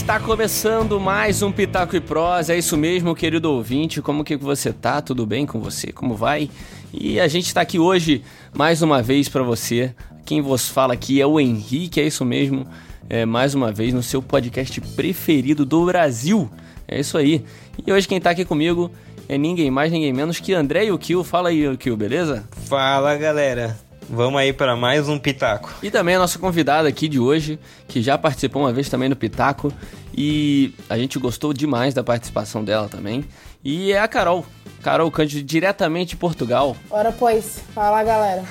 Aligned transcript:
Está 0.00 0.18
começando 0.18 0.98
mais 0.98 1.42
um 1.42 1.52
Pitaco 1.52 1.94
e 1.94 2.00
Prosa, 2.00 2.54
é 2.54 2.58
isso 2.58 2.74
mesmo, 2.76 3.14
querido 3.14 3.52
ouvinte, 3.52 4.00
como 4.00 4.24
que 4.24 4.34
você 4.34 4.72
tá? 4.72 5.00
Tudo 5.02 5.26
bem 5.26 5.44
com 5.44 5.60
você? 5.60 5.92
Como 5.92 6.16
vai? 6.16 6.50
E 6.92 7.20
a 7.20 7.28
gente 7.28 7.46
está 7.46 7.60
aqui 7.60 7.78
hoje 7.78 8.24
mais 8.52 8.80
uma 8.80 9.02
vez 9.02 9.28
para 9.28 9.42
você. 9.42 9.94
Quem 10.24 10.40
vos 10.40 10.68
fala 10.68 10.94
aqui 10.94 11.20
é 11.20 11.26
o 11.26 11.38
Henrique, 11.38 12.00
é 12.00 12.06
isso 12.06 12.24
mesmo, 12.24 12.66
é, 13.10 13.26
mais 13.26 13.54
uma 13.54 13.70
vez 13.70 13.92
no 13.92 14.02
seu 14.02 14.22
podcast 14.22 14.80
preferido 14.80 15.66
do 15.66 15.84
Brasil. 15.84 16.50
É 16.88 16.98
isso 16.98 17.18
aí. 17.18 17.44
E 17.86 17.92
hoje 17.92 18.08
quem 18.08 18.20
tá 18.20 18.30
aqui 18.30 18.44
comigo 18.44 18.90
é 19.28 19.36
ninguém 19.36 19.70
mais, 19.70 19.92
ninguém 19.92 20.14
menos 20.14 20.40
que 20.40 20.54
André 20.54 20.90
o 20.90 20.98
Kill. 20.98 21.22
Fala 21.22 21.50
aí, 21.50 21.68
o 21.68 21.76
Kill, 21.76 21.96
beleza? 21.96 22.48
Fala, 22.66 23.14
galera. 23.16 23.78
Vamos 24.12 24.40
aí 24.40 24.52
para 24.52 24.74
mais 24.74 25.08
um 25.08 25.16
Pitaco. 25.16 25.72
E 25.80 25.88
também 25.88 26.16
a 26.16 26.18
nossa 26.18 26.36
convidada 26.36 26.88
aqui 26.88 27.06
de 27.06 27.20
hoje, 27.20 27.60
que 27.86 28.02
já 28.02 28.18
participou 28.18 28.62
uma 28.62 28.72
vez 28.72 28.88
também 28.88 29.08
do 29.08 29.14
Pitaco. 29.14 29.72
E 30.12 30.74
a 30.88 30.98
gente 30.98 31.16
gostou 31.16 31.52
demais 31.52 31.94
da 31.94 32.02
participação 32.02 32.64
dela 32.64 32.88
também. 32.88 33.24
E 33.62 33.92
é 33.92 34.00
a 34.00 34.08
Carol. 34.08 34.44
Carol 34.82 35.08
Cândido, 35.12 35.44
diretamente 35.44 36.10
de 36.10 36.16
Portugal. 36.16 36.76
Ora, 36.90 37.12
pois. 37.12 37.60
Fala, 37.72 38.02
galera. 38.02 38.42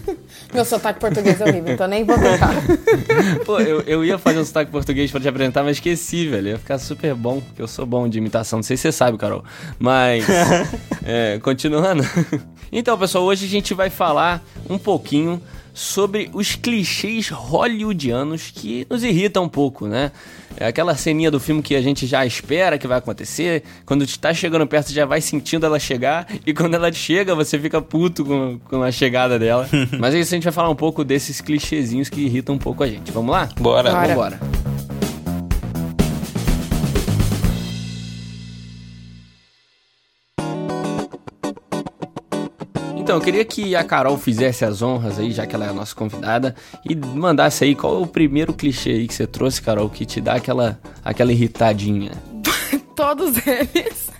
Meu 0.54 0.64
sotaque 0.64 0.98
português 0.98 1.38
é 1.40 1.44
horrível, 1.44 1.74
então 1.74 1.86
nem 1.86 2.04
vou 2.04 2.16
tentar. 2.16 2.54
Pô, 3.44 3.60
eu, 3.60 3.82
eu 3.82 4.02
ia 4.02 4.16
fazer 4.16 4.38
um 4.38 4.44
sotaque 4.46 4.70
português 4.70 5.10
pra 5.10 5.20
te 5.20 5.28
apresentar, 5.28 5.62
mas 5.62 5.76
esqueci, 5.76 6.26
velho. 6.26 6.48
Ia 6.48 6.58
ficar 6.58 6.78
super 6.78 7.14
bom, 7.14 7.40
porque 7.40 7.60
eu 7.60 7.68
sou 7.68 7.84
bom 7.84 8.08
de 8.08 8.16
imitação. 8.16 8.60
Não 8.60 8.62
sei 8.62 8.78
se 8.78 8.84
você 8.84 8.92
sabe, 8.92 9.18
Carol. 9.18 9.44
Mas, 9.78 10.24
é, 11.04 11.38
continuando. 11.42 12.02
Então, 12.72 12.96
pessoal, 12.96 13.24
hoje 13.24 13.44
a 13.44 13.48
gente 13.48 13.74
vai 13.74 13.90
falar 13.90 14.42
um 14.68 14.78
pouquinho 14.78 15.42
sobre 15.74 16.30
os 16.32 16.54
clichês 16.54 17.28
hollywoodianos 17.28 18.50
que 18.50 18.86
nos 18.88 19.04
irritam 19.04 19.44
um 19.44 19.48
pouco, 19.48 19.86
né? 19.86 20.10
É 20.56 20.66
aquela 20.66 20.94
ceninha 20.96 21.30
do 21.30 21.38
filme 21.38 21.62
que 21.62 21.74
a 21.74 21.82
gente 21.82 22.06
já 22.06 22.24
espera 22.24 22.78
que 22.78 22.86
vai 22.86 22.98
acontecer, 22.98 23.62
quando 23.84 24.04
está 24.04 24.32
chegando 24.32 24.66
perto 24.66 24.88
você 24.88 24.94
já 24.94 25.04
vai 25.04 25.20
sentindo 25.20 25.66
ela 25.66 25.78
chegar, 25.78 26.26
e 26.46 26.54
quando 26.54 26.74
ela 26.74 26.90
chega 26.90 27.34
você 27.34 27.58
fica 27.58 27.80
puto 27.80 28.24
com, 28.24 28.58
com 28.68 28.82
a 28.82 28.90
chegada 28.90 29.38
dela. 29.38 29.68
Mas 29.98 30.14
é 30.14 30.20
isso, 30.20 30.34
a 30.34 30.36
gente 30.36 30.44
vai 30.44 30.52
falar 30.52 30.70
um 30.70 30.76
pouco 30.76 31.04
desses 31.04 31.40
clichêzinhos 31.42 32.08
que 32.08 32.22
irritam 32.22 32.54
um 32.54 32.58
pouco 32.58 32.82
a 32.82 32.86
gente. 32.86 33.10
Vamos 33.12 33.32
lá? 33.32 33.48
Bora. 33.58 33.90
Bora. 33.90 34.14
Vamos 34.14 34.61
Então, 43.12 43.20
eu 43.20 43.24
queria 43.26 43.44
que 43.44 43.76
a 43.76 43.84
Carol 43.84 44.16
fizesse 44.16 44.64
as 44.64 44.80
honras 44.80 45.18
aí, 45.18 45.32
já 45.32 45.46
que 45.46 45.54
ela 45.54 45.66
é 45.66 45.68
a 45.68 45.72
nossa 45.74 45.94
convidada, 45.94 46.54
e 46.82 46.96
mandasse 46.96 47.62
aí 47.62 47.74
qual 47.74 47.96
é 47.96 47.98
o 47.98 48.06
primeiro 48.06 48.54
clichê 48.54 48.88
aí 48.88 49.06
que 49.06 49.12
você 49.12 49.26
trouxe, 49.26 49.60
Carol, 49.60 49.90
que 49.90 50.06
te 50.06 50.18
dá 50.18 50.36
aquela, 50.36 50.80
aquela 51.04 51.30
irritadinha. 51.30 52.12
Todos 52.96 53.36
eles. 53.46 54.10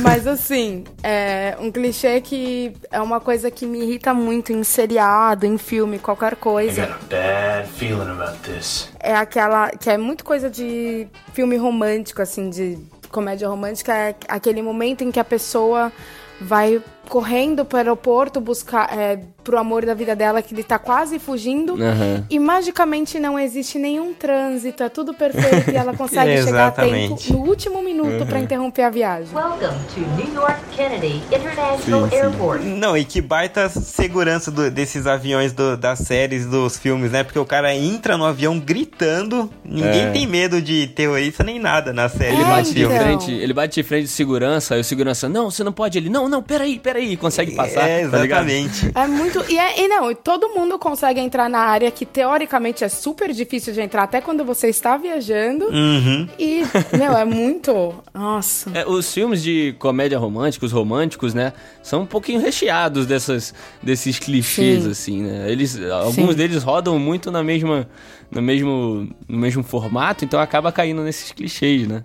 Mas 0.00 0.28
assim, 0.28 0.84
é 1.02 1.56
um 1.58 1.72
clichê 1.72 2.20
que 2.20 2.72
é 2.88 3.02
uma 3.02 3.18
coisa 3.18 3.50
que 3.50 3.66
me 3.66 3.80
irrita 3.80 4.14
muito 4.14 4.52
em 4.52 4.62
seriado, 4.62 5.44
em 5.44 5.58
filme, 5.58 5.98
qualquer 5.98 6.34
I 6.34 6.36
coisa. 6.36 6.86
got 6.86 6.92
a 6.92 7.16
bad 7.16 7.68
feeling 7.68 8.10
about 8.12 8.38
this. 8.44 8.90
É 9.00 9.16
aquela 9.16 9.70
que 9.70 9.90
é 9.90 9.98
muito 9.98 10.24
coisa 10.24 10.48
de 10.48 11.08
filme 11.32 11.56
romântico, 11.56 12.22
assim, 12.22 12.48
de 12.48 12.78
comédia 13.10 13.48
romântica, 13.48 13.92
é 13.92 14.14
aquele 14.28 14.62
momento 14.62 15.02
em 15.02 15.10
que 15.10 15.18
a 15.18 15.24
pessoa 15.24 15.92
vai 16.40 16.80
correndo 17.08 17.64
pro 17.64 17.76
aeroporto 17.78 18.40
buscar 18.40 18.96
é, 18.98 19.20
pro 19.42 19.58
amor 19.58 19.84
da 19.84 19.92
vida 19.94 20.16
dela 20.16 20.40
que 20.40 20.54
ele 20.54 20.64
tá 20.64 20.78
quase 20.78 21.18
fugindo 21.18 21.74
Aham. 21.74 22.24
e 22.30 22.38
magicamente 22.38 23.18
não 23.18 23.38
existe 23.38 23.78
nenhum 23.78 24.14
trânsito, 24.14 24.82
é 24.82 24.88
tudo 24.88 25.12
perfeito 25.12 25.70
e 25.70 25.76
ela 25.76 25.92
consegue 25.96 26.42
chegar 26.42 26.68
a 26.68 26.70
tempo 26.70 27.16
no 27.30 27.38
último 27.40 27.82
minuto 27.82 28.24
pra 28.26 28.40
interromper 28.40 28.82
a 28.84 28.90
viagem. 28.90 29.28
Welcome 29.34 29.78
to 29.94 30.00
New 30.16 30.34
York 30.34 30.60
Kennedy 30.74 31.22
International 31.30 32.04
Sim, 32.04 32.10
sim. 32.10 32.16
Airport. 32.16 32.62
Não, 32.62 32.96
e 32.96 33.04
que 33.04 33.20
baita 33.20 33.68
segurança 33.68 34.50
do- 34.50 34.70
desses 34.70 35.06
aviões 35.06 35.52
do- 35.52 35.76
das 35.76 35.98
séries, 36.00 36.46
dos 36.46 36.78
filmes, 36.78 37.12
né? 37.12 37.22
Porque 37.22 37.38
o 37.38 37.44
cara 37.44 37.74
entra 37.74 38.16
no 38.16 38.24
avião 38.24 38.58
gritando, 38.58 39.50
ninguém 39.64 40.02
É. 40.06 40.10
tem 40.10 40.26
medo 40.26 40.60
de 40.62 40.86
terrorista 40.88 41.44
nem 41.44 41.58
nada 41.58 41.92
na 41.92 42.08
série. 42.08 42.34
Ele 42.34 42.42
É, 42.42 42.44
no 42.44 42.50
bate 42.50 42.74
de 42.74 42.82
então. 42.84 42.96
frente, 42.98 43.30
ele 43.32 43.52
bate 43.52 43.74
de 43.74 43.86
frente 43.86 44.04
de 44.04 44.08
segurança, 44.10 44.74
aí 44.74 44.80
o 44.80 44.84
segurança, 44.84 45.28
não, 45.28 45.50
você 45.50 45.62
não 45.62 45.72
pode. 45.72 45.98
Ele, 45.98 46.08
não, 46.08 46.28
não, 46.28 46.42
peraí, 46.42 46.78
peraí, 46.78 46.93
consegue 47.18 47.54
passar. 47.54 47.88
É, 47.88 48.08
tá 48.08 48.18
exatamente. 48.24 48.90
É 48.94 49.06
muito. 49.06 49.44
E, 49.50 49.58
é- 49.58 49.84
e 49.84 49.88
não, 49.88 50.10
e 50.10 50.14
todo 50.14 50.48
mundo 50.50 50.78
consegue 50.78 51.20
entrar 51.20 51.48
na 51.48 51.58
área 51.60 51.90
que 51.90 52.06
teoricamente 52.06 52.84
é 52.84 52.88
super 52.88 53.32
difícil 53.32 53.72
de 53.72 53.80
entrar 53.80 54.04
até 54.04 54.20
quando 54.20 54.44
você 54.44 54.68
está 54.68 54.96
viajando. 54.96 55.66
Uhum. 55.66 56.28
E, 56.38 56.62
meu, 56.96 57.16
é 57.16 57.24
muito. 57.24 57.94
Nossa. 58.12 58.70
É, 58.74 58.86
os 58.86 59.12
filmes 59.12 59.42
de 59.42 59.74
comédia 59.78 60.18
romântica, 60.18 60.64
os 60.66 60.72
românticos, 60.72 61.34
né, 61.34 61.52
são 61.82 62.02
um 62.02 62.06
pouquinho 62.06 62.40
recheados 62.40 63.06
dessas, 63.06 63.54
desses 63.82 64.18
clichês, 64.18 64.84
Sim. 64.84 64.90
assim, 64.90 65.22
né? 65.22 65.50
Eles, 65.50 65.80
alguns 65.90 66.14
Sim. 66.14 66.34
deles 66.34 66.62
rodam 66.62 66.98
muito 66.98 67.30
na 67.30 67.42
mesma, 67.42 67.88
no 68.30 68.40
mesmo, 68.42 69.08
no 69.28 69.38
mesmo 69.38 69.62
formato, 69.62 70.24
então 70.24 70.38
acaba 70.40 70.70
caindo 70.72 71.02
nesses 71.02 71.32
clichês, 71.32 71.86
né? 71.86 72.02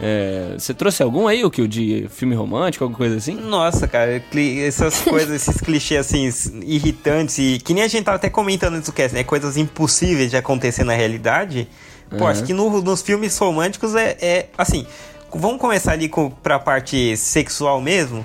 É, 0.00 0.54
você 0.58 0.74
trouxe 0.74 1.02
algum 1.02 1.28
aí, 1.28 1.44
o 1.44 1.50
que 1.50 1.66
de 1.68 2.06
filme 2.10 2.34
romântico, 2.34 2.82
alguma 2.84 2.98
coisa 2.98 3.16
assim? 3.16 3.34
Nossa, 3.34 3.86
cara, 3.86 4.22
essas 4.66 5.00
coisas, 5.02 5.30
esses 5.46 5.60
clichês 5.60 6.00
assim, 6.06 6.28
irritantes 6.64 7.38
e 7.38 7.58
que 7.62 7.72
nem 7.72 7.84
a 7.84 7.88
gente 7.88 8.04
tava 8.04 8.16
até 8.16 8.28
comentando 8.28 8.74
antes 8.74 8.88
do 8.88 8.92
cast, 8.92 9.14
né? 9.14 9.22
Coisas 9.22 9.56
impossíveis 9.56 10.30
de 10.30 10.36
acontecer 10.36 10.84
na 10.84 10.94
realidade. 10.94 11.68
Pô, 12.10 12.16
Uhum. 12.24 12.26
acho 12.26 12.42
que 12.44 12.52
no- 12.52 12.82
nos 12.82 13.00
filmes 13.02 13.36
românticos 13.38 13.94
é, 13.94 14.16
é, 14.20 14.46
assim. 14.58 14.86
Vamos 15.34 15.58
começar 15.58 15.92
ali 15.92 16.10
com, 16.10 16.28
pra 16.28 16.58
parte 16.58 17.16
sexual 17.16 17.80
mesmo. 17.80 18.22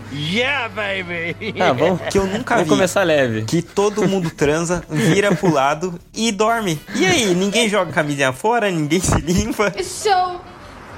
Ah, 1.57 1.71
vamos, 1.71 2.01
Que 2.11 2.17
eu 2.17 2.25
nunca 2.25 2.55
vamos 2.55 2.69
vi. 2.69 2.75
começar 2.75 3.03
leve. 3.03 3.43
Que 3.43 3.61
todo 3.61 4.05
mundo 4.05 4.29
transa, 4.29 4.83
vira 4.89 5.33
pro 5.33 5.49
lado 5.49 5.97
e 6.13 6.33
dorme. 6.33 6.77
E 6.95 7.05
aí, 7.05 7.33
ninguém 7.33 7.69
joga 7.69 7.93
camisinha 7.93 8.33
fora, 8.33 8.69
ninguém 8.69 8.99
se 8.99 9.15
limpa. 9.21 9.73
So, 9.81 10.41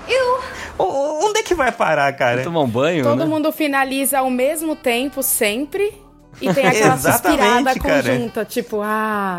ew. 0.10 0.40
O- 0.78 1.26
Onde 1.28 1.40
é 1.40 1.44
que 1.44 1.54
vai 1.54 1.72
parar, 1.72 2.12
cara? 2.14 2.44
Tomar 2.44 2.62
um 2.62 2.68
banho, 2.70 3.04
Todo 3.04 3.20
né? 3.20 3.26
mundo 3.26 3.52
finaliza 3.52 4.20
ao 4.20 4.30
mesmo 4.30 4.76
tempo, 4.76 5.22
sempre. 5.22 5.94
E 6.42 6.54
tem 6.54 6.66
aquela 6.68 6.98
suspirada 6.98 7.76
cara. 7.80 8.04
conjunta, 8.04 8.46
tipo, 8.46 8.82
ah. 8.82 9.38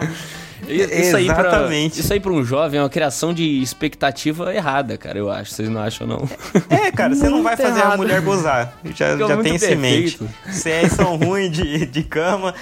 E- 0.68 0.74
Isso 1.00 1.16
aí, 1.16 1.24
pra, 1.24 1.40
Exatamente. 1.48 2.00
isso 2.00 2.12
aí 2.12 2.20
pra 2.20 2.30
um 2.30 2.44
jovem 2.44 2.78
é 2.78 2.82
uma 2.82 2.90
criação 2.90 3.32
de 3.32 3.62
expectativa 3.62 4.54
errada, 4.54 4.98
cara, 4.98 5.18
eu 5.18 5.30
acho. 5.30 5.52
Vocês 5.54 5.70
não 5.70 5.80
acham, 5.80 6.06
não? 6.06 6.28
É, 6.68 6.92
cara, 6.92 7.14
você 7.14 7.30
não 7.30 7.42
vai 7.42 7.56
fazer 7.56 7.80
a 7.80 7.84
errado. 7.84 7.96
mulher 7.96 8.20
gozar. 8.20 8.74
Já, 8.94 9.16
já 9.16 9.36
tem 9.38 9.54
isso 9.54 9.64
em 9.64 9.76
mente. 9.76 10.20
Vocês 10.46 10.92
são 10.92 11.16
ruins 11.16 11.50
de, 11.50 11.86
de 11.86 12.02
cama. 12.02 12.54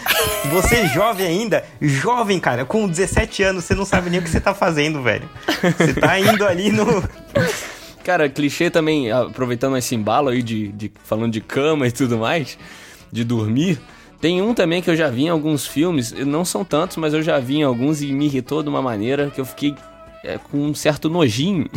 Você 0.53 0.87
jovem 0.87 1.27
ainda, 1.27 1.65
jovem, 1.81 2.39
cara, 2.39 2.65
com 2.65 2.87
17 2.87 3.43
anos, 3.43 3.65
você 3.65 3.75
não 3.75 3.85
sabe 3.85 4.09
nem 4.11 4.21
o 4.21 4.23
que 4.23 4.31
você 4.31 4.41
tá 4.41 4.55
fazendo, 4.55 5.03
velho. 5.03 5.29
Você 5.77 5.95
tá 5.95 6.21
indo 6.21 6.47
ali 6.47 6.71
no. 6.71 7.03
Cara, 8.09 8.27
clichê 8.27 8.71
também, 8.71 9.13
aproveitando 9.13 9.77
esse 9.77 9.95
embalo 9.95 10.31
aí 10.31 10.43
de, 10.43 10.69
de- 10.69 10.91
falando 11.05 11.31
de 11.31 11.43
cama 11.43 11.87
e 11.87 11.93
tudo 11.93 12.17
mais, 12.17 12.57
de 13.13 13.23
dormir. 13.23 13.79
Tem 14.19 14.41
um 14.41 14.55
também 14.55 14.81
que 14.81 14.89
eu 14.89 14.97
já 14.97 15.11
vi 15.11 15.25
em 15.25 15.29
alguns 15.29 15.67
filmes, 15.67 16.13
não 16.13 16.43
são 16.43 16.65
tantos, 16.65 16.97
mas 16.97 17.13
eu 17.13 17.23
já 17.23 17.39
vi 17.39 17.57
em 17.59 17.65
alguns 17.65 18.01
e 18.01 18.11
me 18.11 18.25
irritou 18.25 18.63
de 18.63 18.71
uma 18.71 18.81
maneira 18.81 19.29
que 19.29 19.39
eu 19.39 19.45
fiquei 19.45 19.75
é, 20.25 20.39
com 20.39 20.57
um 20.57 20.75
certo 20.75 21.11
nojinho. 21.11 21.69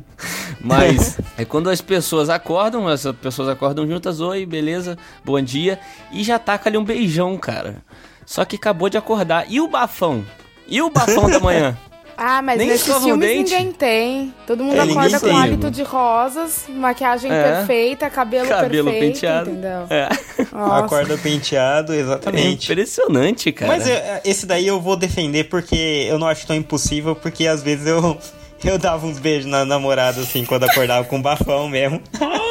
mas 0.64 1.20
é 1.36 1.44
quando 1.44 1.68
as 1.68 1.82
pessoas 1.82 2.30
acordam, 2.30 2.88
as 2.88 3.04
pessoas 3.20 3.46
acordam 3.46 3.86
juntas, 3.86 4.18
oi, 4.18 4.46
beleza, 4.46 4.96
bom 5.22 5.38
dia, 5.42 5.78
e 6.10 6.24
já 6.24 6.38
taca 6.38 6.70
ali 6.70 6.78
um 6.78 6.84
beijão, 6.84 7.36
cara. 7.36 7.82
Só 8.24 8.46
que 8.46 8.56
acabou 8.56 8.88
de 8.88 8.96
acordar. 8.96 9.44
E 9.46 9.60
o 9.60 9.68
bafão? 9.68 10.24
E 10.66 10.80
o 10.80 10.88
bafão 10.88 11.28
da 11.28 11.38
manhã? 11.38 11.76
Ah, 12.18 12.40
mas 12.40 12.56
Nem 12.58 12.68
nesses 12.68 12.86
filmes 12.96 13.28
dente. 13.28 13.52
ninguém 13.52 13.72
tem. 13.72 14.34
Todo 14.46 14.64
mundo 14.64 14.76
É, 14.78 14.80
acorda 14.90 15.20
com 15.20 15.26
tem, 15.26 15.36
hábito 15.36 15.58
mano. 15.58 15.70
de 15.70 15.82
rosas, 15.82 16.64
maquiagem 16.68 17.30
É. 17.30 17.42
perfeita, 17.42 18.08
cabelo, 18.08 18.48
Cabelo 18.48 18.90
perfeito, 18.90 19.12
penteado. 19.14 19.50
entendeu? 19.50 19.86
É. 19.90 20.08
Acorda 20.52 21.18
penteado, 21.18 21.92
É 21.92 21.96
exatamente. 21.98 22.72
impressionante, 22.72 23.52
cara. 23.52 23.70
Mas 23.70 23.86
é, 23.86 24.22
esse 24.24 24.46
daí 24.46 24.66
eu 24.66 24.80
vou 24.80 24.96
defender 24.96 25.44
porque 25.44 26.06
eu 26.08 26.18
não 26.18 26.26
acho 26.26 26.46
tão 26.46 26.56
impossível, 26.56 27.14
porque 27.14 27.46
às 27.46 27.62
vezes 27.62 27.86
eu, 27.86 28.16
eu 28.64 28.78
dava 28.78 29.06
uns 29.06 29.18
beijos 29.18 29.44
na 29.50 29.66
namorada, 29.66 30.20
assim, 30.22 30.44
quando 30.46 30.64
acordava 30.64 31.04
com 31.06 31.20
bafão 31.20 31.68
mesmo. 31.68 32.00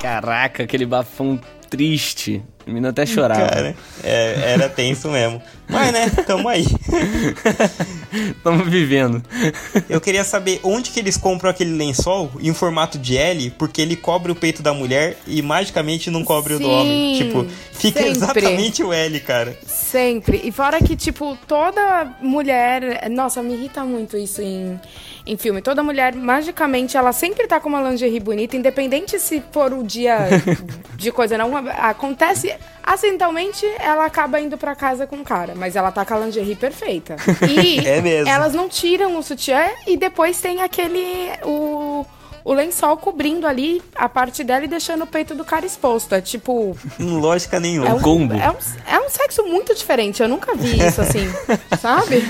Caraca, 0.00 0.62
aquele 0.62 0.86
bafão 0.86 1.38
triste. 1.68 2.42
A 2.68 2.70
menina 2.70 2.90
até 2.90 3.06
chorava. 3.06 3.48
Cara, 3.48 3.74
é, 4.04 4.52
era 4.52 4.68
tenso 4.68 5.08
mesmo. 5.08 5.40
Mas, 5.68 5.90
né, 5.90 6.10
tamo 6.26 6.48
aí. 6.48 6.66
Tamo 8.42 8.64
vivendo. 8.64 9.22
Eu 9.88 10.00
queria 10.00 10.24
saber 10.24 10.60
onde 10.62 10.90
que 10.90 10.98
eles 10.98 11.16
compram 11.16 11.50
aquele 11.50 11.76
lençol 11.76 12.30
em 12.40 12.52
formato 12.54 12.98
de 12.98 13.16
L, 13.16 13.50
porque 13.58 13.82
ele 13.82 13.94
cobre 13.94 14.32
o 14.32 14.34
peito 14.34 14.62
da 14.62 14.72
mulher 14.72 15.18
e 15.26 15.42
magicamente 15.42 16.10
não 16.10 16.24
cobre 16.24 16.54
o 16.54 16.58
do 16.58 16.64
Sim, 16.64 16.70
homem. 16.70 17.18
Tipo, 17.18 17.46
fica 17.72 18.00
sempre. 18.00 18.16
exatamente 18.16 18.82
o 18.82 18.92
L, 18.92 19.20
cara. 19.20 19.58
Sempre. 19.66 20.40
E 20.42 20.50
fora 20.50 20.78
que, 20.78 20.96
tipo, 20.96 21.36
toda 21.46 22.16
mulher. 22.22 23.08
Nossa, 23.10 23.42
me 23.42 23.54
irrita 23.54 23.84
muito 23.84 24.16
isso 24.16 24.40
em, 24.40 24.80
em 25.26 25.36
filme. 25.36 25.60
Toda 25.60 25.82
mulher, 25.82 26.14
magicamente, 26.14 26.96
ela 26.96 27.12
sempre 27.12 27.46
tá 27.46 27.60
com 27.60 27.68
uma 27.68 27.82
lingerie 27.90 28.20
bonita, 28.20 28.56
independente 28.56 29.18
se 29.18 29.42
for 29.52 29.74
o 29.74 29.82
dia 29.82 30.28
de 30.96 31.12
coisa 31.12 31.36
não. 31.36 31.54
Acontece. 31.56 32.54
Acidentalmente, 32.82 33.66
ela 33.78 34.06
acaba 34.06 34.40
indo 34.40 34.56
pra 34.56 34.74
casa 34.74 35.06
com 35.06 35.16
o 35.16 35.24
cara, 35.24 35.54
mas 35.54 35.76
ela 35.76 35.92
tá 35.92 36.04
com 36.06 36.14
a 36.14 36.18
lingerie 36.20 36.56
perfeita. 36.56 37.16
E 37.46 37.86
É 37.86 38.00
mesmo. 38.00 38.28
elas 38.30 38.54
não 38.54 38.68
tiram 38.68 39.16
o 39.18 39.22
sutiã 39.22 39.66
e 39.86 39.96
depois 39.96 40.40
tem 40.40 40.62
aquele. 40.62 41.30
O, 41.44 42.06
o 42.48 42.54
lençol 42.54 42.96
cobrindo 42.96 43.46
ali 43.46 43.82
a 43.94 44.08
parte 44.08 44.42
dela 44.42 44.64
e 44.64 44.68
deixando 44.68 45.02
o 45.02 45.06
peito 45.06 45.34
do 45.34 45.44
cara 45.44 45.66
exposto. 45.66 46.14
É 46.14 46.20
tipo. 46.22 46.74
Lógica 46.98 47.60
nenhuma. 47.60 47.88
É 47.88 47.92
um, 47.92 48.00
combo. 48.00 48.32
É 48.32 48.50
um, 48.50 48.56
é 48.86 48.98
um 49.00 49.10
sexo 49.10 49.44
muito 49.44 49.74
diferente. 49.74 50.22
Eu 50.22 50.30
nunca 50.30 50.54
vi 50.54 50.82
isso 50.82 50.98
assim, 51.02 51.28
sabe? 51.78 52.24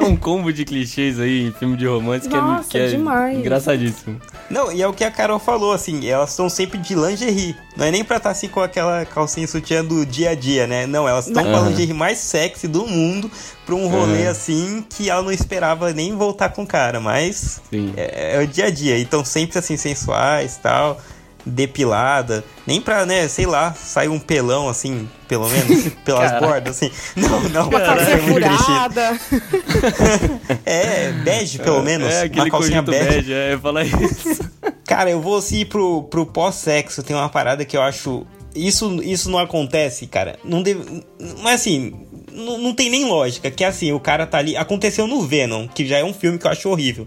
É 0.00 0.04
um 0.04 0.14
combo 0.14 0.52
de 0.52 0.64
clichês 0.64 1.18
aí 1.18 1.48
em 1.48 1.52
filme 1.52 1.76
de 1.76 1.84
romance 1.84 2.28
que, 2.28 2.36
Nossa, 2.36 2.68
é, 2.68 2.70
que 2.70 2.78
é 2.78 2.86
demais. 2.90 3.38
engraçadíssimo. 3.38 4.20
Não, 4.48 4.70
e 4.70 4.82
é 4.82 4.86
o 4.86 4.92
que 4.92 5.02
a 5.02 5.10
Carol 5.10 5.40
falou, 5.40 5.72
assim, 5.72 6.08
elas 6.08 6.30
estão 6.30 6.48
sempre 6.48 6.78
de 6.78 6.94
lingerie. 6.94 7.56
Não 7.76 7.86
é 7.86 7.90
nem 7.90 8.04
pra 8.04 8.18
estar 8.18 8.30
assim 8.30 8.46
com 8.46 8.60
aquela 8.60 9.04
calcinha 9.04 9.48
sutiã 9.48 9.84
do 9.84 10.06
dia 10.06 10.30
a 10.30 10.34
dia, 10.36 10.68
né? 10.68 10.86
Não, 10.86 11.08
elas 11.08 11.26
estão 11.26 11.42
com 11.42 11.56
a 11.56 11.60
lingerie 11.62 11.92
mais 11.92 12.18
sexy 12.18 12.68
do 12.68 12.86
mundo 12.86 13.28
pra 13.70 13.76
um 13.76 13.86
rolê 13.86 14.26
assim 14.26 14.84
que 14.88 15.08
ela 15.08 15.22
não 15.22 15.30
esperava 15.30 15.92
nem 15.92 16.16
voltar 16.16 16.48
com 16.48 16.64
o 16.64 16.66
cara, 16.66 16.98
mas 16.98 17.60
Sim. 17.70 17.92
é, 17.96 18.36
é 18.36 18.42
o 18.42 18.46
dia 18.46 18.66
a 18.66 18.70
dia. 18.70 18.98
Então 18.98 19.24
sempre 19.24 19.60
assim, 19.60 19.76
sensuais 19.76 20.58
tal, 20.60 21.00
depilada. 21.46 22.44
Nem 22.66 22.80
pra, 22.80 23.06
né, 23.06 23.28
sei 23.28 23.46
lá, 23.46 23.72
sair 23.72 24.08
um 24.08 24.18
pelão 24.18 24.68
assim, 24.68 25.08
pelo 25.28 25.48
menos, 25.48 25.88
pelas 26.04 26.32
Caraca. 26.32 26.46
bordas, 26.46 26.76
assim. 26.76 26.90
Não, 27.14 27.40
não, 27.48 27.68
Uma 27.68 27.80
calcinha 27.80 28.14
é 28.14 28.18
furada. 28.18 29.20
É, 30.66 31.12
bege 31.12 31.58
pelo 31.60 31.82
menos. 31.82 32.12
É 32.12 32.28
uma 32.34 32.50
calcinha 32.50 32.82
bege. 32.82 33.08
bege, 33.08 33.32
é 33.32 33.58
falar 33.58 33.84
isso. 33.84 34.50
Cara, 34.84 35.10
eu 35.10 35.20
vou 35.20 35.38
assim 35.38 35.64
pro, 35.64 36.02
pro 36.04 36.26
pós-sexo. 36.26 37.04
Tem 37.04 37.14
uma 37.14 37.28
parada 37.28 37.64
que 37.64 37.76
eu 37.76 37.82
acho. 37.82 38.26
Isso, 38.52 39.00
isso 39.02 39.30
não 39.30 39.38
acontece, 39.38 40.08
cara. 40.08 40.36
Não 40.44 40.60
deve. 40.60 41.04
Mas 41.40 41.60
assim, 41.60 41.94
não, 42.32 42.58
não 42.58 42.74
tem 42.74 42.90
nem 42.90 43.04
lógica. 43.04 43.50
Que 43.50 43.64
assim, 43.64 43.92
o 43.92 44.00
cara 44.00 44.26
tá 44.26 44.38
ali. 44.38 44.56
Aconteceu 44.56 45.06
no 45.06 45.22
Venom, 45.22 45.66
que 45.68 45.86
já 45.86 45.98
é 45.98 46.04
um 46.04 46.12
filme 46.12 46.38
que 46.38 46.46
eu 46.46 46.50
acho 46.50 46.68
horrível. 46.68 47.06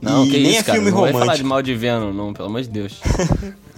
Não, 0.00 0.24
e 0.24 0.30
que 0.30 0.38
nem 0.38 0.52
isso, 0.52 0.60
é 0.60 0.62
cara. 0.62 0.78
filme 0.78 0.90
Não 0.90 1.00
vai 1.00 1.12
falar 1.12 1.24
de 1.24 1.42
romântico. 1.42 1.48
mal 1.48 1.62
de 1.62 1.74
Venom, 1.74 2.12
não, 2.12 2.32
pelo 2.32 2.48
amor 2.48 2.62
de 2.62 2.68
Deus. 2.68 3.00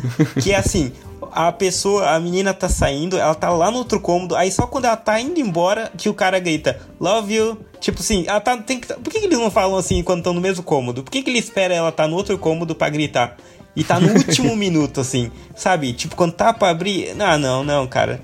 Que 0.43 0.53
é 0.53 0.57
assim, 0.57 0.93
a 1.31 1.53
pessoa, 1.53 2.11
a 2.11 2.19
menina 2.21 2.53
tá 2.53 2.69
saindo, 2.69 3.17
ela 3.17 3.35
tá 3.35 3.51
lá 3.51 3.71
no 3.71 3.79
outro 3.79 4.01
cômodo, 4.01 4.35
aí 4.35 4.51
só 4.51 4.67
quando 4.67 4.87
ela 4.87 4.97
tá 4.97 5.21
indo 5.21 5.39
embora 5.41 5.93
que 5.97 6.09
o 6.09 6.15
cara 6.15 6.39
grita, 6.39 6.81
love 7.01 7.33
you. 7.33 7.59
Tipo 7.81 8.01
assim, 8.01 8.25
ela 8.27 8.41
tá. 8.41 8.57
Tem 8.57 8.81
que, 8.81 8.87
por 8.89 9.13
que, 9.13 9.21
que 9.21 9.27
eles 9.27 9.39
não 9.39 9.51
falam 9.51 9.77
assim 9.77 10.03
quando 10.03 10.19
estão 10.19 10.33
no 10.33 10.41
mesmo 10.41 10.63
cômodo? 10.63 11.03
Por 11.03 11.11
que, 11.11 11.23
que 11.23 11.31
ele 11.31 11.39
espera 11.39 11.75
ela 11.75 11.93
tá 11.93 12.07
no 12.07 12.17
outro 12.17 12.37
cômodo 12.39 12.75
pra 12.75 12.89
gritar? 12.89 13.37
E 13.75 13.83
tá 13.83 13.99
no 13.99 14.13
último 14.13 14.55
minuto, 14.57 15.01
assim, 15.01 15.31
sabe? 15.55 15.93
Tipo, 15.93 16.15
quando 16.15 16.33
tá 16.33 16.53
pra 16.53 16.71
abrir. 16.71 17.15
Ah, 17.19 17.39
não, 17.39 17.65
não, 17.65 17.87
cara. 17.87 18.21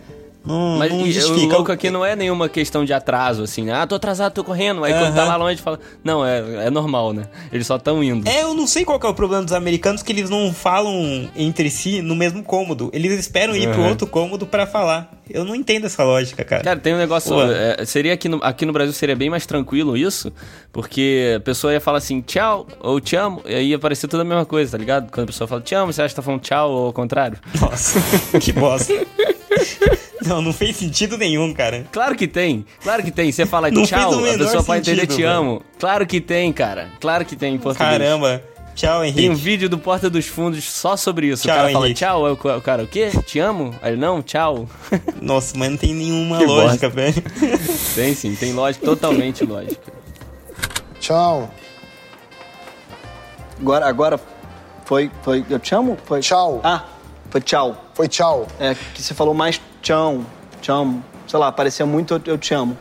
Não, 0.48 0.78
Mas 0.78 0.90
não 0.90 1.06
e, 1.06 1.10
o 1.10 1.12
justifica. 1.12 1.54
louco 1.56 1.70
aqui 1.70 1.90
não 1.90 2.02
é 2.02 2.16
nenhuma 2.16 2.48
questão 2.48 2.82
de 2.84 2.92
atraso, 2.94 3.42
assim, 3.42 3.64
né? 3.64 3.74
Ah, 3.74 3.86
tô 3.86 3.94
atrasado, 3.96 4.32
tô 4.32 4.42
correndo. 4.42 4.82
Aí 4.82 4.94
quando 4.94 5.14
tá 5.14 5.24
lá 5.24 5.36
longe, 5.36 5.60
fala. 5.60 5.78
Não, 6.02 6.24
é, 6.24 6.66
é 6.66 6.70
normal, 6.70 7.12
né? 7.12 7.24
Eles 7.52 7.66
só 7.66 7.78
tão 7.78 8.02
indo. 8.02 8.26
É, 8.26 8.42
eu 8.42 8.54
não 8.54 8.66
sei 8.66 8.82
qual 8.84 8.98
que 8.98 9.04
é 9.04 9.08
o 9.10 9.14
problema 9.14 9.44
dos 9.44 9.52
americanos, 9.52 10.02
que 10.02 10.10
eles 10.10 10.30
não 10.30 10.50
falam 10.52 11.28
entre 11.36 11.68
si 11.70 12.00
no 12.00 12.16
mesmo 12.16 12.42
cômodo. 12.42 12.88
Eles 12.94 13.12
esperam 13.18 13.54
ir 13.54 13.68
pro 13.68 13.80
Aham. 13.82 13.90
outro 13.90 14.06
cômodo 14.06 14.46
pra 14.46 14.66
falar. 14.66 15.10
Eu 15.28 15.44
não 15.44 15.54
entendo 15.54 15.84
essa 15.84 16.02
lógica, 16.02 16.42
cara. 16.42 16.64
Cara, 16.64 16.80
tem 16.80 16.94
um 16.94 16.98
negócio. 16.98 17.38
É, 17.42 17.84
seria 17.84 18.14
aqui 18.14 18.30
no, 18.30 18.42
aqui 18.42 18.64
no 18.64 18.72
Brasil 18.72 18.94
seria 18.94 19.14
bem 19.14 19.28
mais 19.28 19.44
tranquilo 19.44 19.94
isso, 19.94 20.32
porque 20.72 21.34
a 21.36 21.40
pessoa 21.40 21.74
ia 21.74 21.80
falar 21.80 21.98
assim, 21.98 22.22
tchau, 22.22 22.66
ou 22.80 22.98
te 22.98 23.14
amo, 23.16 23.42
e 23.44 23.54
aí 23.54 23.68
ia 23.68 23.78
parecer 23.78 24.08
tudo 24.08 24.20
a 24.20 24.24
mesma 24.24 24.46
coisa, 24.46 24.72
tá 24.72 24.78
ligado? 24.78 25.10
Quando 25.10 25.24
a 25.24 25.26
pessoa 25.26 25.46
fala 25.46 25.60
te 25.60 25.74
amo, 25.74 25.92
você 25.92 26.00
acha 26.00 26.12
que 26.12 26.16
tá 26.16 26.22
falando 26.22 26.40
tchau 26.40 26.70
ou 26.70 26.86
ao 26.86 26.92
contrário? 26.94 27.38
Nossa, 27.60 28.00
que 28.40 28.52
bosta. 28.52 28.94
Não, 30.26 30.42
não 30.42 30.52
fez 30.52 30.76
sentido 30.76 31.16
nenhum, 31.16 31.54
cara. 31.54 31.86
Claro 31.92 32.16
que 32.16 32.26
tem, 32.26 32.66
claro 32.82 33.02
que 33.04 33.10
tem. 33.12 33.30
Você 33.30 33.46
fala 33.46 33.70
Não 33.70 33.84
tchau, 33.84 34.12
a 34.18 34.36
pessoa 34.36 34.64
pode 34.64 34.80
entender 34.90 35.06
te 35.06 35.22
amo. 35.22 35.62
Claro 35.78 36.04
que 36.06 36.20
tem, 36.20 36.52
cara. 36.52 36.88
Claro 37.00 37.24
que 37.24 37.36
tem 37.36 37.54
em 37.54 37.58
português. 37.58 37.92
Caramba. 37.92 38.42
Tchau, 38.74 39.00
Tem 39.00 39.10
um 39.12 39.16
Henrique. 39.16 39.34
vídeo 39.34 39.68
do 39.68 39.78
Porta 39.78 40.10
dos 40.10 40.26
Fundos 40.26 40.62
só 40.64 40.96
sobre 40.96 41.28
isso. 41.28 41.44
Tchau, 41.44 41.52
o 41.54 41.56
cara 41.58 41.72
fala 41.72 41.86
Henrique. 41.86 41.98
tchau, 42.00 42.26
aí 42.26 42.32
o 42.32 42.36
ca- 42.36 42.56
o 42.56 42.60
cara, 42.60 42.82
o 42.82 42.86
quê? 42.86 43.10
Te 43.26 43.38
amo? 43.38 43.74
Aí 43.80 43.92
ele, 43.92 44.00
não, 44.00 44.20
tchau. 44.22 44.68
Nossa, 45.22 45.56
mas 45.56 45.70
não 45.70 45.76
tem 45.76 45.94
nenhuma 45.94 46.38
Que 46.38 46.46
lógica, 46.46 46.88
velho. 46.88 47.22
tem 47.94 48.14
sim, 48.14 48.34
tem 48.34 48.52
lógica, 48.52 48.84
totalmente 48.84 49.44
lógica. 49.44 49.92
Tchau. 51.00 51.48
Agora, 53.60 53.86
agora 53.86 54.20
foi, 54.84 55.10
foi. 55.22 55.44
Eu 55.48 55.58
te 55.58 55.74
amo? 55.74 55.96
Foi. 56.04 56.20
Tchau. 56.20 56.60
Ah, 56.62 56.84
foi 57.30 57.40
tchau. 57.40 57.90
Foi 57.94 58.08
tchau. 58.08 58.46
É 58.58 58.74
que 58.94 59.02
você 59.02 59.14
falou 59.14 59.34
mais 59.34 59.60
tchau, 59.82 60.24
tchau. 60.60 60.94
Sei 61.26 61.38
lá, 61.38 61.52
parecia 61.52 61.84
muito 61.84 62.14
eu, 62.14 62.20
eu 62.24 62.38
te 62.38 62.54
amo. 62.54 62.76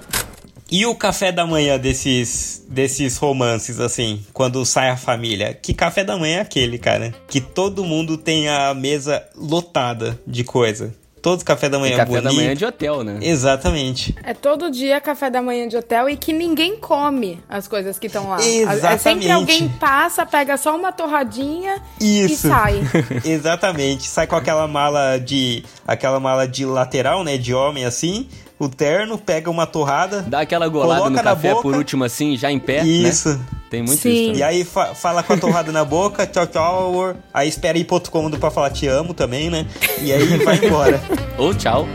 E 0.70 0.86
o 0.86 0.94
café 0.96 1.32
da 1.32 1.46
manhã 1.46 1.80
desses, 1.80 2.66
desses 2.68 3.16
romances, 3.18 3.80
assim, 3.80 4.26
quando 4.34 4.66
sai 4.66 4.90
a 4.90 4.98
família? 4.98 5.54
Que 5.54 5.74
café 5.74 6.04
da 6.04 6.18
manhã 6.18 6.40
é 6.40 6.42
aquele, 6.42 6.78
cara? 6.78 7.14
Que 7.30 7.40
todo 7.40 7.86
mundo 7.86 8.18
tem 8.18 8.50
a 8.50 8.74
mesa 8.74 9.26
lotada 9.34 10.20
de 10.28 10.44
coisa. 10.44 10.94
Todos 11.22 11.40
os 11.40 11.44
café 11.44 11.68
da 11.70 11.80
manhã 11.80 11.98
café 11.98 12.14
da 12.14 12.22
bonito. 12.30 12.36
manhã 12.36 12.56
de 12.56 12.66
hotel, 12.66 13.04
né? 13.04 13.20
Exatamente. 13.22 14.16
É 14.24 14.34
todo 14.34 14.70
dia 14.70 15.00
café 15.02 15.30
da 15.30 15.42
manhã 15.42 15.68
de 15.68 15.76
hotel 15.76 16.10
e 16.10 16.16
que 16.16 16.32
ninguém 16.32 16.78
come 16.78 17.40
as 17.50 17.68
coisas 17.68 17.98
que 18.00 18.08
estão 18.08 18.30
lá. 18.30 18.38
É 18.42 18.48
Exatamente. 18.48 19.02
sempre 19.02 19.32
alguém 19.32 19.68
passa, 19.68 20.26
pega 20.26 20.58
só 20.58 20.76
uma 20.76 20.92
torradinha 20.92 21.82
e 22.00 22.26
Isso. 22.26 22.48
sai. 22.48 22.82
Exatamente. 23.26 24.04
Sai 24.08 24.28
com 24.28 24.36
aquela 24.36 24.68
mala 24.68 25.18
de. 25.18 25.64
aquela 25.88 26.20
mala 26.20 26.48
de 26.48 26.66
lateral, 26.66 27.24
né? 27.24 27.38
De 27.38 27.54
homem 27.54 27.86
assim. 27.86 28.28
O 28.60 28.68
terno, 28.68 29.20
pega 29.20 29.52
uma 29.52 29.68
torrada. 29.68 30.24
Dá 30.24 30.40
aquela 30.40 30.68
golada 30.68 31.10
no 31.10 31.22
café 31.22 31.50
boca. 31.50 31.62
por 31.62 31.76
último 31.76 32.04
assim, 32.04 32.36
já 32.36 32.52
em 32.52 32.58
pé, 32.58 32.84
Isso. 32.84 33.30
né? 33.30 33.40
Tem 33.70 33.82
muito 33.84 34.00
Sim. 34.02 34.10
isso 34.10 34.22
E 34.22 34.28
também. 34.34 34.44
aí 34.44 34.64
fa- 34.64 34.96
fala 34.96 35.22
com 35.24 35.34
a 35.34 35.38
torrada 35.38 35.72
na 35.72 35.84
boca, 35.84 36.26
tchau, 36.26 36.48
tchau. 36.48 37.16
Aí 37.34 37.50
espera 37.50 37.78
ir 37.78 37.84
pro 37.86 37.96
outro 37.96 38.12
cômodo 38.12 38.38
pra 38.40 38.50
falar 38.50 38.70
te 38.70 38.88
amo 38.88 39.14
também, 39.14 39.50
né? 39.50 39.66
E 40.02 40.12
aí 40.14 40.26
vai 40.38 40.58
embora. 40.64 41.02
Ou 41.38 41.54
tchau. 41.54 41.86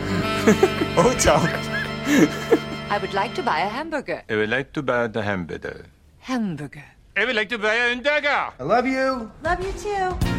Ou 0.96 1.14
tchau. 1.16 1.40
I 2.90 2.98
would 2.98 3.14
like 3.14 3.34
to 3.36 3.42
buy 3.42 3.62
a 3.62 3.68
hamburger. 3.68 4.22
I 4.28 4.34
would 4.34 4.50
like 4.50 4.70
to 4.72 4.82
buy 4.82 5.08
the 5.08 5.20
hamburger. 5.22 5.86
Hamburger. 6.20 6.84
I 7.16 7.24
would 7.24 7.34
like 7.36 7.48
to 7.48 7.58
buy 7.58 7.74
a 7.74 7.94
dagger. 7.96 8.52
Love 8.58 8.86
you 8.86 9.72
too. 9.72 10.31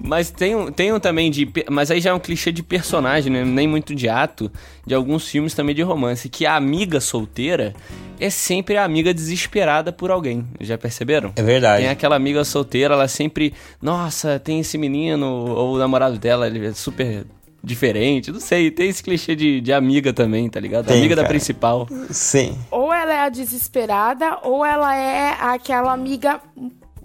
Mas 0.00 0.30
tem, 0.30 0.54
um- 0.56 0.70
tem 0.70 0.92
um 0.92 1.00
também 1.00 1.30
de. 1.30 1.50
Mas 1.70 1.90
aí 1.90 2.00
já 2.00 2.10
é 2.10 2.12
um 2.14 2.18
clichê 2.18 2.50
de 2.52 2.62
personagem, 2.62 3.32
né? 3.32 3.44
Nem 3.44 3.66
muito 3.68 3.94
de 3.94 4.08
ato. 4.08 4.50
De 4.86 4.94
alguns 4.94 5.28
filmes 5.28 5.54
também 5.54 5.74
de 5.74 5.82
romance. 5.82 6.28
Que 6.28 6.46
a 6.46 6.56
amiga 6.56 7.00
solteira 7.00 7.74
é 8.20 8.30
sempre 8.30 8.76
a 8.76 8.84
amiga 8.84 9.12
desesperada 9.14 9.92
por 9.92 10.10
alguém. 10.10 10.44
Já 10.60 10.76
perceberam? 10.78 11.32
É 11.36 11.42
verdade. 11.42 11.82
Tem 11.82 11.90
aquela 11.90 12.16
amiga 12.16 12.44
solteira, 12.44 12.94
ela 12.94 13.08
sempre. 13.08 13.52
Nossa, 13.80 14.38
tem 14.38 14.60
esse 14.60 14.78
menino, 14.78 15.26
ou 15.26 15.74
o 15.74 15.78
namorado 15.78 16.18
dela, 16.18 16.46
ele 16.46 16.66
é 16.66 16.72
super 16.72 17.24
diferente. 17.64 18.32
Não 18.32 18.40
sei, 18.40 18.70
tem 18.72 18.88
esse 18.88 19.02
clichê 19.02 19.36
de, 19.36 19.60
de 19.60 19.72
amiga 19.72 20.12
também, 20.12 20.48
tá 20.50 20.58
ligado? 20.58 20.86
Tem, 20.86 20.98
amiga 20.98 21.14
da 21.14 21.22
cara. 21.22 21.28
principal. 21.32 21.86
Sim. 22.10 22.58
ou 22.70 22.92
ela 22.92 23.12
é 23.14 23.20
a 23.20 23.28
desesperada, 23.28 24.38
ou 24.42 24.64
ela 24.64 24.96
é 24.96 25.36
aquela 25.40 25.92
amiga 25.92 26.40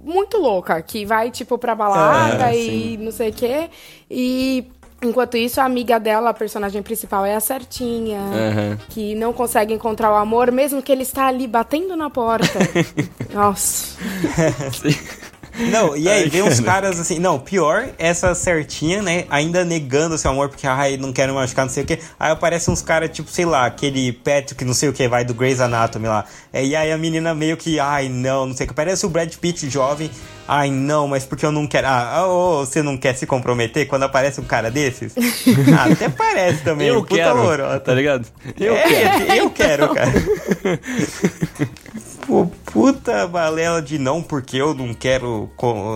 muito 0.07 0.37
louca, 0.37 0.81
que 0.81 1.05
vai, 1.05 1.29
tipo, 1.29 1.57
pra 1.57 1.75
balada 1.75 2.45
Ah, 2.45 2.55
e 2.55 2.97
não 2.97 3.11
sei 3.11 3.29
o 3.29 3.33
quê. 3.33 3.69
E 4.09 4.65
enquanto 5.03 5.37
isso, 5.37 5.61
a 5.61 5.65
amiga 5.65 5.99
dela, 5.99 6.29
a 6.29 6.33
personagem 6.33 6.81
principal, 6.81 7.23
é 7.25 7.35
a 7.35 7.39
certinha, 7.39 8.19
Aham. 8.19 8.77
que 8.89 9.13
não 9.15 9.31
consegue 9.33 9.73
encontrar 9.73 10.11
o 10.11 10.15
amor, 10.15 10.51
mesmo 10.51 10.81
que 10.81 10.91
ele 10.91 11.03
está 11.03 11.27
ali 11.27 11.45
batendo 11.47 11.95
na 11.95 12.09
porta. 12.09 12.57
Nossa. 13.33 13.97
Não, 15.57 15.95
e 15.95 16.07
aí 16.07 16.23
Ai, 16.23 16.29
vem 16.29 16.41
uns 16.43 16.59
cara. 16.59 16.81
caras 16.81 16.99
assim, 16.99 17.19
não, 17.19 17.39
pior, 17.39 17.89
essa 17.97 18.33
certinha, 18.35 19.01
né, 19.01 19.25
ainda 19.29 19.65
negando 19.65 20.17
seu 20.17 20.31
amor, 20.31 20.49
porque, 20.49 20.67
ai, 20.67 20.97
não 20.97 21.11
quero 21.11 21.33
machucar, 21.33 21.65
não 21.65 21.73
sei 21.73 21.83
o 21.83 21.85
que. 21.85 21.99
Aí 22.19 22.31
aparece 22.31 22.69
uns 22.69 22.81
caras, 22.81 23.09
tipo, 23.11 23.29
sei 23.29 23.45
lá, 23.45 23.65
aquele 23.65 24.11
Patrick, 24.11 24.63
não 24.63 24.73
sei 24.73 24.89
o 24.89 24.93
que, 24.93 25.07
vai, 25.07 25.25
do 25.25 25.33
Grey's 25.33 25.59
Anatomy 25.59 26.07
lá. 26.07 26.25
É, 26.53 26.63
e 26.63 26.75
aí 26.75 26.91
a 26.91 26.97
menina 26.97 27.33
meio 27.33 27.57
que, 27.57 27.79
ai, 27.79 28.07
não, 28.09 28.45
não 28.47 28.55
sei 28.55 28.65
o 28.65 28.69
que. 28.69 28.73
Parece 28.75 29.05
o 29.05 29.09
Brad 29.09 29.33
Pitt 29.35 29.69
jovem, 29.69 30.09
ai, 30.47 30.69
não, 30.69 31.07
mas 31.07 31.25
porque 31.25 31.45
eu 31.45 31.51
não 31.51 31.65
quero. 31.67 31.87
Ah, 31.87 32.25
ô, 32.27 32.65
você 32.65 32.81
não 32.83 32.95
quer 32.97 33.15
se 33.15 33.25
comprometer 33.25 33.87
quando 33.87 34.03
aparece 34.03 34.39
um 34.39 34.45
cara 34.45 34.69
desses? 34.69 35.13
ah, 35.77 35.91
até 35.91 36.07
parece 36.09 36.63
também, 36.63 36.87
Eu 36.87 37.01
puta 37.01 37.15
quero, 37.15 37.37
lorota. 37.43 37.79
tá 37.79 37.93
ligado? 37.93 38.27
Eu 38.59 38.75
é, 38.75 38.83
quero. 38.83 39.33
eu 39.33 39.49
quero, 39.49 39.93
cara. 39.93 40.11
Pô, 42.27 42.46
puta 42.65 43.25
balela 43.25 43.81
de 43.81 43.98
não, 43.98 44.22
porque 44.22 44.57
eu 44.57 44.74
não 44.74 44.93
quero, 44.93 45.50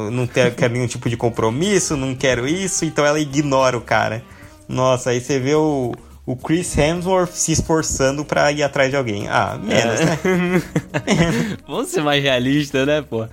não 0.09 0.25
ter- 0.25 0.55
quero 0.55 0.73
nenhum 0.73 0.87
tipo 0.87 1.09
de 1.09 1.17
compromisso, 1.17 1.97
não 1.97 2.15
quero 2.15 2.47
isso, 2.47 2.85
então 2.85 3.05
ela 3.05 3.19
ignora 3.19 3.77
o 3.77 3.81
cara. 3.81 4.23
Nossa, 4.65 5.09
aí 5.09 5.19
você 5.19 5.37
vê 5.37 5.53
o, 5.55 5.91
o 6.25 6.35
Chris 6.35 6.77
Hemsworth 6.77 7.31
se 7.33 7.51
esforçando 7.51 8.23
pra 8.23 8.51
ir 8.51 8.61
atrás 8.63 8.89
de 8.89 8.95
alguém. 8.95 9.27
Ah, 9.27 9.57
menos, 9.61 9.99
É. 9.99 10.05
né? 10.05 10.19
Vamos 11.67 11.89
ser 11.89 12.01
mais 12.03 12.21
realistas, 12.21 12.85
né, 12.85 13.01
pô? 13.01 13.25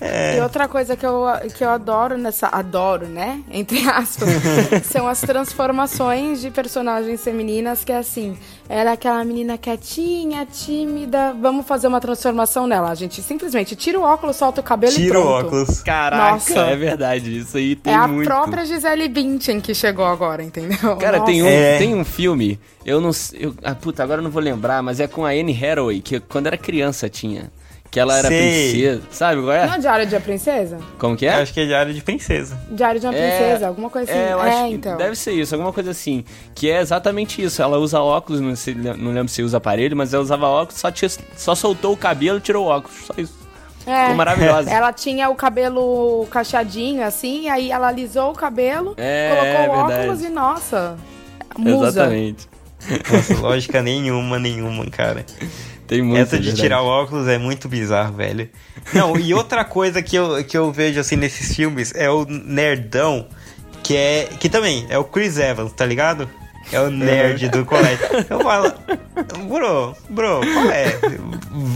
É. 0.00 0.36
E 0.36 0.40
outra 0.40 0.68
coisa 0.68 0.96
que 0.96 1.04
eu, 1.06 1.24
que 1.56 1.64
eu 1.64 1.70
adoro 1.70 2.18
nessa. 2.18 2.48
Adoro, 2.48 3.06
né? 3.06 3.40
Entre 3.50 3.88
aspas. 3.88 4.28
são 4.90 5.06
as 5.08 5.20
transformações 5.20 6.40
de 6.40 6.50
personagens 6.50 7.22
femininas 7.22 7.84
que 7.84 7.92
é 7.92 7.98
assim. 7.98 8.36
Ela 8.68 8.90
é 8.90 8.92
aquela 8.92 9.24
menina 9.24 9.58
quietinha, 9.58 10.46
tímida. 10.46 11.34
Vamos 11.40 11.66
fazer 11.66 11.88
uma 11.88 12.00
transformação 12.00 12.66
nela. 12.66 12.90
A 12.90 12.94
gente 12.94 13.20
simplesmente 13.22 13.74
tira 13.74 13.98
o 13.98 14.02
óculos, 14.02 14.36
solta 14.36 14.60
o 14.60 14.64
cabelo 14.64 14.92
e 14.92 14.96
Tira 14.96 15.18
o 15.18 15.22
pronto. 15.22 15.46
óculos. 15.46 15.80
Caraca, 15.82 16.32
Nossa. 16.32 16.58
é 16.60 16.76
verdade. 16.76 17.38
Isso 17.38 17.56
aí 17.56 17.74
tem 17.74 17.92
É 17.92 17.96
a 17.96 18.06
muito. 18.06 18.26
própria 18.26 18.64
Gisele 18.64 19.08
Bündchen 19.08 19.60
que 19.60 19.74
chegou 19.74 20.04
agora, 20.04 20.42
entendeu? 20.42 20.96
Cara, 20.96 21.18
Nossa. 21.18 21.32
tem 21.32 21.42
um, 21.42 21.46
É. 21.46 21.78
tem 21.78 21.94
um 21.96 22.04
filme, 22.04 22.19
eu 22.24 23.00
não 23.00 23.12
sei. 23.12 23.46
eu- 23.46 23.54
Ah, 23.62 23.74
puta, 23.74 24.02
agora 24.02 24.20
eu 24.20 24.24
não 24.24 24.30
vou 24.30 24.42
lembrar, 24.42 24.82
mas 24.82 25.00
é 25.00 25.06
com 25.06 25.24
a 25.24 25.30
Anne 25.30 25.52
Hathaway, 25.56 26.00
que 26.00 26.20
quando 26.20 26.46
era 26.46 26.56
criança 26.56 27.08
tinha. 27.08 27.50
Que 27.90 27.98
ela 27.98 28.16
era 28.16 28.28
Sei. 28.28 28.70
princesa. 28.70 29.02
Sabe 29.10 29.42
qual 29.42 29.46
Não 29.46 29.52
é 29.72 29.76
é? 29.76 29.78
Diário 29.78 30.06
de 30.06 30.14
uma 30.14 30.20
Princesa? 30.20 30.78
Como 30.96 31.16
que 31.16 31.24
Eu 31.24 31.32
é? 31.32 31.42
Acho 31.42 31.52
que 31.52 31.58
é 31.58 31.66
diário 31.66 31.92
de 31.92 32.00
princesa. 32.00 32.56
Diário 32.70 33.00
de 33.00 33.06
uma 33.06 33.12
É, 33.16 33.36
Princesa, 33.36 33.66
alguma 33.66 33.90
coisa 33.90 34.12
assim. 34.12 34.20
É, 34.20 34.32
eu 34.32 34.40
acho 34.40 34.68
que 34.68 34.74
então. 34.74 34.96
deve 34.96 35.16
ser 35.16 35.32
isso, 35.32 35.54
alguma 35.56 35.72
coisa 35.72 35.90
assim. 35.90 36.24
Que 36.54 36.70
é 36.70 36.80
exatamente 36.80 37.42
isso. 37.42 37.60
Ela 37.60 37.78
usa 37.78 37.98
óculos, 38.00 38.40
não, 38.40 38.54
sei, 38.54 38.76
não 38.76 39.10
lembro 39.12 39.26
se 39.28 39.42
usa 39.42 39.56
aparelho, 39.56 39.96
mas 39.96 40.14
ela 40.14 40.22
usava 40.22 40.46
óculos, 40.46 40.80
só, 40.80 40.88
tinha- 40.92 41.10
só 41.36 41.56
soltou 41.56 41.92
o 41.92 41.96
cabelo 41.96 42.38
e 42.38 42.40
tirou 42.40 42.66
o 42.66 42.68
óculos. 42.68 42.96
Só 43.06 43.14
isso. 43.18 43.34
É. 43.84 44.02
Ficou 44.02 44.14
maravilhosa. 44.14 44.70
Ela 44.70 44.92
tinha 44.92 45.28
o 45.28 45.34
cabelo 45.34 46.28
cacheadinho, 46.30 47.02
assim, 47.04 47.48
aí 47.48 47.72
ela 47.72 47.88
alisou 47.88 48.30
o 48.30 48.34
cabelo, 48.34 48.94
É, 48.96 49.30
colocou 49.34 49.50
o 49.74 49.86
verdade. 49.88 50.02
óculos 50.06 50.22
e, 50.22 50.28
nossa, 50.28 50.96
musa. 51.58 51.88
Exatamente. 51.88 52.48
Nossa, 53.12 53.34
lógica 53.40 53.82
nenhuma, 53.82 54.38
nenhuma, 54.38 54.86
cara. 54.86 55.24
Tem 55.86 56.02
muito. 56.02 56.20
Essa 56.20 56.36
de 56.36 56.44
verdade. 56.44 56.62
tirar 56.62 56.82
o 56.82 56.86
óculos 56.86 57.28
é 57.28 57.36
muito 57.36 57.68
bizarro, 57.68 58.14
velho. 58.14 58.48
Não, 58.92 59.18
e 59.18 59.34
outra 59.34 59.64
coisa 59.64 60.00
que 60.00 60.16
eu, 60.16 60.42
que 60.44 60.56
eu 60.56 60.70
vejo 60.72 61.00
assim 61.00 61.16
nesses 61.16 61.54
filmes 61.54 61.92
é 61.94 62.08
o 62.08 62.24
nerdão, 62.24 63.26
que 63.82 63.96
é. 63.96 64.28
Que 64.38 64.48
também 64.48 64.86
é 64.88 64.96
o 64.98 65.04
Chris 65.04 65.36
Evans, 65.36 65.72
tá 65.72 65.84
ligado? 65.84 66.28
É 66.72 66.80
o 66.80 66.90
nerd 66.90 67.48
do 67.48 67.64
colégio. 67.64 68.06
Eu 68.28 68.40
falo, 68.40 68.72
bro, 69.48 69.96
bro, 70.08 70.40
qual 70.40 70.70
é? 70.70 70.98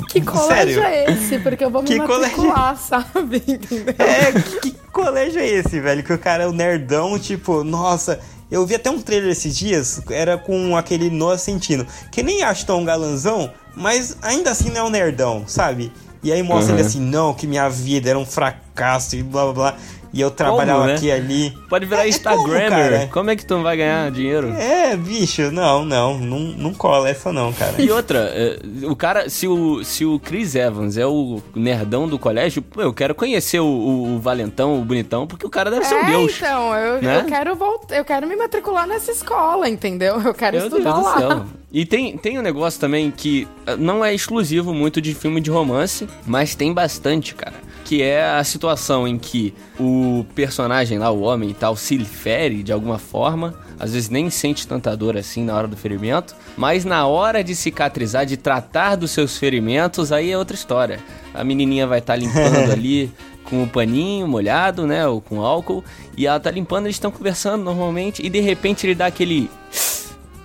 Que 0.08 0.20
colégio 0.20 0.80
Sério? 0.80 0.84
é 0.84 1.12
esse? 1.12 1.38
Porque 1.40 1.64
eu 1.64 1.70
vou 1.70 1.82
me 1.82 1.88
Que 1.88 1.98
matricular, 1.98 2.76
sabe? 2.76 3.42
Entendeu? 3.48 3.94
É, 3.98 4.32
que, 4.40 4.70
que 4.70 4.78
colégio 4.92 5.40
é 5.40 5.48
esse, 5.48 5.80
velho? 5.80 6.04
Que 6.04 6.12
o 6.12 6.18
cara 6.18 6.44
é 6.44 6.46
o 6.46 6.52
nerdão, 6.52 7.18
tipo, 7.18 7.64
nossa. 7.64 8.20
Eu 8.50 8.64
vi 8.66 8.74
até 8.74 8.90
um 8.90 9.00
trailer 9.00 9.30
esses 9.30 9.56
dias, 9.56 10.00
era 10.10 10.36
com 10.38 10.76
aquele 10.76 11.10
Noah 11.10 11.38
Centino, 11.38 11.86
que 12.12 12.22
nem 12.22 12.42
acho 12.42 12.66
tão 12.66 12.84
galanzão, 12.84 13.50
mas 13.74 14.16
ainda 14.22 14.50
assim 14.50 14.70
não 14.70 14.80
é 14.80 14.82
um 14.84 14.90
nerdão, 14.90 15.44
sabe? 15.46 15.90
E 16.22 16.32
aí 16.32 16.42
mostra 16.42 16.72
Uhum. 16.72 16.78
ele 16.78 16.86
assim, 16.86 17.00
não, 17.00 17.34
que 17.34 17.46
minha 17.46 17.68
vida 17.68 18.08
era 18.10 18.18
um 18.18 18.24
fracasso 18.24 19.16
e 19.16 19.22
blá 19.22 19.44
blá 19.44 19.52
blá. 19.52 19.76
E 20.14 20.20
eu 20.20 20.30
trabalhava 20.30 20.86
né? 20.86 20.94
aqui 20.94 21.06
e 21.06 21.12
ali. 21.12 21.50
Pode 21.68 21.84
virar 21.86 22.02
É, 22.02 22.06
é 22.06 22.08
Instagrammer. 22.08 22.68
como, 22.70 22.70
cara? 22.70 23.08
Como 23.12 23.30
é 23.30 23.36
que 23.36 23.44
tu 23.44 23.54
não 23.56 23.62
vai 23.64 23.76
ganhar 23.76 24.10
dinheiro? 24.12 24.48
É, 24.50 24.96
bicho, 24.96 25.50
não, 25.50 25.84
não, 25.84 26.16
não, 26.18 26.38
não 26.38 26.72
cola 26.72 27.08
essa 27.10 27.32
não, 27.32 27.52
cara. 27.52 27.74
E 27.82 27.90
outra, 27.90 28.30
é, 28.32 28.58
o 28.84 28.94
cara, 28.94 29.28
se 29.28 29.48
o, 29.48 29.82
se 29.82 30.04
o 30.04 30.18
Chris 30.20 30.54
Evans 30.54 30.96
é 30.96 31.06
o 31.06 31.42
nerdão 31.54 32.06
do 32.08 32.18
colégio, 32.18 32.62
pô, 32.62 32.80
eu 32.80 32.92
quero 32.94 33.14
conhecer 33.14 33.58
o, 33.60 33.66
o- 33.66 34.14
o 34.14 34.18
valentão, 34.20 34.80
o 34.80 34.84
bonitão, 34.84 35.26
porque 35.26 35.44
o 35.46 35.50
cara 35.50 35.70
deve 35.70 35.84
ser 35.84 35.96
um 35.96 35.98
é, 35.98 36.06
deus. 36.06 36.36
então, 36.36 36.74
eu, 36.76 37.02
né? 37.02 37.20
eu 37.20 37.24
quero 37.24 37.56
voltar, 37.56 37.96
eu 37.96 38.04
quero 38.04 38.26
me 38.26 38.36
matricular 38.36 38.86
nessa 38.86 39.10
escola, 39.10 39.68
entendeu? 39.68 40.20
Eu 40.24 40.32
quero 40.32 40.56
Meu 40.58 40.68
Deus 40.70 40.80
estudar 40.80 40.92
do 40.98 41.02
lá. 41.02 41.18
céu. 41.18 41.44
E 41.74 41.84
tem, 41.84 42.16
tem 42.16 42.38
um 42.38 42.42
negócio 42.42 42.78
também 42.78 43.10
que 43.10 43.48
eh, 43.66 43.74
não 43.74 44.04
é 44.04 44.14
exclusivo 44.14 44.72
muito 44.72 45.00
de 45.00 45.12
filme 45.12 45.40
de 45.40 45.50
romance, 45.50 46.06
mas 46.24 46.54
tem 46.54 46.72
bastante, 46.72 47.34
cara. 47.34 47.54
Que 47.84 48.02
é 48.02 48.24
a 48.24 48.42
situação 48.42 49.06
em 49.06 49.18
que 49.18 49.54
o 49.78 50.24
personagem 50.34 50.98
lá, 50.98 51.10
o 51.10 51.20
homem 51.20 51.50
e 51.50 51.54
tal, 51.54 51.76
se 51.76 51.98
fere 52.04 52.62
de 52.62 52.72
alguma 52.72 52.98
forma. 52.98 53.54
Às 53.78 53.92
vezes 53.92 54.08
nem 54.08 54.30
sente 54.30 54.66
tanta 54.66 54.96
dor 54.96 55.16
assim 55.16 55.44
na 55.44 55.54
hora 55.54 55.68
do 55.68 55.76
ferimento. 55.76 56.34
Mas 56.56 56.84
na 56.84 57.06
hora 57.06 57.44
de 57.44 57.54
cicatrizar, 57.54 58.24
de 58.24 58.36
tratar 58.36 58.96
dos 58.96 59.10
seus 59.10 59.36
ferimentos, 59.36 60.12
aí 60.12 60.30
é 60.30 60.38
outra 60.38 60.56
história. 60.56 61.00
A 61.34 61.44
menininha 61.44 61.86
vai 61.86 61.98
estar 61.98 62.16
limpando 62.16 62.56
ali 62.72 63.12
com 63.44 63.62
o 63.62 63.68
paninho 63.68 64.26
molhado, 64.26 64.86
né? 64.86 65.06
Ou 65.06 65.20
com 65.20 65.40
álcool. 65.42 65.84
E 66.16 66.26
ela 66.26 66.40
tá 66.40 66.50
limpando, 66.50 66.86
eles 66.86 66.96
estão 66.96 67.10
conversando 67.10 67.62
normalmente. 67.62 68.24
E 68.24 68.30
de 68.30 68.40
repente 68.40 68.86
ele 68.86 68.94
dá 68.94 69.06
aquele. 69.06 69.50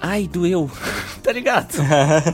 Ai, 0.01 0.27
doeu. 0.31 0.69
tá 1.23 1.31
ligado? 1.31 1.73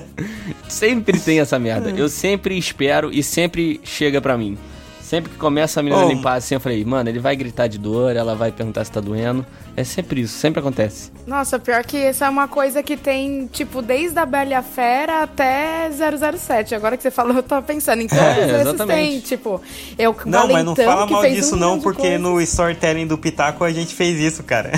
sempre 0.68 1.20
tem 1.20 1.40
essa 1.40 1.60
merda. 1.60 1.90
Eu 1.92 2.10
sempre 2.10 2.58
espero 2.58 3.12
e 3.12 3.22
sempre 3.22 3.80
chega 3.84 4.22
pra 4.22 4.38
mim. 4.38 4.58
Sempre 5.06 5.32
que 5.34 5.38
começa 5.38 5.80
a 5.80 5.84
menina 5.84 6.04
Oh. 6.04 6.10
limpar 6.10 6.34
assim, 6.38 6.56
eu 6.56 6.60
falei, 6.60 6.84
mano, 6.84 7.08
ele 7.08 7.20
vai 7.20 7.36
gritar 7.36 7.68
de 7.68 7.78
dor, 7.78 8.16
ela 8.16 8.34
vai 8.34 8.52
perguntar 8.52 8.84
se 8.84 8.92
tá 8.92 9.00
doendo. 9.00 9.46
É 9.78 9.84
sempre 9.84 10.22
isso, 10.22 10.36
sempre 10.36 10.60
acontece. 10.62 11.12
Nossa, 11.28 11.60
pior 11.60 11.84
que 11.84 11.96
essa 11.96 12.26
é 12.26 12.30
uma 12.30 12.48
coisa 12.48 12.82
que 12.82 12.98
tem, 12.98 13.46
tipo, 13.54 13.84
desde 13.84 14.18
a 14.18 14.26
Bela 14.26 14.64
Fera 14.64 15.22
até 15.22 15.92
007. 15.92 16.74
Agora 16.74 16.98
que 16.98 17.04
você 17.04 17.12
falou, 17.12 17.36
eu 17.36 17.44
tava 17.44 17.62
pensando 17.62 18.02
em 18.02 18.08
todos 18.10 18.24
É, 18.24 18.62
esses 18.64 18.86
tem, 18.88 19.20
tipo, 19.20 19.62
eu 19.96 20.16
Não, 20.26 20.48
mas 20.48 20.66
não 20.66 20.76
fala 20.76 21.06
mal 21.06 21.22
disso 21.24 21.56
um 21.56 21.60
não, 21.60 21.80
porque 21.80 22.18
no 22.18 22.42
storytelling 22.42 23.06
do 23.06 23.16
Pitaco 23.18 23.64
a 23.64 23.72
gente 23.72 23.94
fez 23.94 24.18
isso, 24.20 24.42
cara. 24.42 24.72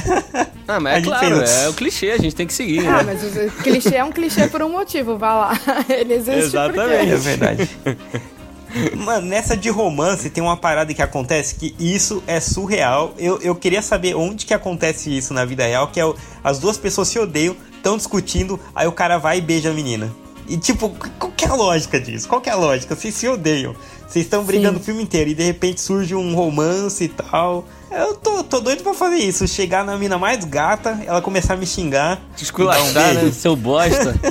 Ah, 0.68 0.78
mas 0.82 0.94
A 0.96 0.98
é 0.98 1.00
gente 1.00 1.08
claro, 1.08 1.38
fez- 1.38 1.64
é 1.64 1.70
o 1.70 1.74
clichê, 1.74 2.12
a 2.12 2.18
gente 2.18 2.36
tem 2.36 2.46
que 2.46 2.54
seguir, 2.54 2.86
Ah, 2.86 3.02
né? 3.02 3.14
mas 3.14 3.24
o 3.24 3.64
clichê 3.64 3.96
é 3.96 4.04
um 4.04 4.12
clichê 4.12 4.48
por 4.48 4.62
um 4.62 4.70
motivo, 4.70 5.18
vá 5.18 5.34
lá. 5.34 5.60
Ele 5.88 6.16
existe 6.16 6.40
Exatamente. 6.40 7.12
É 7.14 7.16
verdade. 7.16 7.70
Mano, 8.96 9.28
nessa 9.28 9.56
de 9.56 9.70
romance 9.70 10.30
tem 10.30 10.44
uma 10.44 10.58
parada 10.58 10.94
que 10.94 11.02
acontece 11.02 11.56
que 11.56 11.76
isso 11.80 12.22
é 12.28 12.40
surreal. 12.40 13.14
Eu, 13.18 13.40
eu 13.42 13.56
queria 13.56 13.82
saber 13.82 14.16
onde 14.16 14.46
que 14.46 14.54
acontece 14.54 15.16
isso 15.16 15.34
na 15.34 15.46
vida 15.46 15.66
real, 15.66 15.88
que 15.88 16.00
é 16.00 16.06
o- 16.06 16.16
as 16.44 16.60
duas 16.60 16.78
pessoas 16.78 17.08
se 17.08 17.18
odeiam, 17.18 17.56
estão 17.76 17.98
discutindo, 17.98 18.60
aí 18.76 18.88
o 18.88 18.92
cara 18.92 19.18
vai 19.18 19.38
e 19.38 19.42
beija 19.42 19.70
a 19.72 19.74
menina. 19.74 20.14
E 20.50 20.58
tipo, 20.58 20.90
qual 21.20 21.32
que 21.36 21.46
é 21.46 21.50
a 21.50 21.54
lógica 21.56 22.00
disso? 22.00 22.28
Qual 22.28 22.40
que 22.40 22.50
é 22.50 22.54
a 22.54 22.56
lógica? 22.56 22.96
Vocês 22.96 23.14
se 23.14 23.28
odeiam. 23.28 23.76
Vocês 24.08 24.26
estão 24.26 24.44
brigando 24.46 24.80
o 24.80 24.82
filme 24.84 25.04
inteiro 25.04 25.30
e 25.30 25.36
de 25.36 25.44
repente 25.44 25.82
surge 25.82 26.16
um 26.16 26.34
romance 26.34 27.04
e 27.04 27.10
tal. 27.10 27.66
Eu 27.90 28.16
tô, 28.16 28.44
tô 28.44 28.60
doido 28.60 28.84
pra 28.84 28.94
fazer 28.94 29.16
isso. 29.18 29.48
Chegar 29.48 29.84
na 29.86 29.98
mina 29.98 30.18
mais 30.18 30.44
gata, 30.44 31.00
ela 31.06 31.22
começar 31.22 31.54
a 31.54 31.58
me 31.58 31.66
xingar. 31.66 32.20
Te 32.36 32.44
esculachar, 32.44 32.84
um 32.86 33.24
né? 33.24 33.32
Seu 33.32 33.56
bosta. 33.56 34.14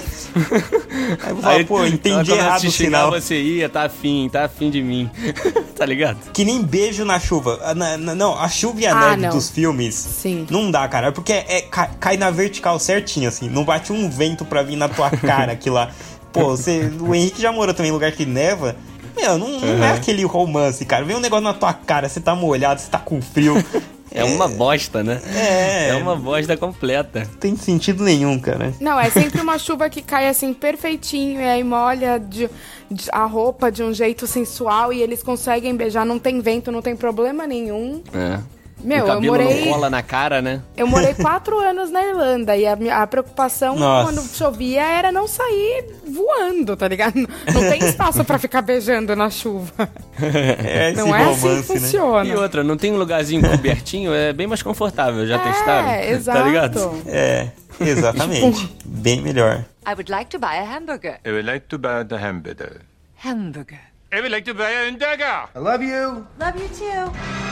Aí 1.22 1.30
eu 1.30 1.34
vou 1.34 1.42
falar, 1.42 1.64
pô, 1.64 1.78
ela 1.78 1.88
entendi 1.88 2.30
começa 2.30 2.34
a 2.34 2.36
errado 2.36 2.60
te 2.60 2.66
o 2.66 2.70
xingar, 2.70 2.98
sinal. 2.98 3.10
você 3.10 3.40
ia, 3.40 3.68
tá 3.68 3.84
afim, 3.84 4.28
tá 4.30 4.44
afim 4.44 4.70
de 4.70 4.82
mim. 4.82 5.10
tá 5.75 5.86
ligado? 5.86 6.18
Que 6.32 6.44
nem 6.44 6.62
beijo 6.62 7.04
na 7.04 7.18
chuva. 7.18 7.58
Ah, 7.62 7.75
na- 7.75 7.96
na- 7.96 8.14
não, 8.14 8.38
a 8.38 8.48
chuva 8.48 8.80
e 8.80 8.86
a 8.86 8.94
Ah, 8.96 9.10
neve 9.10 9.22
não. 9.22 9.30
dos 9.30 9.48
filmes. 9.50 9.94
Sim. 9.94 10.46
Não 10.50 10.70
dá, 10.70 10.86
cara. 10.88 11.10
Porque 11.12 11.32
é, 11.32 11.62
cai, 11.62 11.90
cai 11.98 12.16
na 12.16 12.30
vertical 12.30 12.78
certinho, 12.78 13.28
assim. 13.28 13.48
Não 13.48 13.64
bate 13.64 13.92
um 13.92 14.10
vento 14.10 14.44
pra 14.44 14.62
vir 14.62 14.76
na 14.76 14.88
tua 14.88 15.10
cara 15.16 15.52
aqui 15.52 15.70
lá. 15.70 15.90
Pô, 16.32 16.48
você, 16.54 16.92
o 17.00 17.14
Henrique 17.14 17.40
já 17.40 17.50
morou 17.50 17.72
também 17.72 17.88
em 17.90 17.94
lugar 17.94 18.12
que 18.12 18.26
neva. 18.26 18.76
Meu, 19.16 19.38
não, 19.38 19.49
não 19.61 19.85
é 19.85 19.92
aquele 19.92 20.25
romance, 20.25 20.85
cara. 20.85 21.04
Vem 21.04 21.16
um 21.16 21.20
negócio 21.20 21.44
na 21.44 21.54
tua 21.54 21.73
cara, 21.73 22.08
você 22.08 22.20
tá 22.20 22.35
molhado, 22.35 22.80
você 22.80 22.90
tá 22.90 22.99
com 22.99 23.20
frio. 23.23 23.54
É 24.08 24.25
uma 24.25 24.49
bosta, 24.49 25.02
né? 25.02 25.20
É. 25.35 25.88
É 25.90 25.94
uma 25.96 26.16
bosta 26.16 26.56
completa. 26.56 27.25
Não 27.30 27.35
tem 27.38 27.54
sentido 27.54 28.02
nenhum, 28.02 28.38
cara. 28.38 28.73
Não, 28.80 28.99
é 28.99 29.11
sempre 29.11 29.42
uma 29.42 29.58
chuva 29.58 29.90
que 29.90 30.00
cai 30.00 30.26
assim 30.26 30.54
perfeitinho 30.54 31.38
e 31.38 31.44
aí 31.44 31.62
molha 31.62 32.18
de, 32.18 32.49
de- 32.90 33.11
a 33.12 33.26
roupa 33.26 33.70
de 33.70 33.82
um 33.82 33.92
jeito 33.92 34.26
sensual 34.26 34.90
e 34.90 35.02
eles 35.02 35.23
conseguem 35.23 35.76
beijar, 35.76 36.06
não 36.06 36.18
tem 36.18 36.40
vento, 36.40 36.73
não 36.73 36.80
tem 36.80 36.96
problema 36.96 37.46
nenhum. 37.46 38.02
É. 38.14 38.38
Meu, 38.86 38.98
o 39.04 39.08
eu 39.08 39.14
cabelo 39.14 39.32
morei- 39.32 39.64
não 39.66 39.72
cola 39.72 39.90
na 39.90 40.02
cara, 40.02 40.40
né? 40.40 40.60
Eu 40.76 40.86
morei 40.86 41.12
quatro 41.20 41.58
anos 41.58 41.90
na 41.90 42.04
Irlanda 42.04 42.56
e 42.56 42.66
a, 42.66 42.76
minha- 42.76 42.98
a 43.02 43.06
preocupação 43.06 43.76
Nossa. 43.76 44.12
quando 44.12 44.22
chovia 44.34 44.82
era 44.84 45.10
não 45.10 45.26
sair 45.26 45.84
voando, 46.06 46.76
tá 46.76 46.86
ligado? 46.86 47.16
Não 47.16 47.60
tem 47.68 47.84
espaço 47.84 48.24
pra 48.24 48.38
ficar 48.38 48.62
beijando 48.62 49.14
na 49.16 49.28
chuva. 49.28 49.72
É 50.18 50.90
esse 50.92 50.96
Não 50.98 51.14
é 51.14 51.24
assim 51.24 51.40
que 51.42 51.46
romance, 51.48 51.72
né? 51.74 51.78
funciona. 51.80 52.24
E 52.30 52.34
outra, 52.34 52.64
não 52.64 52.76
tem 52.78 52.90
um 52.90 52.96
lugarzinho 52.96 53.42
cobertinho, 53.46 54.14
é 54.14 54.32
bem 54.32 54.46
mais 54.46 54.62
confortável, 54.62 55.26
já 55.26 55.38
testaram? 55.38 55.88
É, 55.88 56.10
exato. 56.10 56.38
Tá 56.38 56.44
ligado? 56.46 57.02
É, 57.06 57.48
exatamente. 57.80 58.74
Bem 58.84 59.20
melhor. 59.20 59.64
I 59.86 59.90
would 59.90 60.10
like 60.10 60.30
to 60.30 60.38
buy 60.38 60.56
a 60.58 60.64
hamburger. 60.64 61.18
I 61.26 61.30
would 61.30 61.46
like 61.46 61.66
to 61.68 61.76
buy 61.78 62.02
the 62.08 62.16
hamburger. 62.16 62.80
Hamburger. 63.22 63.80
I 64.12 64.20
would 64.20 64.30
like 64.32 64.44
to 64.50 64.54
buy 64.54 64.70
a 64.70 64.90
dagger. 64.92 65.48
I 65.54 65.58
love 65.58 65.82
you. 65.84 66.24
Love 66.38 66.56
you 66.58 66.68
too. 66.68 67.45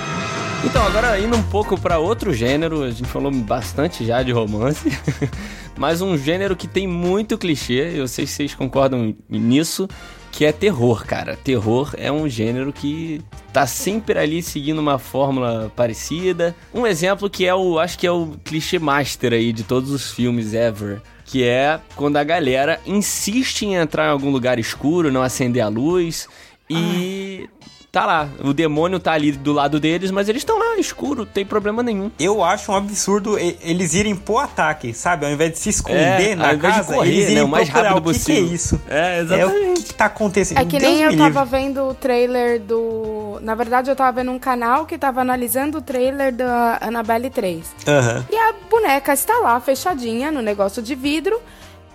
Então, 0.64 0.84
agora 0.86 1.20
indo 1.20 1.36
um 1.36 1.42
pouco 1.42 1.78
pra 1.78 1.98
outro 1.98 2.32
gênero, 2.32 2.82
a 2.82 2.90
gente 2.90 3.08
falou 3.08 3.30
bastante 3.30 4.04
já 4.04 4.22
de 4.22 4.32
romance, 4.32 4.90
mas 5.76 6.00
um 6.00 6.16
gênero 6.16 6.56
que 6.56 6.66
tem 6.66 6.86
muito 6.86 7.36
clichê, 7.36 7.92
eu 7.94 8.08
sei 8.08 8.26
se 8.26 8.34
vocês 8.34 8.54
concordam 8.54 9.14
nisso, 9.28 9.86
que 10.32 10.44
é 10.44 10.50
terror, 10.50 11.04
cara. 11.06 11.36
Terror 11.36 11.94
é 11.96 12.10
um 12.10 12.28
gênero 12.28 12.72
que 12.72 13.20
tá 13.52 13.66
sempre 13.66 14.18
ali 14.18 14.42
seguindo 14.42 14.80
uma 14.80 14.98
fórmula 14.98 15.70
parecida. 15.76 16.56
Um 16.72 16.86
exemplo 16.86 17.30
que 17.30 17.46
é 17.46 17.54
o, 17.54 17.78
acho 17.78 17.96
que 17.98 18.06
é 18.06 18.10
o 18.10 18.32
clichê 18.42 18.78
master 18.78 19.32
aí 19.32 19.52
de 19.52 19.62
todos 19.62 19.90
os 19.90 20.10
filmes 20.10 20.54
ever, 20.54 21.00
que 21.24 21.44
é 21.44 21.78
quando 21.94 22.16
a 22.16 22.24
galera 22.24 22.80
insiste 22.84 23.62
em 23.62 23.74
entrar 23.74 24.06
em 24.06 24.10
algum 24.10 24.30
lugar 24.30 24.58
escuro, 24.58 25.12
não 25.12 25.22
acender 25.22 25.62
a 25.62 25.68
luz 25.68 26.26
e 26.68 27.48
tá 27.94 28.04
lá, 28.06 28.28
o 28.42 28.52
demônio 28.52 28.98
tá 29.00 29.12
ali 29.12 29.32
do 29.32 29.52
lado 29.52 29.78
deles, 29.80 30.10
mas 30.10 30.28
eles 30.28 30.42
estão 30.42 30.58
lá 30.58 30.76
escuro, 30.78 31.20
não 31.20 31.26
tem 31.26 31.46
problema 31.46 31.82
nenhum. 31.82 32.10
Eu 32.18 32.42
acho 32.42 32.72
um 32.72 32.74
absurdo 32.74 33.38
e- 33.38 33.56
eles 33.62 33.94
irem 33.94 34.14
pro 34.16 34.38
ataque, 34.38 34.92
sabe? 34.92 35.24
Ao 35.24 35.32
invés 35.32 35.52
de 35.52 35.58
se 35.58 35.68
esconder 35.70 36.32
É, 36.32 36.34
na 36.34 36.48
ao 36.48 36.54
invés 36.54 36.74
de 36.74 36.80
casa, 36.80 36.94
correr, 36.94 37.08
eles 37.10 37.24
irem 37.24 37.34
né, 37.36 37.42
o 37.44 37.48
mais 37.48 37.68
rápido 37.68 37.92
o 37.92 37.94
que, 37.94 38.02
que 38.02 38.10
é 38.10 38.12
possível. 38.12 38.54
isso. 38.54 38.80
É, 38.88 39.16
É 39.16 39.20
exatamente. 39.20 39.70
o 39.70 39.74
que, 39.74 39.82
que 39.84 39.94
tá 39.94 40.04
acontecendo. 40.06 40.58
É 40.58 40.64
que 40.64 40.78
Deus 40.78 40.82
nem 40.82 41.02
eu 41.02 41.12
me 41.12 41.16
tava 41.18 41.40
livre. 41.44 41.58
vendo 41.58 41.88
o 41.88 41.94
trailer 41.94 42.60
do. 42.60 43.38
Na 43.42 43.54
verdade, 43.54 43.90
eu 43.90 43.96
tava 43.96 44.12
vendo 44.20 44.30
um 44.32 44.38
canal 44.38 44.84
que 44.86 44.98
tava 44.98 45.20
analisando 45.20 45.78
o 45.78 45.80
trailer 45.82 46.32
da 46.34 46.78
Annabelle 46.80 47.30
3. 47.30 47.64
Aham. 47.86 48.24
E 48.30 48.36
a 48.36 48.52
boneca 48.68 49.12
está 49.12 49.38
lá, 49.38 49.60
fechadinha, 49.60 50.30
no 50.32 50.42
negócio 50.42 50.82
de 50.82 50.94
vidro, 50.94 51.40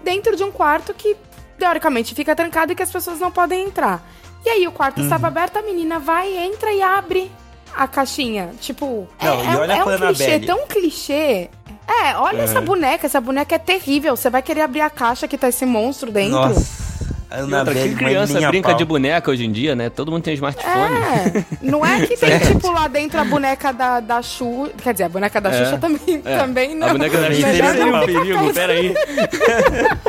dentro 0.04 0.36
de 0.36 0.44
um 0.44 0.52
quarto 0.52 0.94
que, 0.94 1.16
teoricamente, 1.58 2.16
fica 2.16 2.36
trancado 2.36 2.72
e 2.72 2.76
que 2.76 2.84
as 2.84 2.92
pessoas 2.92 3.20
não 3.20 3.32
podem 3.32 3.66
entrar. 3.66 4.02
E 4.46 4.50
aí 4.50 4.68
o 4.68 4.72
quarto 4.72 5.02
estava 5.02 5.24
Uhum. 5.24 5.28
aberto, 5.28 5.58
a 5.58 5.62
menina 5.62 6.00
vai, 6.00 6.36
entra 6.38 6.72
e 6.72 6.82
abre 6.82 7.32
a 7.76 7.88
caixinha. 7.88 8.50
Tipo, 8.60 9.08
Não, 9.22 9.34
é, 9.34 9.44
e 9.44 9.48
é 9.48 9.50
um- 9.52 9.60
olha 9.60 9.74
é 9.74 9.84
pra 9.84 9.94
um 9.94 10.14
clichê, 10.14 10.40
tão 10.40 10.68
clichê. 10.68 11.50
É, 11.88 12.16
olha 12.18 12.38
Uhum. 12.40 12.44
essa 12.44 12.62
boneca, 12.62 13.06
essa 13.06 13.20
boneca 13.22 13.56
é 13.56 13.60
terrível. 13.60 14.16
Você 14.16 14.30
vai 14.30 14.42
querer 14.42 14.62
abrir 14.62 14.82
a 14.82 14.90
caixa 14.90 15.28
que 15.28 15.38
tá 15.38 15.50
esse 15.50 15.66
monstro 15.66 16.12
dentro. 16.12 16.32
Nossa. 16.32 16.90
A 17.32 17.42
outra, 17.44 17.76
que 17.76 17.94
criança 17.94 18.40
a 18.44 18.50
brinca 18.50 18.70
pau. 18.70 18.78
de 18.80 18.84
boneca 18.86 19.30
hoje 19.30 19.46
em 19.46 19.52
dia, 19.52 19.76
né? 19.76 19.88
Todo 19.92 20.12
mundo 20.12 20.24
tem 20.24 20.34
smartphone. 20.34 20.76
É, 20.76 21.46
não 21.62 21.86
é 21.86 22.08
que 22.08 22.18
tem, 22.18 22.40
tipo, 22.42 22.72
lá 22.72 22.88
dentro 22.88 23.22
a 23.22 23.24
boneca 23.24 23.72
da, 23.72 24.00
da 24.00 24.20
Xuxa. 24.24 24.72
Quer 24.82 24.94
dizer, 24.94 25.04
a 25.04 25.10
boneca 25.10 25.40
da 25.40 25.52
É. 25.52 25.64
Xuxa 25.64 25.78
também, 25.78 26.22
É, 26.26 26.38
também 26.40 26.74
não. 26.74 26.88
A 26.88 26.92
boneca 26.94 27.18
da 27.20 27.28
Xuxa 27.32 27.42
seria 27.54 27.74
não 27.74 28.02
um 28.02 28.06
perigo, 28.08 28.52
peraí. 28.54 28.96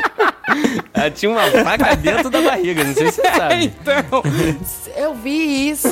Ela 0.92 1.10
tinha 1.10 1.30
uma 1.30 1.42
faca 1.64 1.96
dentro 1.96 2.28
da 2.30 2.40
barriga, 2.40 2.84
não 2.84 2.94
sei 2.94 3.10
se 3.10 3.20
você 3.22 3.30
sabe. 3.34 3.64
Então, 3.80 4.22
eu 4.96 5.14
vi 5.14 5.70
isso. 5.70 5.88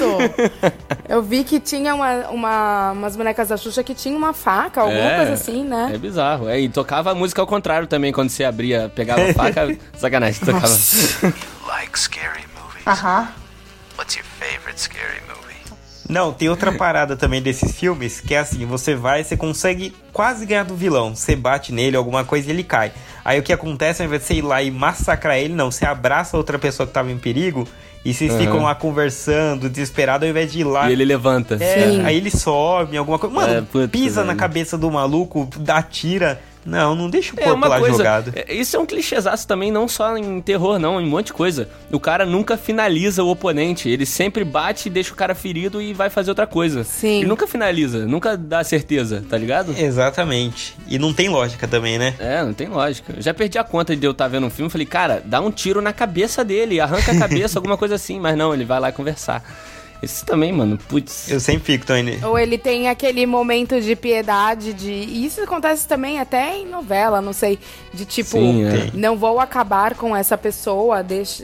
Eu 1.09 1.23
vi 1.23 1.45
que 1.45 1.59
tinha 1.61 1.95
uma, 1.95 2.29
uma- 2.29 2.93
umas 2.93 3.17
bonecas 3.17 3.49
da 3.49 3.57
Xuxa 3.57 3.83
que 3.83 3.95
tinha 3.95 4.17
uma 4.17 4.33
faca, 4.33 4.81
alguma 4.83 4.99
É, 5.01 5.17
coisa 5.17 5.33
assim, 5.35 5.65
né? 5.65 5.91
É 5.95 5.99
bizarro. 5.99 6.49
É, 6.49 6.61
e 6.61 6.69
tocava 6.69 7.13
a 7.13 7.15
música 7.15 7.41
ao 7.41 7.47
contrário 7.47 7.87
também, 7.87 8.13
quando 8.13 8.31
você 8.31 8.45
abria, 8.45 8.91
pegava 8.95 9.23
a 9.31 9.33
faca. 9.35 9.77
Sacanagem, 9.97 10.41
tocava. 10.45 10.67
Like 11.67 11.99
scary 11.99 12.45
movies? 12.55 12.87
Uh-huh. 12.87 13.27
What's 13.97 14.17
your 14.17 14.25
favorite 14.39 14.79
scary 14.81 15.21
movie? 15.27 15.48
Não, 16.09 16.33
tem 16.33 16.49
outra 16.49 16.73
parada 16.73 17.17
também 17.17 17.43
desses 17.43 17.73
filmes, 17.77 18.19
que 18.21 18.35
é 18.35 18.39
assim, 18.39 18.65
você 18.65 18.95
vai, 18.95 19.23
você 19.23 19.37
consegue 19.37 19.95
quase 20.13 20.47
ganhar 20.47 20.65
do 20.65 20.75
vilão. 20.75 21.15
Você 21.15 21.37
bate 21.37 21.73
nele, 21.73 21.97
alguma 21.97 22.25
coisa 22.25 22.49
e 22.49 22.51
ele 22.51 22.65
cai. 22.65 22.93
Aí 23.25 23.39
o 23.39 23.43
que 23.43 23.53
acontece, 23.53 24.01
ao 24.01 24.07
invés 24.07 24.23
de 24.23 24.29
você 24.29 24.35
ir 24.35 24.43
lá 24.43 24.63
e 24.63 24.71
massacrar 24.71 25.37
ele, 25.37 25.53
não, 25.55 25.71
você 25.71 25.85
abraça 25.85 26.37
a 26.37 26.39
outra 26.39 26.59
pessoa 26.59 26.87
que 26.87 26.93
tava 26.95 27.11
em 27.13 27.19
perigo 27.19 27.69
e 28.05 28.15
vocês 28.15 28.31
Aham. 28.31 28.41
ficam 28.41 28.63
lá 28.63 28.75
conversando, 28.75 29.69
desesperado, 29.69 30.25
ao 30.25 30.31
invés 30.31 30.51
de 30.51 30.61
ir 30.61 30.65
lá. 30.65 30.89
E 30.89 30.93
ele 30.93 31.05
levanta. 31.05 31.57
É, 31.61 31.91
Sim. 31.91 32.03
aí 32.05 32.17
ele 32.17 32.31
sobe, 32.31 32.97
alguma 32.97 33.19
coisa. 33.19 33.35
Mano, 33.35 33.53
É, 33.53 33.61
putz, 33.63 33.91
pisa 33.91 34.21
na 34.23 34.29
velho. 34.29 34.39
cabeça 34.39 34.79
do 34.79 34.91
maluco, 34.91 35.47
dá 35.59 35.83
tira. 35.83 36.41
Não, 36.65 36.95
não 36.95 37.09
deixa 37.09 37.35
o 37.35 37.39
É 37.41 37.45
corpo 37.45 37.57
uma 37.57 37.69
lá 37.69 37.79
coisa. 37.79 37.97
jogado. 37.97 38.33
é, 38.35 38.53
Isso 38.55 38.77
é 38.77 38.79
um 38.81 38.85
clichêzaço 38.87 39.47
também, 39.47 39.71
não 39.71 39.89
só 39.89 40.17
em 40.17 40.41
terror, 40.41 40.79
não, 40.79 41.01
em 41.01 41.05
um 41.07 41.09
monte 41.09 41.27
de 41.27 41.33
coisa. 41.33 41.69
O 41.91 41.99
cara 41.99 42.27
nunca 42.27 42.57
finaliza 42.57 43.23
o 43.23 43.29
oponente. 43.31 43.89
Ele 43.89 44.05
sempre 44.05 44.45
bate, 44.45 44.91
deixa 44.91 45.13
o 45.13 45.17
cara 45.17 45.35
ferido 45.35 45.81
e 45.81 45.93
vai 45.95 46.11
fazer 46.11 46.31
outra 46.31 46.47
coisa. 46.47 46.85
Sim. 46.85 47.19
Ele 47.21 47.27
nunca 47.27 47.47
finaliza, 47.47 48.07
nunca 48.07 48.37
dá 48.37 48.63
certeza, 48.65 49.25
tá 49.29 49.39
ligado? 49.39 49.75
Exatamente. 49.79 50.77
E 50.87 50.99
não 50.99 51.13
tem 51.13 51.29
lógica 51.29 51.67
também, 51.69 51.99
né? 51.99 52.15
É, 52.19 52.43
não 52.43 52.53
tem 52.53 52.69
lógica. 52.69 53.15
Eu 53.17 53.23
já 53.23 53.33
perdi 53.35 53.59
a 53.59 53.65
conta 53.65 53.97
de 53.97 54.07
eu 54.07 54.13
estar 54.13 54.29
vendo 54.29 54.47
um 54.47 54.51
filme. 54.51 54.71
Falei, 54.71 54.87
cara, 54.87 55.23
dá 55.25 55.41
um 55.41 55.51
tiro 55.51 55.81
na 55.81 55.93
cabeça 55.93 56.45
dele, 56.45 56.81
arranca 56.81 57.13
a 57.13 57.19
cabeça, 57.19 57.59
alguma 57.59 57.77
coisa 57.77 57.95
assim. 57.95 58.19
Mas 58.21 58.37
não, 58.37 58.53
ele 58.55 58.65
vai 58.65 58.81
lá 58.81 58.93
conversar. 58.93 59.43
Isso 60.03 60.25
também, 60.25 60.53
mano, 60.53 60.79
putz. 60.89 61.29
Eu 61.31 61.41
sempre 61.41 61.73
fico, 61.73 61.85
Tony. 61.87 62.19
Ou 62.25 62.39
ele 62.39 62.57
tem 62.57 62.89
aquele 62.89 63.27
momento 63.27 63.81
de 63.81 63.97
piedade, 63.97 64.73
de. 64.73 64.91
E 64.93 65.27
isso 65.27 65.41
acontece 65.43 65.89
também 65.89 66.21
até 66.21 66.57
em 66.59 66.67
novela, 66.67 67.21
não 67.21 67.33
sei. 67.33 67.59
De 67.93 68.05
tipo, 68.05 68.31
Sim, 68.39 68.65
é. 68.65 68.91
Não 68.95 69.17
vou 69.17 69.41
acabar 69.41 69.95
com 69.95 70.15
essa 70.15 70.39
pessoa, 70.39 71.03
deixa. 71.03 71.43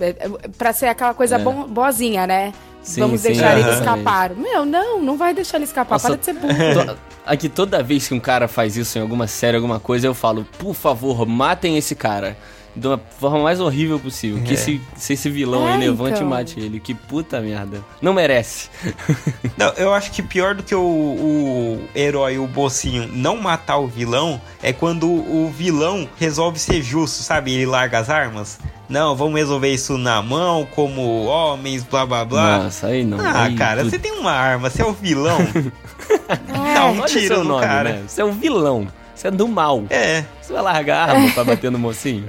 é, 0.00 0.06
é, 0.08 0.28
Pra 0.56 0.72
ser 0.72 0.86
aquela 0.86 1.12
coisa 1.12 1.36
É. 1.36 1.38
bom- 1.38 1.66
boazinha, 1.68 2.26
né? 2.26 2.52
Sim, 2.82 3.02
Vamos 3.02 3.20
sim, 3.20 3.28
deixar 3.28 3.58
ele 3.58 3.68
aham. 3.68 3.78
escapar. 3.78 4.30
Meu, 4.34 4.64
não, 4.64 5.02
não 5.02 5.16
vai 5.18 5.34
deixar 5.34 5.58
ele 5.58 5.64
escapar. 5.64 5.96
Nossa, 5.96 6.08
Para 6.08 6.16
de 6.16 6.24
ser 6.24 6.32
burro. 6.32 6.54
to- 6.96 6.98
Aqui 7.26 7.48
toda 7.50 7.82
vez 7.82 8.08
que 8.08 8.14
um 8.14 8.18
cara 8.18 8.48
faz 8.48 8.76
isso 8.78 8.96
em 8.98 9.02
alguma 9.02 9.26
série, 9.26 9.54
alguma 9.56 9.78
coisa, 9.78 10.06
eu 10.06 10.14
falo, 10.14 10.46
por 10.58 10.74
favor, 10.74 11.26
matem 11.26 11.76
esse 11.76 11.94
cara. 11.94 12.36
De 12.74 12.86
uma 12.86 12.98
forma 13.18 13.40
mais 13.42 13.58
horrível 13.60 13.98
possível. 13.98 14.40
Que 14.44 14.50
É. 14.50 14.54
esse, 14.54 14.80
se 14.96 15.12
esse 15.14 15.28
vilão 15.28 15.68
É, 15.68 15.72
aí 15.72 15.80
levante 15.80 16.14
então. 16.14 16.26
e 16.26 16.30
mate 16.30 16.60
ele. 16.60 16.78
Que 16.78 16.94
puta 16.94 17.40
merda. 17.40 17.80
Não 18.00 18.12
merece. 18.14 18.68
Não, 19.58 19.68
eu 19.76 19.92
acho 19.92 20.12
que 20.12 20.22
pior 20.22 20.54
do 20.54 20.62
que 20.62 20.74
o, 20.74 20.80
o 20.80 21.88
herói, 21.94 22.38
o 22.38 22.46
mocinho, 22.46 23.08
não 23.12 23.36
matar 23.36 23.78
o 23.78 23.86
vilão 23.86 24.40
é 24.62 24.72
quando 24.72 25.06
o 25.10 25.52
vilão 25.54 26.08
resolve 26.18 26.58
ser 26.58 26.80
justo, 26.82 27.22
sabe? 27.22 27.52
Ele 27.52 27.66
larga 27.66 27.98
as 27.98 28.08
armas. 28.08 28.58
Não, 28.88 29.14
vamos 29.14 29.34
resolver 29.38 29.72
isso 29.72 29.98
na 29.98 30.20
mão, 30.22 30.66
como 30.74 31.24
homens, 31.26 31.82
blá 31.84 32.06
blá 32.06 32.24
blá. 32.24 32.58
Nossa, 32.64 32.86
aí 32.88 33.04
não. 33.04 33.20
ah, 33.20 33.42
Aí, 33.44 33.54
cara, 33.54 33.78
puta. 33.84 33.90
você 33.90 33.98
tem 33.98 34.12
uma 34.12 34.32
arma, 34.32 34.70
você 34.70 34.82
é 34.82 34.84
o 34.86 34.92
vilão. 34.92 35.38
É. 35.40 36.36
Dá 36.74 36.86
um 36.86 37.04
tiro 37.04 37.38
no 37.38 37.44
nome, 37.44 37.66
cara. 37.66 37.92
né? 37.92 38.02
Você 38.06 38.20
é 38.20 38.24
o 38.24 38.32
vilão. 38.32 38.88
Você 39.14 39.28
é 39.28 39.30
do 39.30 39.46
mal. 39.46 39.84
É, 39.90 40.24
Você 40.40 40.52
vai 40.52 40.62
largar 40.62 41.08
a 41.08 41.12
arma 41.12 41.30
pra 41.32 41.44
bater 41.44 41.70
no 41.70 41.78
mocinho? 41.78 42.28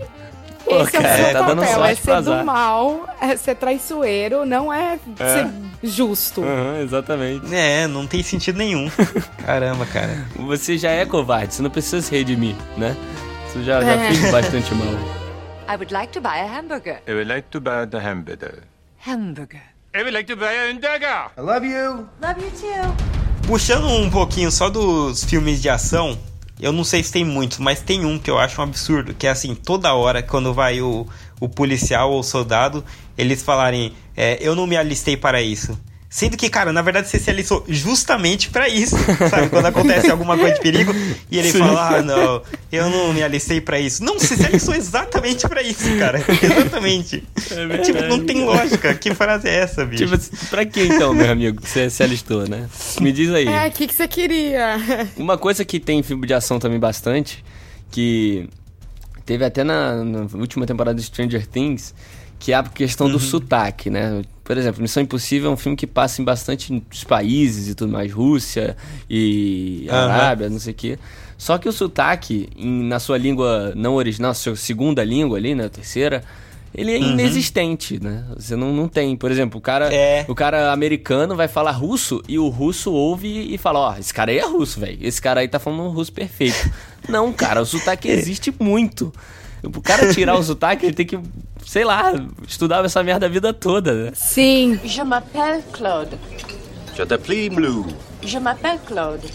Pô, 0.72 0.82
Esse 0.84 0.96
é 0.96 1.00
o 1.00 1.04
cara, 1.04 1.16
seu 1.16 1.34
tá 1.34 1.44
papel, 1.44 1.86
é 1.86 1.96
ser 1.96 2.22
do 2.22 2.46
mal, 2.46 3.10
é 3.20 3.36
ser 3.36 3.56
traiçoeiro, 3.56 4.46
não 4.46 4.72
é, 4.74 4.98
ser 5.18 5.50
justo. 5.84 6.44
Aham, 6.44 6.80
exatamente. 6.82 7.54
é, 7.54 7.88
não 7.88 8.08
tem 8.08 8.24
sentido 8.24 8.58
nenhum. 8.58 8.90
Caramba, 9.46 9.86
cara. 9.86 10.26
Você 10.36 10.78
já 10.78 10.92
é 10.92 11.06
covarde, 11.06 11.54
você 11.54 11.62
não 11.62 11.70
precisa 11.70 12.02
se 12.02 12.12
redimir, 12.16 12.56
né? 12.78 12.96
Você 13.48 13.64
já, 13.64 13.82
já 13.82 13.92
É. 13.92 14.08
fez 14.14 14.32
bastante 14.32 14.74
mal. 14.76 14.88
I 15.68 15.76
would 15.76 15.94
like 15.94 16.12
to 16.14 16.22
buy 16.22 16.40
a 16.40 16.48
hamburger. 16.48 17.02
I 17.08 17.12
would 17.14 17.28
like 17.30 17.48
to 17.52 17.60
buy 17.62 17.86
the 17.90 17.98
hamburger. 18.00 18.64
Hamburger. 19.06 19.62
I 19.94 20.00
would 20.04 20.14
like 20.14 20.26
to 20.34 20.38
buy 20.38 20.54
a 20.54 20.74
dagger. 20.74 21.32
I 21.38 21.42
love 21.42 21.66
you. 21.66 22.08
Love 22.22 22.40
you 22.42 22.52
too. 22.52 23.48
Puxando 23.48 23.88
um 23.88 24.10
pouquinho 24.10 24.50
só 24.52 24.70
dos 24.70 25.24
filmes 25.26 25.62
de 25.62 25.70
ação, 25.70 26.18
eu 26.62 26.72
não 26.72 26.84
sei 26.84 27.04
se 27.04 27.12
tem 27.12 27.26
muitos, 27.26 27.58
mas 27.58 27.82
tem 27.82 28.06
um 28.06 28.20
que 28.20 28.30
eu 28.30 28.38
acho 28.38 28.62
um 28.62 28.64
absurdo, 28.64 29.16
que 29.16 29.26
é 29.26 29.32
assim, 29.32 29.56
toda 29.56 29.94
hora 29.96 30.22
quando 30.22 30.54
vai 30.54 30.80
o, 30.80 31.08
o 31.40 31.50
policial 31.50 32.12
ou 32.12 32.20
o 32.20 32.24
soldado, 32.24 32.86
eles 33.18 33.42
falarem, 33.42 33.94
é, 34.16 34.38
eu 34.40 34.56
não 34.56 34.68
me 34.68 34.78
alistei 34.78 35.18
para 35.18 35.42
isso. 35.42 35.78
Sendo 36.14 36.36
que, 36.36 36.50
cara, 36.50 36.74
na 36.74 36.82
verdade 36.82 37.08
você 37.08 37.18
se 37.18 37.30
alistou 37.30 37.64
justamente 37.70 38.50
pra 38.50 38.68
isso, 38.68 38.98
sabe? 39.30 39.48
Quando 39.48 39.68
acontece 39.68 40.12
alguma 40.12 40.38
coisa 40.38 40.56
de 40.56 40.60
perigo 40.60 40.94
e 41.32 41.40
ele 41.40 41.54
fala, 41.54 42.00
ah, 42.00 42.02
não, 42.02 42.42
eu 42.70 42.90
não 42.90 43.14
me 43.14 43.24
alistei 43.24 43.62
pra 43.62 43.80
isso. 43.80 44.04
Não, 44.04 44.20
você 44.20 44.36
se 44.36 44.46
alistou 44.46 44.76
exatamente 44.76 45.48
pra 45.48 45.62
isso, 45.64 45.86
cara. 45.98 46.20
Exatamente. 46.44 47.24
É 47.50 47.78
tipo, 47.78 48.02
não 48.04 48.26
tem 48.26 48.44
lógica. 48.44 48.94
Que 48.94 49.16
frase 49.16 49.48
é 49.48 49.60
essa, 49.60 49.86
bicho? 49.86 50.04
Tipo, 50.04 50.16
assim, 50.16 50.32
pra 50.50 50.66
que 50.66 50.82
então, 50.82 51.14
meu 51.14 51.32
amigo, 51.32 51.62
que 51.62 51.70
você 51.70 51.90
se 51.90 52.04
alistou, 52.04 52.46
né? 52.46 52.68
Me 53.00 53.14
diz 53.14 53.32
aí. 53.32 53.48
É, 53.48 53.68
o 53.68 53.72
que, 53.72 53.88
que 53.88 53.96
você 53.96 54.06
queria? 54.06 54.76
Uma 55.16 55.38
coisa 55.38 55.64
que 55.64 55.80
tem 55.80 56.00
em 56.00 56.04
filme 56.04 56.28
de 56.28 56.34
ação 56.34 56.60
também 56.60 56.78
bastante, 56.78 57.42
que 57.90 58.50
teve 59.26 59.46
até 59.46 59.64
na, 59.64 60.04
na 60.04 60.28
última 60.34 60.66
temporada 60.66 61.00
de 61.00 61.06
Stranger 61.06 61.48
Things, 61.48 61.96
que 62.38 62.52
é 62.52 62.56
a 62.56 62.64
questão 62.64 63.10
do 63.10 63.18
sotaque, 63.18 63.90
né? 63.90 64.24
Por 64.52 64.58
exemplo, 64.58 64.82
Missão 64.82 65.02
Impossível 65.02 65.50
é 65.50 65.54
um 65.54 65.56
filme 65.56 65.78
que 65.78 65.88
passa 65.88 66.22
em 66.22 66.26
bastante 66.26 66.84
países 67.08 67.70
e 67.70 67.74
tudo 67.74 67.94
mais, 67.94 68.12
Rússia 68.12 68.76
e. 69.10 69.88
Arábia, 69.90 70.50
não 70.50 70.60
sei 70.60 70.74
o 70.74 70.76
quê. 70.76 71.00
Só 71.38 71.58
que 71.58 71.70
o 71.70 71.72
sotaque, 71.72 72.50
em- 72.58 72.84
na 72.84 73.00
sua 73.00 73.18
língua 73.18 73.72
não 73.78 73.96
original, 73.96 74.34
sua 74.34 74.58
segunda 74.58 75.06
língua 75.06 75.38
ali, 75.38 75.56
né, 75.56 75.70
terceira, 75.70 76.22
ele 76.76 76.94
é 76.94 77.00
Uhum. 77.00 77.12
inexistente, 77.14 77.98
né? 78.04 78.26
Você 78.36 78.58
não, 78.58 78.74
não 78.74 78.90
tem. 78.90 79.16
Por 79.16 79.32
exemplo, 79.32 79.58
o 79.58 79.62
cara, 79.62 79.88
É. 79.94 80.26
o 80.28 80.36
cara 80.36 80.74
americano 80.74 81.34
vai 81.34 81.48
falar 81.48 81.72
russo 81.72 82.22
e 82.28 82.38
o 82.38 82.50
russo 82.50 82.92
ouve 82.92 83.54
e 83.54 83.58
fala, 83.58 83.80
ó, 83.80 83.98
esse 83.98 84.14
cara 84.14 84.32
aí 84.32 84.38
é 84.40 84.46
russo, 84.46 84.82
velho. 84.82 84.98
Esse 85.02 85.22
cara 85.22 85.40
aí 85.40 85.48
tá 85.48 85.60
falando 85.60 85.84
um 85.84 85.90
russo 85.92 86.12
perfeito. 86.12 86.70
não, 87.08 87.32
cara, 87.32 87.62
o 87.62 87.66
sotaque 87.66 88.10
existe 88.10 88.54
muito. 88.60 89.14
O 89.64 89.82
cara 89.82 90.14
tirar 90.14 90.36
o 90.38 90.44
sotaque, 90.44 90.86
ele 90.88 90.96
tem 90.96 91.06
que, 91.06 91.20
sei 91.66 91.84
lá, 91.84 92.14
estudar 92.48 92.84
essa 92.84 93.04
merda 93.04 93.26
a 93.26 93.30
vida 93.30 93.54
toda, 93.54 93.94
né? 94.06 94.12
Sim. 94.14 94.80
Je 94.84 95.04
m'appelle 95.04 95.64
Claude. 95.72 96.18
Je 96.96 97.04
t'appelle 97.06 97.50
Blue. 97.50 97.86
Je 98.24 98.40
m'appelle 98.40 98.80
Claude. 98.86 99.28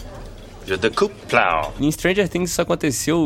Coupe 0.97 1.15
plow. 1.29 1.73
Em 1.79 1.89
Stranger 1.89 2.27
Things 2.27 2.51
isso 2.51 2.61
aconteceu, 2.61 3.17
o, 3.17 3.21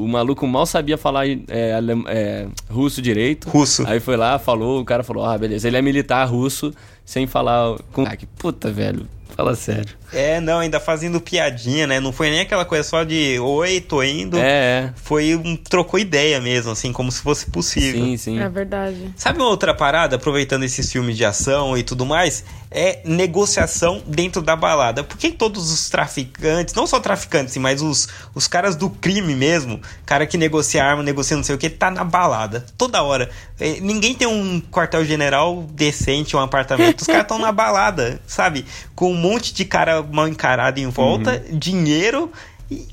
o- 0.00 0.02
o 0.04 0.08
maluco 0.08 0.44
mal 0.44 0.66
sabia 0.66 0.98
falar 0.98 1.24
é, 1.46 1.72
alem- 1.72 2.02
é, 2.08 2.48
russo 2.68 3.00
direito. 3.00 3.48
Russo. 3.48 3.86
Aí 3.86 4.00
foi 4.00 4.16
lá, 4.16 4.40
falou, 4.40 4.80
o 4.80 4.84
cara 4.84 5.04
falou, 5.04 5.24
ah, 5.24 5.38
beleza, 5.38 5.68
ele 5.68 5.76
é 5.76 5.82
militar 5.82 6.24
russo, 6.28 6.74
sem 7.04 7.28
falar 7.28 7.76
com... 7.92 8.02
Ah, 8.02 8.16
que 8.16 8.26
puta, 8.26 8.72
velho, 8.72 9.06
fala 9.36 9.54
sério. 9.54 9.94
É, 10.12 10.40
não, 10.40 10.60
ainda 10.60 10.78
fazendo 10.78 11.20
piadinha, 11.20 11.88
né? 11.88 11.98
Não 11.98 12.12
foi 12.12 12.30
nem 12.30 12.40
aquela 12.40 12.64
coisa 12.64 12.84
só 12.84 13.02
de 13.02 13.36
oi, 13.40 13.80
tô 13.80 14.00
indo. 14.02 14.38
É, 14.38 14.92
Foi 14.94 15.34
um 15.34 15.56
trocou 15.56 15.98
ideia 15.98 16.40
mesmo, 16.40 16.70
assim, 16.70 16.92
como 16.92 17.10
se 17.10 17.20
fosse 17.20 17.46
é, 17.48 17.50
possível. 17.50 18.04
sim, 18.04 18.16
sim. 18.16 18.38
É 18.40 18.48
verdade. 18.48 19.12
Sabe 19.16 19.40
uma 19.40 19.48
outra 19.48 19.74
parada, 19.74 20.14
aproveitando 20.16 20.62
esses 20.62 20.90
filmes 20.92 21.16
de 21.16 21.24
ação 21.24 21.76
e 21.76 21.82
tudo 21.82 22.06
mais? 22.06 22.44
É 22.70 23.00
negociação 23.04 24.02
dentro 24.06 24.40
da 24.40 24.54
balada. 24.54 25.02
Por 25.02 25.16
que 25.16 25.30
todos 25.32 25.72
os 25.72 25.88
traficantes, 25.88 26.74
não 26.74 26.86
só 26.86 27.00
traficantes, 27.00 27.56
mas 27.56 27.82
os, 27.82 28.08
os 28.34 28.46
caras 28.46 28.76
do 28.76 28.88
crime 28.90 29.34
mesmo, 29.34 29.80
cara 30.06 30.26
que 30.26 30.36
negocia 30.36 30.84
arma, 30.84 31.02
negocia 31.02 31.36
não 31.36 31.44
sei 31.44 31.54
o 31.54 31.58
que, 31.58 31.68
tá 31.70 31.90
na 31.90 32.04
balada. 32.04 32.64
Toda 32.78 33.02
hora. 33.02 33.30
É, 33.58 33.80
ninguém 33.80 34.14
tem 34.14 34.28
um 34.28 34.60
quartel-general 34.60 35.64
decente, 35.72 36.36
um 36.36 36.40
apartamento. 36.40 37.00
Os 37.00 37.06
caras 37.06 37.22
estão 37.22 37.38
na 37.38 37.50
balada, 37.52 38.20
sabe? 38.26 38.64
Com 38.94 39.13
um 39.14 39.20
monte 39.20 39.54
de 39.54 39.64
cara 39.64 40.02
mal 40.02 40.28
encarado 40.28 40.80
em 40.80 40.88
volta, 40.88 41.38
dinheiro. 41.52 42.30
E, 42.70 42.86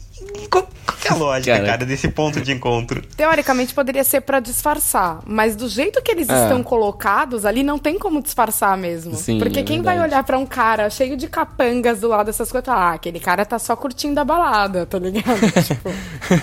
e 0.43 0.47
qual, 0.47 0.67
qual 0.85 0.97
que 0.99 1.07
é 1.07 1.11
a 1.11 1.15
lógica, 1.15 1.51
Cara. 1.55 1.65
cara, 1.65 1.85
desse 1.85 2.07
ponto 2.09 2.39
de 2.41 2.51
encontro? 2.51 3.01
Teoricamente 3.17 3.73
poderia 3.73 4.03
ser 4.03 4.21
pra 4.21 4.39
disfarçar, 4.39 5.19
mas 5.25 5.55
do 5.55 5.67
jeito 5.67 6.01
que 6.03 6.11
eles 6.11 6.29
É. 6.29 6.43
estão 6.43 6.61
colocados 6.61 7.45
ali, 7.45 7.63
não 7.63 7.79
tem 7.79 7.97
como 7.97 8.21
disfarçar 8.21 8.77
mesmo. 8.77 9.15
Sim, 9.15 9.39
Porque 9.39 9.59
é 9.59 9.63
quem 9.63 9.81
vai 9.81 9.95
verdade. 9.95 10.13
olhar 10.13 10.23
pra 10.23 10.37
um 10.37 10.45
cara 10.45 10.89
cheio 10.89 11.17
de 11.17 11.27
capangas 11.27 12.01
do 12.01 12.07
lado 12.09 12.27
dessas 12.27 12.51
coisas, 12.51 12.67
ah, 12.69 12.91
aquele 12.93 13.19
cara 13.19 13.43
tá 13.45 13.57
só 13.57 13.75
curtindo 13.75 14.19
a 14.19 14.25
balada, 14.25 14.85
tá 14.85 14.99
ligado? 14.99 15.39
tipo, 15.65 15.89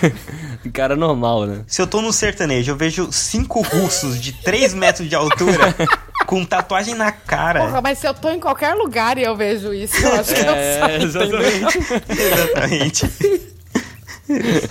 cara 0.73 0.95
normal, 0.95 1.45
né? 1.45 1.61
Se 1.67 1.81
eu 1.81 1.87
tô 1.87 2.01
no 2.01 2.11
sertanejo, 2.11 2.71
eu 2.71 2.75
vejo 2.75 3.09
cinco 3.11 3.61
russos 3.61 4.19
de 4.19 4.33
3 4.33 4.73
metros 4.73 5.07
de 5.07 5.15
altura 5.15 5.73
com 6.29 6.45
tatuagem 6.45 6.93
na 6.93 7.11
cara. 7.11 7.61
porra, 7.61 7.81
mas 7.81 7.97
se 7.97 8.07
eu 8.07 8.13
tô 8.13 8.29
em 8.29 8.39
qualquer 8.39 8.75
lugar 8.75 9.17
e 9.17 9.23
eu 9.23 9.35
vejo 9.35 9.73
isso, 9.73 9.97
eu 9.97 10.13
acho 10.13 10.35
que 10.35 10.41
eu 10.41 10.51
É, 10.53 10.79
saio, 10.79 11.03
exatamente. 11.03 11.77
Exatamente. 12.07 13.07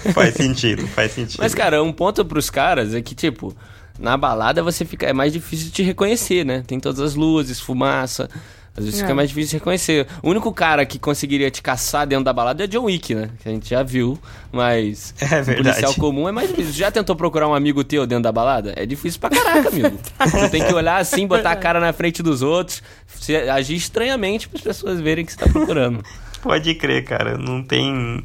faz 0.15 0.35
sentido, 0.37 0.87
faz 0.87 1.11
sentido. 1.11 1.41
Mas, 1.41 1.57
cara, 1.57 1.83
um 1.83 1.93
ponto 1.93 2.25
pros 2.25 2.49
caras 2.49 2.95
é 2.95 3.03
que, 3.03 3.13
tipo, 3.13 3.53
na 3.99 4.17
balada 4.17 4.63
você 4.63 4.85
fica. 4.85 5.07
É 5.07 5.13
mais 5.13 5.33
difícil 5.33 5.67
de 5.67 5.73
te 5.73 5.83
reconhecer, 5.83 6.47
né? 6.47 6.63
Tem 6.65 6.79
todas 6.79 7.01
as 7.01 7.17
luzes, 7.17 7.59
fumaça. 7.59 8.31
Às 8.77 8.85
vezes 8.85 9.01
É. 9.01 9.03
fica 9.03 9.15
mais 9.15 9.29
difícil 9.29 9.51
de 9.51 9.57
reconhecer. 9.57 10.07
O 10.23 10.31
único 10.31 10.53
cara 10.53 10.87
que 10.87 10.99
conseguiria 10.99 11.51
te 11.51 11.61
caçar 11.61 12.07
dentro 12.07 12.25
da 12.25 12.33
balada 12.33 12.63
é 12.63 12.67
John 12.67 12.85
Wick, 12.85 13.13
né? 13.15 13.31
Que 13.43 13.49
a 13.49 13.53
gente 13.53 13.69
já 13.69 13.83
viu. 13.83 14.19
Mas. 14.53 15.15
É 15.21 15.41
um 15.41 15.55
policial 15.57 15.95
comum 15.95 16.29
é 16.29 16.33
mais 16.33 16.49
difícil. 16.49 16.73
Já 16.73 16.91
tentou 16.91 17.17
procurar 17.17 17.49
um 17.49 17.55
amigo 17.55 17.83
teu 17.83 18.07
dentro 18.07 18.23
da 18.25 18.33
balada? 18.33 18.73
É 18.77 18.87
difícil 18.87 19.19
pra 19.21 19.31
caraca, 19.31 19.69
amigo. 19.69 19.99
Você 20.31 20.49
tem 20.49 20.65
que 20.65 20.73
olhar 20.73 20.97
assim, 20.99 21.27
botar 21.27 21.51
a 21.53 21.57
cara 21.57 21.81
na 21.81 21.93
frente 21.93 22.23
dos 22.23 22.41
outros, 22.43 22.83
se- 23.07 23.35
agir 23.37 23.75
estranhamente 23.77 24.49
para 24.49 24.59
as 24.59 24.63
pessoas 24.65 25.01
verem 25.01 25.25
que 25.25 25.33
você 25.33 25.39
tá 25.39 25.49
procurando. 25.51 26.03
Pode 26.43 26.73
crer, 26.77 27.05
cara. 27.05 27.37
Não 27.37 27.63
tem. 27.65 28.25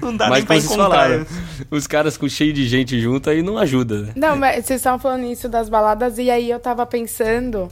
não 0.00 0.16
dá 0.16 0.28
Mas 0.28 0.38
nem 0.38 0.46
pra 0.46 0.56
encontrar. 0.56 0.84
falaram, 0.84 1.26
os 1.70 1.86
caras 1.86 2.16
com 2.16 2.28
cheio 2.28 2.52
de 2.52 2.66
gente 2.68 3.00
junto 3.00 3.28
aí 3.28 3.42
não 3.42 3.58
ajuda, 3.58 4.02
né? 4.02 4.12
Não, 4.14 4.36
mas 4.36 4.64
vocês 4.64 4.80
estavam 4.80 4.98
falando 5.00 5.24
isso 5.24 5.48
das 5.48 5.68
baladas 5.68 6.18
e 6.18 6.30
aí 6.30 6.50
eu 6.50 6.60
tava 6.60 6.86
pensando, 6.86 7.68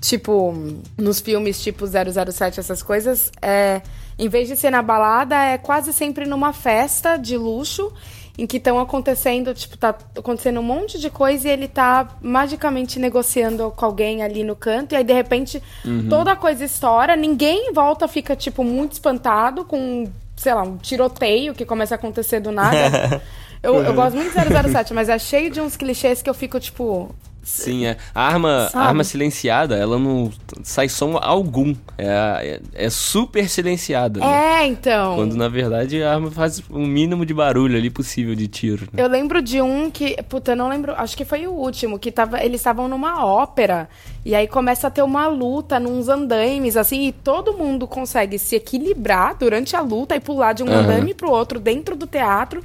tipo, 0.00 0.54
nos 0.96 1.20
filmes 1.20 1.62
tipo 1.62 1.86
007, 1.86 2.60
essas 2.60 2.82
coisas, 2.82 3.30
é, 3.40 3.82
em 4.18 4.28
vez 4.28 4.48
de 4.48 4.56
ser 4.56 4.70
na 4.70 4.82
balada, 4.82 5.36
é 5.36 5.58
quase 5.58 5.92
sempre 5.92 6.26
numa 6.26 6.52
festa 6.52 7.16
de 7.16 7.36
luxo 7.36 7.92
em 8.38 8.46
que 8.46 8.58
estão 8.58 8.78
acontecendo, 8.78 9.54
tipo, 9.54 9.78
tá 9.78 9.96
acontecendo 10.16 10.60
um 10.60 10.62
monte 10.62 10.98
de 10.98 11.08
coisa 11.08 11.48
e 11.48 11.50
ele 11.50 11.66
tá 11.66 12.06
magicamente 12.20 12.98
negociando 12.98 13.70
com 13.70 13.84
alguém 13.84 14.22
ali 14.22 14.44
no 14.44 14.54
canto 14.54 14.92
e 14.92 14.96
aí 14.96 15.04
de 15.04 15.12
repente 15.12 15.62
toda 16.10 16.32
a 16.32 16.36
coisa 16.36 16.62
estoura, 16.64 17.16
ninguém 17.16 17.70
em 17.70 17.72
volta 17.72 18.06
fica 18.06 18.36
tipo 18.36 18.62
muito 18.62 18.92
espantado 18.92 19.64
com, 19.64 20.10
sei 20.36 20.52
lá, 20.52 20.62
um 20.62 20.76
tiroteio 20.76 21.54
que 21.54 21.64
começa 21.64 21.94
a 21.94 21.96
acontecer 21.96 22.40
do 22.40 22.52
nada. 22.52 23.22
Eu, 23.62 23.82
eu 23.82 23.94
gosto 23.94 24.14
muito 24.14 24.30
de 24.30 24.72
007, 24.72 24.94
mas 24.94 25.08
é 25.08 25.18
cheio 25.18 25.50
de 25.50 25.60
uns 25.60 25.76
clichês 25.76 26.22
que 26.22 26.30
eu 26.30 26.34
fico, 26.34 26.60
tipo. 26.60 27.12
Sim, 27.46 27.86
é. 27.86 27.96
A 28.12 28.26
arma, 28.26 28.68
a 28.74 28.80
arma 28.80 29.04
silenciada, 29.04 29.76
ela 29.76 30.00
não 30.00 30.32
sai 30.64 30.88
som 30.88 31.16
algum. 31.16 31.76
É, 31.96 32.60
é, 32.74 32.86
é 32.86 32.90
super 32.90 33.48
silenciada. 33.48 34.18
né? 34.18 34.62
É, 34.62 34.66
então. 34.66 35.14
Quando 35.14 35.36
na 35.36 35.48
verdade 35.48 36.02
a 36.02 36.12
arma 36.14 36.28
faz 36.28 36.60
o 36.68 36.80
mínimo 36.80 37.24
de 37.24 37.32
barulho 37.32 37.78
ali 37.78 37.88
possível 37.88 38.34
de 38.34 38.48
tiro. 38.48 38.88
né? 38.92 39.00
Eu 39.00 39.08
lembro 39.08 39.40
de 39.40 39.62
um 39.62 39.88
que, 39.92 40.20
puta, 40.28 40.52
eu 40.52 40.56
não 40.56 40.68
lembro, 40.68 40.92
acho 40.96 41.16
que 41.16 41.24
foi 41.24 41.46
o 41.46 41.52
último, 41.52 42.00
que 42.00 42.10
tava, 42.10 42.42
eles 42.44 42.60
estavam 42.60 42.88
numa 42.88 43.24
ópera, 43.24 43.88
e 44.24 44.34
aí 44.34 44.48
começa 44.48 44.88
a 44.88 44.90
ter 44.90 45.02
uma 45.02 45.28
luta 45.28 45.78
nos 45.78 46.08
andaimes, 46.08 46.76
assim, 46.76 47.06
e 47.06 47.12
todo 47.12 47.52
mundo 47.52 47.86
consegue 47.86 48.40
se 48.40 48.56
equilibrar 48.56 49.36
durante 49.36 49.76
a 49.76 49.80
luta 49.80 50.16
e 50.16 50.20
pular 50.20 50.52
de 50.52 50.64
um 50.64 50.68
Aham. 50.68 50.80
andaime 50.80 51.14
pro 51.14 51.30
outro 51.30 51.60
dentro 51.60 51.94
do 51.94 52.08
teatro 52.08 52.60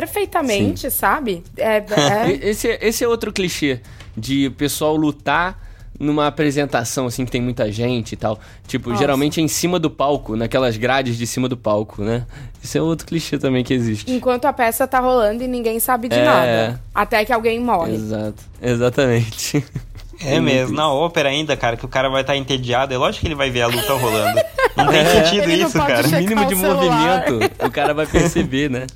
perfeitamente, 0.00 0.90
sabe? 0.90 1.42
É, 1.56 1.76
é- 1.78 1.84
Esse, 2.50 2.68
é- 2.68 2.78
esse 2.88 3.04
é 3.04 3.08
outro 3.08 3.32
clichê 3.32 3.80
de 4.16 4.50
pessoal 4.50 4.96
lutar 4.96 5.62
numa 5.98 6.26
apresentação 6.26 7.06
assim 7.06 7.24
que 7.24 7.30
tem 7.30 7.40
muita 7.40 7.70
gente 7.70 8.12
e 8.12 8.16
tal. 8.16 8.38
Tipo, 8.66 8.90
Nossa. 8.90 9.00
geralmente 9.00 9.40
é 9.40 9.42
em 9.44 9.48
cima 9.48 9.78
do 9.78 9.88
palco, 9.88 10.34
naquelas 10.34 10.76
grades 10.76 11.16
de 11.16 11.24
cima 11.26 11.48
do 11.48 11.56
palco, 11.56 12.02
né? 12.02 12.26
Esse 12.62 12.76
é 12.76 12.82
outro 12.82 13.06
clichê 13.06 13.38
também 13.38 13.62
que 13.62 13.72
existe. 13.72 14.10
enquanto 14.10 14.44
a 14.46 14.52
peça 14.52 14.86
tá 14.88 14.98
rolando 14.98 15.44
e 15.44 15.46
ninguém 15.48 15.78
sabe 15.78 16.08
de 16.08 16.16
É. 16.18 16.24
nada. 16.24 16.80
Até 16.92 17.24
que 17.24 17.32
alguém 17.32 17.60
morre. 17.60 17.94
Exato. 17.94 18.42
Exatamente. 18.60 19.64
É 20.20 20.40
mesmo, 20.40 20.74
na 20.74 20.90
ópera 20.92 21.28
ainda, 21.28 21.56
cara, 21.56 21.76
que 21.76 21.84
o 21.84 21.88
cara 21.88 22.08
vai 22.08 22.20
estar 22.22 22.36
entediado. 22.36 22.92
É 22.94 22.96
lógico 22.96 23.20
que 23.22 23.26
ele 23.28 23.34
vai 23.34 23.50
ver 23.50 23.62
a 23.62 23.66
luta 23.66 23.92
rolando. 23.94 24.40
Não 24.76 24.86
tem 24.88 25.06
sentido 25.06 25.42
Ele 25.44 25.56
não 25.62 25.68
isso, 25.68 25.78
cara. 25.78 26.02
checar 26.02 26.20
mínimo 26.20 26.42
o 26.42 26.46
de 26.46 26.56
celular. 26.56 27.24
movimento, 27.30 27.64
o 27.66 27.70
cara 27.70 27.94
vai 27.94 28.06
perceber, 28.06 28.68
né? 28.70 28.86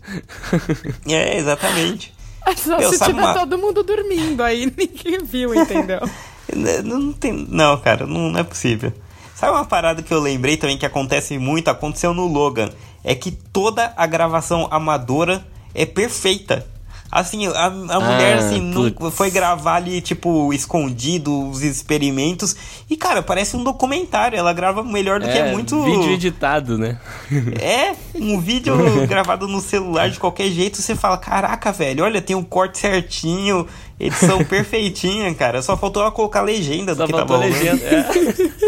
É, 1.08 1.38
exatamente. 1.38 2.12
Só 2.56 2.78
Meu, 2.78 2.90
se 2.92 2.98
tiver 3.04 3.12
uma- 3.22 3.34
todo 3.34 3.58
mundo 3.58 3.82
dormindo, 3.82 4.42
aí 4.42 4.66
ninguém 4.76 5.22
viu, 5.24 5.54
entendeu? 5.54 6.00
Né, 6.54 6.80
Não 6.82 7.12
tem. 7.12 7.46
Não, 7.48 7.76
cara, 7.78 8.06
não, 8.06 8.30
não 8.30 8.40
é 8.40 8.42
possível. 8.44 8.92
Sabe 9.34 9.52
uma 9.52 9.64
parada 9.64 10.02
que 10.02 10.12
eu 10.12 10.18
lembrei 10.20 10.56
também 10.56 10.76
que 10.78 10.86
acontece 10.86 11.38
muito? 11.38 11.68
Aconteceu 11.68 12.12
no 12.14 12.26
Logan. 12.26 12.70
É 13.04 13.14
que 13.14 13.30
toda 13.30 13.92
a 13.96 14.06
gravação 14.06 14.66
amadora 14.70 15.46
é 15.74 15.86
perfeita. 15.86 16.66
Assim, 17.10 17.46
a, 17.46 17.66
a 17.66 17.70
mulher, 17.70 18.38
assim, 18.38 18.60
não, 18.60 19.10
foi 19.10 19.30
gravar 19.30 19.76
ali, 19.76 20.00
tipo, 20.00 20.52
escondido 20.52 21.48
os 21.48 21.62
experimentos. 21.62 22.54
E, 22.88 22.96
cara, 22.96 23.22
parece 23.22 23.56
um 23.56 23.64
documentário. 23.64 24.38
Ela 24.38 24.52
grava 24.52 24.84
melhor 24.84 25.18
do 25.18 25.26
que 25.26 25.38
é 25.38 25.50
muito. 25.50 25.82
vídeo 25.82 26.12
editado, 26.12 26.76
né? 26.76 26.98
É, 27.60 27.94
um 28.14 28.38
vídeo 28.38 28.74
gravado 29.08 29.48
no 29.48 29.60
celular 29.60 30.10
de 30.10 30.18
qualquer 30.18 30.50
jeito, 30.50 30.82
você 30.82 30.94
fala, 30.94 31.16
caraca, 31.16 31.72
velho, 31.72 32.04
olha, 32.04 32.20
tem 32.20 32.36
um 32.36 32.44
corte 32.44 32.78
certinho, 32.78 33.66
edição 33.98 34.42
perfeitinha, 34.46 35.32
cara. 35.34 35.60
Só 35.62 35.76
faltou 35.76 36.02
ela 36.02 36.10
colocar 36.12 36.40
a 36.40 36.42
legenda 36.42 36.94
do 36.94 36.98
Só 36.98 37.06
que 37.06 37.12
faltou 37.12 37.36
a 37.36 37.40
tava 37.40 37.50
rolando. 37.52 37.64
legenda. 37.64 37.84
É. 37.84 38.58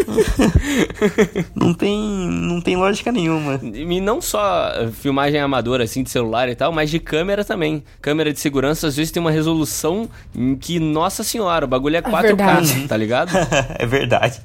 Não 1.55 1.73
tem, 1.73 1.99
não 1.99 2.59
tem 2.61 2.75
lógica 2.75 3.11
nenhuma. 3.11 3.59
E 3.63 4.01
não 4.01 4.21
só 4.21 4.71
filmagem 4.93 5.39
amadora, 5.39 5.83
assim, 5.83 6.03
de 6.03 6.09
celular 6.09 6.49
e 6.49 6.55
tal, 6.55 6.71
mas 6.71 6.89
de 6.89 6.99
câmera 6.99 7.43
também. 7.45 7.83
Câmera 8.01 8.31
de 8.33 8.39
segurança, 8.39 8.87
às 8.87 8.95
vezes 8.95 9.11
tem 9.11 9.21
uma 9.21 9.31
resolução 9.31 10.09
em 10.35 10.55
que, 10.55 10.79
nossa 10.79 11.23
senhora, 11.23 11.65
o 11.65 11.67
bagulho 11.67 11.95
é 11.97 12.01
4K, 12.01 12.21
verdade. 12.21 12.87
tá 12.87 12.97
ligado? 12.97 13.31
é 13.77 13.85
verdade. 13.85 14.39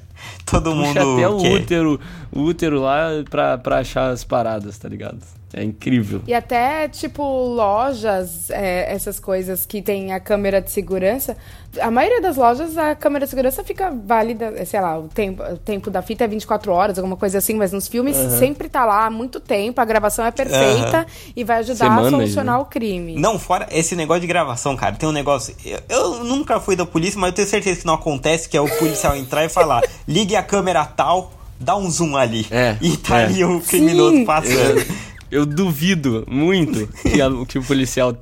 Todo 0.45 0.71
Puxa 0.73 1.05
mundo 1.05 1.15
até 1.15 1.29
o 1.29 1.55
útero, 1.55 2.01
o 2.33 2.43
útero 2.43 2.81
lá 2.81 3.09
pra, 3.29 3.59
pra 3.59 3.79
achar 3.79 4.11
as 4.11 4.25
paradas, 4.25 4.79
tá 4.79 4.89
ligado? 4.89 5.19
É 5.53 5.63
incrível. 5.63 6.23
E 6.27 6.35
até, 6.35 6.89
tipo, 6.89 7.23
lojas, 7.23 8.51
é, 8.51 8.93
essas 8.93 9.21
coisas 9.21 9.65
que 9.65 9.81
tem 9.81 10.13
a 10.13 10.19
câmera 10.19 10.61
de 10.61 10.71
segurança. 10.71 11.37
A 11.81 11.91
maioria 11.91 12.21
das 12.21 12.37
lojas, 12.37 12.77
a 12.77 12.95
câmera 12.95 13.27
de 13.27 13.31
segurança 13.31 13.63
fica 13.63 13.91
válida, 13.91 14.53
é, 14.57 14.65
sei 14.65 14.81
lá, 14.81 14.99
o 14.99 15.09
tempo, 15.09 15.43
o 15.43 15.57
tempo 15.57 15.91
da 15.91 16.03
fita 16.03 16.25
é 16.25 16.29
24 16.29 16.73
horas, 16.73 16.99
alguma 16.99 17.17
coisa 17.17 17.39
assim, 17.39 17.55
mas 17.55 17.71
nos 17.71 17.87
filmes 17.87 18.17
Aham. 18.17 18.39
sempre 18.39 18.69
tá 18.69 18.85
lá 18.85 19.07
há 19.07 19.11
muito 19.11 19.39
tempo, 19.39 19.81
a 19.81 19.85
gravação 19.85 20.25
é 20.25 20.31
perfeita 20.31 20.99
Aham. 20.99 21.07
e 21.37 21.45
vai 21.45 21.59
ajudar 21.59 21.87
a 21.87 21.89
Semanas, 21.91 22.11
solucionar 22.11 22.57
né? 22.57 22.63
o 22.63 22.65
crime. 22.65 23.15
Não, 23.17 23.39
fora 23.39 23.69
esse 23.71 23.95
negócio 23.95 24.23
de 24.23 24.27
gravação, 24.27 24.75
cara, 24.75 24.97
tem 24.97 25.09
um 25.09 25.13
negócio. 25.13 25.55
Eu, 25.65 25.81
eu 25.89 26.25
nunca 26.25 26.59
fui 26.59 26.75
da 26.75 26.87
polícia, 26.87 27.21
mas 27.21 27.31
eu 27.31 27.35
tenho 27.35 27.49
certeza 27.49 27.81
que 27.81 27.87
não 27.87 27.95
acontece, 27.95 28.49
que 28.49 28.57
é 28.57 28.61
o 28.61 28.69
policial 28.79 29.15
entrar 29.17 29.45
e 29.45 29.49
falar: 29.49 29.83
ligue 30.09 30.35
a 30.35 30.43
câmera 30.43 30.85
tal, 30.85 31.33
dá 31.61 31.77
um 31.77 31.91
zoom 31.91 32.17
ali. 32.17 32.47
É. 32.51 32.77
E 32.81 32.97
tá 32.97 33.21
é. 33.21 33.25
ali 33.25 33.45
o 33.45 33.61
criminoso 33.61 34.25
passando. 34.25 34.85
Eu, 35.31 35.45
duvido 35.47 36.25
muito 36.29 36.87
que, 37.03 37.21
a- 37.21 37.47
que 37.47 37.59
o 37.59 37.63
policial 37.65 38.17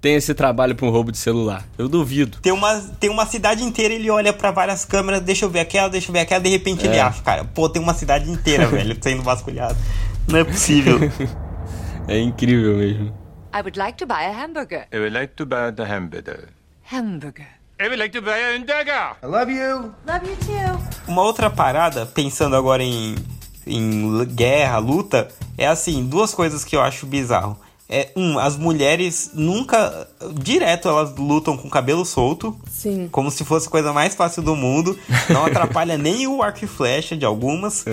tenha 0.00 0.16
esse 0.18 0.34
trabalho 0.34 0.74
pra 0.74 0.86
um 0.86 0.90
roubo 0.90 1.10
de 1.12 1.18
celular. 1.18 1.64
Eu 1.78 1.88
duvido. 1.88 2.38
Tem 2.40 2.52
uma, 2.52 2.78
tem 2.98 3.10
uma 3.10 3.26
cidade 3.26 3.62
inteira, 3.64 3.94
ele 3.94 4.10
olha 4.10 4.32
pra 4.32 4.50
várias 4.50 4.84
câmeras, 4.84 5.20
deixa 5.22 5.44
eu 5.44 5.50
ver 5.50 5.60
aquela, 5.60 5.88
deixa 5.88 6.08
eu 6.08 6.12
ver 6.12 6.20
aquela, 6.20 6.40
de 6.42 6.48
repente 6.50 6.86
ele 6.86 6.96
É. 6.96 7.00
acha, 7.00 7.22
cara, 7.22 7.44
pô, 7.44 7.68
tem 7.68 7.80
uma 7.82 7.94
cidade 7.94 8.30
inteira, 8.30 8.66
velho, 8.68 8.96
sendo 9.00 9.22
vasculhado. 9.22 9.76
Não 10.28 10.38
é 10.38 10.44
possível. 10.44 10.98
É 12.06 12.20
incrível 12.20 12.76
mesmo. 12.76 13.06
I 13.54 13.60
would 13.62 13.78
like 13.78 13.96
to 13.96 14.06
buy 14.06 14.26
a 14.26 14.30
hamburger. 14.44 14.86
I 14.92 14.98
would 14.98 15.14
like 15.14 15.32
to 15.36 15.46
buy 15.46 15.72
the 15.74 15.84
hamburger. 15.84 16.48
Hamburger. 16.92 17.46
I 17.80 17.84
would 17.88 17.98
like 17.98 18.12
to 18.12 18.20
buy 18.22 18.38
a 18.38 18.58
dagger. 18.58 19.16
I 19.22 19.26
love 19.26 19.50
you. 19.50 19.94
Love 20.06 20.26
you 20.28 20.36
too. 20.36 20.78
Uma 21.08 21.22
outra 21.22 21.48
parada, 21.48 22.04
pensando 22.04 22.56
agora 22.56 22.82
em, 22.82 23.14
em 23.66 24.24
guerra, 24.26 24.78
luta, 24.78 25.28
é 25.56 25.66
assim, 25.66 26.04
duas 26.06 26.34
coisas 26.34 26.64
que 26.64 26.76
eu 26.76 26.82
acho 26.82 27.06
bizarro. 27.06 27.58
É, 27.86 28.10
um, 28.16 28.38
as 28.38 28.56
mulheres 28.56 29.32
nunca, 29.34 30.08
direto, 30.32 30.88
elas 30.88 31.14
lutam 31.16 31.54
com 31.54 31.68
cabelo 31.68 32.02
solto, 32.04 32.56
Sim. 32.70 33.08
como 33.12 33.30
se 33.30 33.44
fosse 33.44 33.68
a 33.68 33.70
coisa 33.70 33.92
mais 33.92 34.14
fácil 34.14 34.42
do 34.42 34.56
mundo, 34.56 34.98
não 35.28 35.44
atrapalha 35.46 35.98
nem 35.98 36.26
o 36.26 36.42
arco 36.42 36.64
e 36.64 36.66
flecha 36.66 37.14
de 37.14 37.26
algumas. 37.26 37.84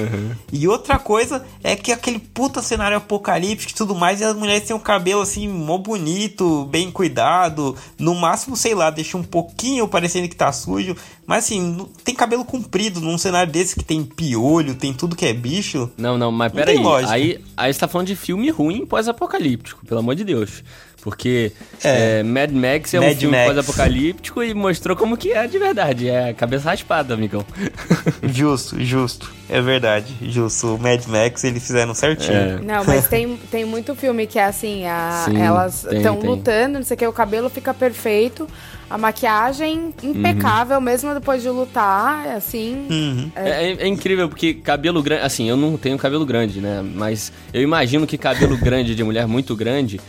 E 0.51 0.65
outra 0.65 0.97
coisa 0.97 1.43
é 1.61 1.75
que 1.75 1.91
aquele 1.91 2.19
puta 2.19 2.61
cenário 2.61 2.97
apocalíptico 2.97 3.73
e 3.73 3.75
tudo 3.75 3.93
mais, 3.93 4.21
e 4.21 4.23
as 4.23 4.35
mulheres 4.35 4.65
têm 4.65 4.75
o 4.75 4.79
cabelo 4.79 5.21
assim, 5.21 5.47
mó 5.49 5.77
bonito, 5.77 6.65
bem 6.71 6.89
cuidado, 6.89 7.75
no 7.99 8.15
máximo, 8.15 8.55
sei 8.55 8.73
lá, 8.73 8.89
deixa 8.89 9.17
um 9.17 9.23
pouquinho 9.23 9.89
parecendo 9.89 10.29
que 10.29 10.35
tá 10.37 10.53
sujo, 10.53 10.95
mas 11.31 11.45
assim, 11.45 11.87
tem 12.03 12.13
cabelo 12.13 12.43
comprido 12.43 12.99
num 12.99 13.17
cenário 13.17 13.49
desse 13.49 13.73
que 13.73 13.85
tem 13.85 14.03
piolho, 14.03 14.75
tem 14.75 14.93
tudo 14.93 15.15
que 15.15 15.25
é 15.25 15.31
bicho. 15.31 15.89
Não, 15.97 16.17
não, 16.17 16.29
mas 16.29 16.51
peraí. 16.51 16.75
lógica. 16.75 17.13
Aí, 17.13 17.39
aí 17.55 17.73
você 17.73 17.79
tá 17.79 17.87
falando 17.87 18.07
de 18.07 18.17
filme 18.17 18.49
ruim 18.49 18.85
pós-apocalíptico, 18.85 19.85
pelo 19.85 20.01
amor 20.01 20.13
de 20.13 20.25
Deus. 20.25 20.61
Porque 21.01 21.51
É. 21.83 22.19
é, 22.19 22.23
Mad 22.23 22.51
Max 22.51 22.93
é 22.93 22.99
um 22.99 23.03
Mad 23.03 23.17
filme 23.17 23.35
Max. 23.35 23.47
pós-apocalíptico 23.47 24.43
e 24.43 24.53
mostrou 24.53 24.95
como 24.95 25.17
que 25.17 25.31
é 25.31 25.47
de 25.47 25.57
verdade. 25.57 26.07
É 26.07 26.31
cabeça 26.33 26.69
raspada, 26.69 27.13
amigão. 27.15 27.43
Justo, 28.31 28.79
justo. 28.83 29.31
É 29.49 29.59
verdade, 29.61 30.13
justo. 30.21 30.75
O 30.75 30.79
Mad 30.79 31.03
Max 31.07 31.43
eles 31.43 31.65
fizeram 31.65 31.93
certinho. 31.93 32.33
É. 32.33 32.59
Não, 32.61 32.83
mas 32.85 33.07
tem, 33.07 33.35
tem 33.49 33.65
muito 33.65 33.95
filme 33.95 34.25
que 34.27 34.39
é 34.39 34.45
assim, 34.45 34.85
a- 34.85 35.23
Sim, 35.25 35.41
elas 35.41 35.85
estão 35.91 36.19
lutando, 36.19 36.77
não 36.79 36.83
sei 36.85 36.95
o 36.95 36.97
que, 36.97 37.07
o 37.07 37.11
cabelo 37.13 37.49
fica 37.49 37.73
perfeito, 37.73 38.47
a 38.89 38.97
maquiagem 38.97 39.93
impecável 40.03 40.79
mesmo 40.79 41.13
depois 41.13 41.41
de 41.41 41.49
lutar, 41.49 42.25
é 42.27 42.33
assim. 42.35 42.87
Uhum. 42.89 43.31
É, 43.35 43.49
é- 43.71 43.77
é 43.83 43.87
incrível 43.87 44.29
porque 44.29 44.53
cabelo 44.53 45.01
grande. 45.03 45.23
Assim, 45.23 45.49
eu 45.49 45.57
não 45.57 45.77
tenho 45.77 45.97
cabelo 45.97 46.25
grande, 46.25 46.61
né? 46.61 46.81
Mas 46.95 47.31
eu 47.53 47.61
imagino 47.61 48.05
que 48.07 48.17
cabelo 48.17 48.55
grande 48.61 48.95
de 48.95 49.03
mulher 49.03 49.27
muito 49.27 49.55
grande 49.55 49.99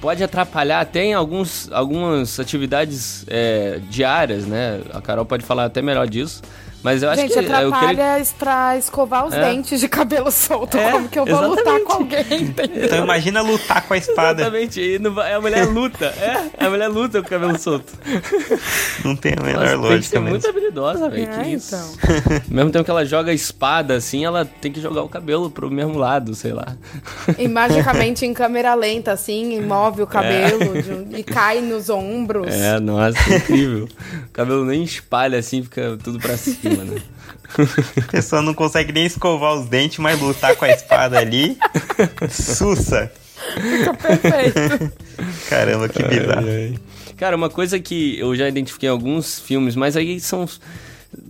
pode 0.00 0.22
atrapalhar 0.22 0.80
até 0.80 1.04
em 1.04 1.14
alguns, 1.14 1.70
algumas 1.72 2.38
atividades 2.38 3.24
é, 3.28 3.80
diárias, 3.90 4.46
né? 4.46 4.80
A 4.92 5.00
Carol 5.00 5.24
pode 5.24 5.44
falar 5.44 5.64
até 5.64 5.82
melhor 5.82 6.08
disso. 6.08 6.42
Mas 6.82 7.02
eu 7.02 7.10
acho 7.10 7.20
Gente, 7.20 7.32
que. 7.32 7.38
Eu 7.38 7.42
atrapalha 7.44 8.12
creio... 8.14 8.26
pra 8.38 8.76
escovar 8.76 9.26
os 9.26 9.34
É. 9.34 9.40
dentes 9.50 9.80
de 9.80 9.88
cabelo 9.88 10.30
solto. 10.30 10.76
É, 10.78 10.92
Como 10.92 11.08
que 11.08 11.18
eu 11.18 11.26
vou 11.26 11.48
lutar 11.48 11.74
exatamente. 11.80 11.84
com 11.86 11.92
alguém? 11.94 12.42
entendeu? 12.42 12.84
Então 12.84 13.04
imagina 13.04 13.42
lutar 13.42 13.82
com 13.86 13.94
a 13.94 13.96
espada. 13.96 14.42
Exatamente, 14.42 14.80
e 14.80 14.98
não 14.98 15.18
a 15.20 15.40
mulher 15.40 15.64
luta, 15.66 16.06
é, 16.06 16.64
a 16.64 16.70
mulher 16.70 16.88
luta 16.88 17.20
com 17.20 17.26
o 17.26 17.30
cabelo 17.30 17.58
solto. 17.58 17.92
Não 19.04 19.16
tem 19.16 19.34
a 19.38 19.42
menor 19.42 19.60
Nossa, 19.62 19.70
tem 19.72 19.80
que 19.80 19.86
lógica 19.88 20.02
ser 20.08 20.14
mesmo. 20.20 20.30
muito 20.30 20.48
habilidosa, 20.48 21.08
velho, 21.08 21.30
É, 21.32 21.42
que 21.44 21.50
isso. 21.50 21.74
então. 21.74 22.36
Ao 22.36 22.42
mesmo 22.54 22.70
tempo 22.70 22.84
que 22.84 22.90
ela 22.90 23.04
joga 23.04 23.30
a 23.30 23.34
espada 23.34 23.94
assim, 23.96 24.24
ela 24.24 24.44
tem 24.44 24.70
que 24.72 24.80
jogar 24.80 25.02
o 25.02 25.08
cabelo 25.08 25.50
pro 25.50 25.70
mesmo 25.70 25.98
lado, 25.98 26.34
sei 26.34 26.52
lá. 26.52 26.76
E 27.38 27.48
magicamente 27.48 28.24
em 28.24 28.32
câmera 28.32 28.74
lenta, 28.74 29.12
assim, 29.12 29.60
move 29.62 30.02
o 30.02 30.06
cabelo 30.06 30.82
de 30.82 31.16
e 31.20 31.22
cai 31.24 31.60
nos 31.60 31.88
ombros. 31.88 32.52
É, 32.54 32.78
nossa, 32.80 33.18
incrível. 33.34 33.88
O 34.28 34.32
cabelo 34.32 34.64
nem 34.64 34.82
espalha 34.82 35.38
assim, 35.38 35.62
fica 35.62 35.96
tudo 36.02 36.18
pra 36.18 36.36
cima, 36.36 36.65
né? 36.68 37.02
A 37.96 38.10
pessoa 38.10 38.42
não 38.42 38.52
consegue 38.52 38.92
nem 38.92 39.06
escovar 39.06 39.54
os 39.54 39.66
dentes, 39.66 39.98
mas 39.98 40.20
lutar 40.20 40.56
com 40.56 40.64
a 40.64 40.70
espada 40.70 41.18
ali. 41.18 41.56
Sussa. 42.28 43.10
Fica 43.54 43.94
perfeito. 43.94 44.92
Caramba, 45.48 45.88
que 45.88 46.02
bizarro. 46.02 46.46
Ai, 46.48 46.74
ai. 46.74 46.78
Cara, 47.16 47.36
uma 47.36 47.48
coisa 47.48 47.78
que 47.78 48.18
eu 48.18 48.34
já 48.36 48.48
identifiquei 48.48 48.88
em 48.88 48.92
alguns 48.92 49.40
filmes, 49.40 49.74
mas 49.74 49.96
aí 49.96 50.20
são. 50.20 50.46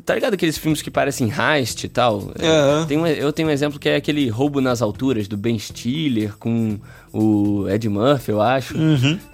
Tá 0.05 0.15
ligado 0.15 0.35
aqueles 0.35 0.57
filmes 0.57 0.83
que 0.83 0.91
parecem 0.91 1.31
heist 1.31 1.85
e 1.85 1.89
tal? 1.89 2.31
É, 2.39 2.47
Aham. 2.47 2.87
tem 2.87 2.97
um- 2.99 3.07
eu 3.07 3.33
tenho 3.33 3.49
um 3.49 3.51
exemplo 3.51 3.79
que 3.79 3.89
é 3.89 3.97
aquele 3.97 4.29
Roubo 4.29 4.61
nas 4.61 4.81
Alturas, 4.83 5.27
do 5.29 5.37
Ben 5.37 5.59
Stiller, 5.59 6.37
com 6.39 6.79
o 7.13 7.69
Ed 7.69 7.89
Murphy, 7.89 8.31
eu 8.31 8.41
acho. 8.41 8.75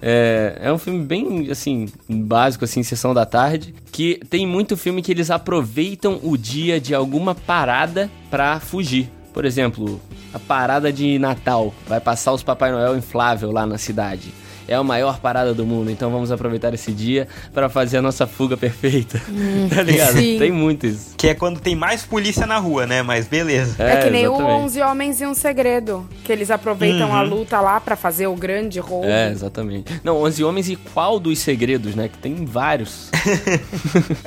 É, 0.01 0.57
é 0.63 0.73
um 0.73 0.77
filme 0.77 1.03
bem, 1.03 1.49
assim, 1.51 1.87
básico, 2.09 2.65
assim, 2.65 2.81
sessão 2.83 3.13
da 3.13 3.25
tarde, 3.25 3.73
que 3.91 4.19
tem 4.29 4.47
muito 4.47 4.75
filme 4.77 5.01
que 5.01 5.11
eles 5.11 5.29
aproveitam 5.29 6.19
o 6.23 6.37
dia 6.37 6.79
de 6.79 6.93
alguma 6.95 7.35
parada 7.35 8.09
pra 8.31 8.59
fugir. 8.59 9.09
Por 9.33 9.45
exemplo, 9.45 9.99
a 10.33 10.39
parada 10.39 10.91
de 10.93 11.17
Natal. 11.19 11.73
Vai 11.87 11.99
passar 11.99 12.33
os 12.33 12.43
Papai 12.43 12.71
Noel 12.71 12.97
inflável 12.97 13.51
lá 13.51 13.65
na 13.65 13.77
cidade. 13.77 14.31
É 14.67 14.75
a 14.75 14.83
maior 14.83 15.19
parada 15.19 15.53
do 15.53 15.65
mundo, 15.65 15.89
então 15.91 16.09
vamos 16.11 16.31
aproveitar 16.31 16.73
esse 16.73 16.91
dia 16.91 17.27
pra 17.53 17.69
fazer 17.69 17.97
a 17.97 18.01
nossa 18.01 18.25
fuga 18.27 18.55
perfeita. 18.57 19.21
tá 19.73 19.81
ligado? 19.81 20.13
Sim. 20.17 20.37
Tem 20.39 20.51
muito 20.51 20.85
isso. 20.87 21.13
Que 21.17 21.29
é 21.29 21.33
quando 21.33 21.59
tem 21.59 21.75
mais 21.75 22.03
polícia 22.03 22.45
na 22.45 22.57
rua, 22.57 22.85
né? 22.85 23.01
Mas 23.01 23.27
beleza. 23.27 23.75
É, 23.83 23.97
que 24.03 24.09
nem 24.09 24.27
o 24.27 24.33
exatamente. 24.35 24.63
11 24.63 24.81
Homens 24.81 25.21
e 25.21 25.25
um 25.25 25.33
Segredo, 25.33 26.07
que 26.23 26.31
eles 26.31 26.49
aproveitam 26.51 27.09
Uhum. 27.09 27.15
a 27.15 27.21
luta 27.21 27.59
lá 27.59 27.79
pra 27.81 27.95
fazer 27.95 28.27
o 28.27 28.35
grande 28.35 28.79
roubo. 28.79 29.07
É, 29.07 29.29
exatamente. 29.31 29.91
Não, 30.03 30.17
11 30.21 30.43
Homens 30.43 30.69
e 30.69 30.75
qual 30.75 31.19
dos 31.19 31.39
segredos, 31.39 31.95
né? 31.95 32.07
Que 32.07 32.17
tem 32.17 32.45
vários. 32.45 33.09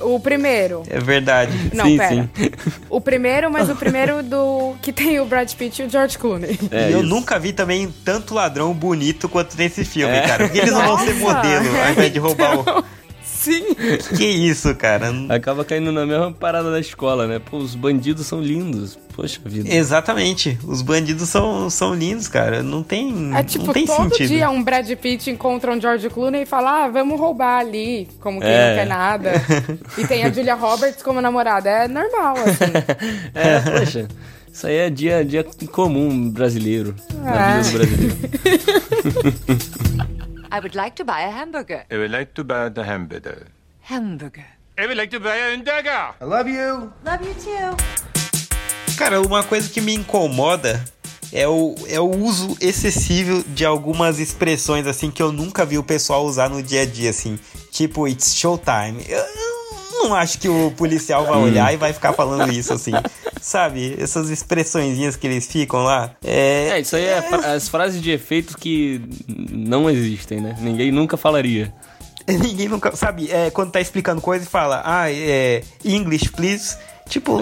O 0.02 0.18
primeiro. 0.20 0.82
É 0.88 0.98
verdade. 1.00 1.52
Não, 1.74 1.84
Sim, 1.84 1.96
pera. 1.98 2.08
sim. 2.36 2.50
O 2.88 3.00
primeiro, 3.00 3.50
mas 3.50 3.68
o 3.70 3.76
primeiro 3.76 4.22
do 4.22 4.74
que 4.82 4.92
tem 4.92 5.20
o 5.20 5.24
Brad 5.26 5.52
Pitt 5.54 5.82
e 5.82 5.84
o 5.86 5.90
George 5.90 6.18
Clooney. 6.18 6.58
É 6.70 6.88
e 6.90 6.92
eu 6.92 7.00
isso. 7.00 7.08
nunca 7.08 7.38
vi 7.38 7.52
também 7.52 7.92
tanto 8.04 8.34
ladrão 8.34 8.72
bonito 8.72 9.28
quanto 9.28 9.56
nesse 9.56 9.84
filme, 9.84 10.14
É. 10.14 10.25
cara. 10.26 10.44
Porque 10.44 10.58
eles 10.58 10.72
não 10.72 10.82
vão 10.86 10.98
ser 10.98 11.14
modelo 11.14 11.68
ao 11.84 11.90
invés 11.92 12.12
de 12.12 12.18
roubar 12.18 12.58
o. 12.58 12.84
Sim. 13.22 13.76
Que 14.16 14.24
isso, 14.24 14.74
cara? 14.74 15.12
Acaba 15.28 15.64
caindo 15.64 15.92
na 15.92 16.04
mesma 16.04 16.32
parada 16.32 16.68
da 16.72 16.80
escola, 16.80 17.28
né? 17.28 17.38
Pô, 17.38 17.58
os 17.58 17.76
bandidos 17.76 18.26
são 18.26 18.40
lindos. 18.40 18.98
Poxa 19.14 19.38
vida. 19.44 19.72
Exatamente. 19.72 20.58
Os 20.66 20.82
bandidos 20.82 21.28
são, 21.28 21.70
são 21.70 21.94
lindos, 21.94 22.26
cara. 22.26 22.60
Não 22.60 22.82
tem, 22.82 23.30
É 23.36 23.44
tipo, 23.44 23.66
não 23.66 23.72
tem 23.72 23.86
todo 23.86 24.08
sentido. 24.10 24.28
dia 24.28 24.50
um 24.50 24.60
Brad 24.64 24.90
Pitt 24.96 25.30
encontra 25.30 25.70
um 25.70 25.80
George 25.80 26.10
Clooney 26.10 26.42
e 26.42 26.46
fala, 26.46 26.86
ah, 26.86 26.88
vamos 26.88 27.20
roubar 27.20 27.60
ali, 27.60 28.08
como 28.20 28.40
quem 28.40 28.50
É. 28.50 28.68
não 28.70 28.74
quer 28.78 28.86
nada. 28.86 29.32
e 29.96 30.04
tem 30.08 30.24
a 30.24 30.32
Julia 30.32 30.54
Roberts 30.56 31.00
como 31.02 31.20
namorada. 31.20 31.70
É 31.70 31.86
normal, 31.86 32.34
assim. 32.38 32.72
É, 33.32 33.60
poxa. 33.78 34.08
Isso 34.52 34.66
aí 34.66 34.76
é 34.76 34.90
dia, 34.90 35.24
dia 35.24 35.44
comum 35.70 36.30
brasileiro. 36.30 36.96
Na 37.22 37.58
É. 37.58 37.60
vida 37.62 37.78
do 37.78 37.86
brasileiro. 37.86 38.16
I 40.56 40.58
would 40.58 40.74
like 40.74 40.96
to 40.96 41.04
buy 41.04 41.20
a 41.20 41.30
hamburger. 41.30 41.84
I 41.90 41.98
would 41.98 42.10
like 42.10 42.32
to 42.32 42.42
buy 42.42 42.70
the 42.70 42.82
hamburger. 42.82 43.48
Hamburger. 43.82 44.46
I 44.78 44.86
would 44.86 44.96
like 44.96 45.10
to 45.10 45.20
buy 45.20 45.36
a 45.36 45.56
dagger. 45.58 46.14
I 46.18 46.24
love 46.24 46.48
you. 46.48 46.90
Love 47.04 47.26
you 47.26 47.34
too. 47.34 47.76
Cara, 48.96 49.20
uma 49.20 49.44
coisa 49.44 49.68
que 49.68 49.82
me 49.82 49.92
incomoda 49.92 50.82
é 51.30 51.46
o, 51.46 51.74
é 51.88 52.00
o 52.00 52.08
uso 52.08 52.56
excessivo 52.58 53.44
de 53.48 53.66
algumas 53.66 54.18
expressões, 54.18 54.86
assim, 54.86 55.10
que 55.10 55.22
eu 55.22 55.30
nunca 55.30 55.66
vi 55.66 55.76
o 55.76 55.82
pessoal 55.82 56.24
usar 56.24 56.48
no 56.48 56.62
dia 56.62 56.84
a 56.84 56.86
dia, 56.86 57.10
assim. 57.10 57.38
Tipo, 57.70 58.08
it's 58.08 58.34
showtime. 58.34 59.04
Eu 59.06 59.22
não 60.08 60.14
acho 60.16 60.38
que 60.38 60.48
o 60.48 60.70
policial 60.72 61.24
vai 61.26 61.38
olhar 61.38 61.72
e 61.72 61.76
vai 61.76 61.92
ficar 61.92 62.12
falando 62.12 62.50
isso, 62.52 62.72
assim. 62.72 62.92
Sabe? 63.40 63.96
Essas 63.98 64.30
expressõezinhas 64.30 65.16
que 65.16 65.26
eles 65.26 65.46
ficam 65.46 65.80
lá. 65.84 66.12
É, 66.24 66.68
É, 66.72 66.80
isso 66.80 66.96
aí 66.96 67.04
é 67.04 67.22
fra- 67.22 67.52
as 67.54 67.68
frases 67.68 68.00
de 68.00 68.10
efeito 68.10 68.56
que 68.58 69.00
não 69.28 69.88
existem, 69.90 70.40
né? 70.40 70.56
Ninguém 70.60 70.90
nunca 70.90 71.16
falaria. 71.16 71.72
Ninguém 72.28 72.68
nunca. 72.68 72.94
Sabe, 72.96 73.30
é, 73.30 73.50
quando 73.50 73.70
tá 73.70 73.80
explicando 73.80 74.20
coisa 74.20 74.44
e 74.44 74.48
fala, 74.48 74.82
ah, 74.84 75.10
é. 75.12 75.62
English, 75.84 76.30
please. 76.30 76.76
Tipo, 77.08 77.40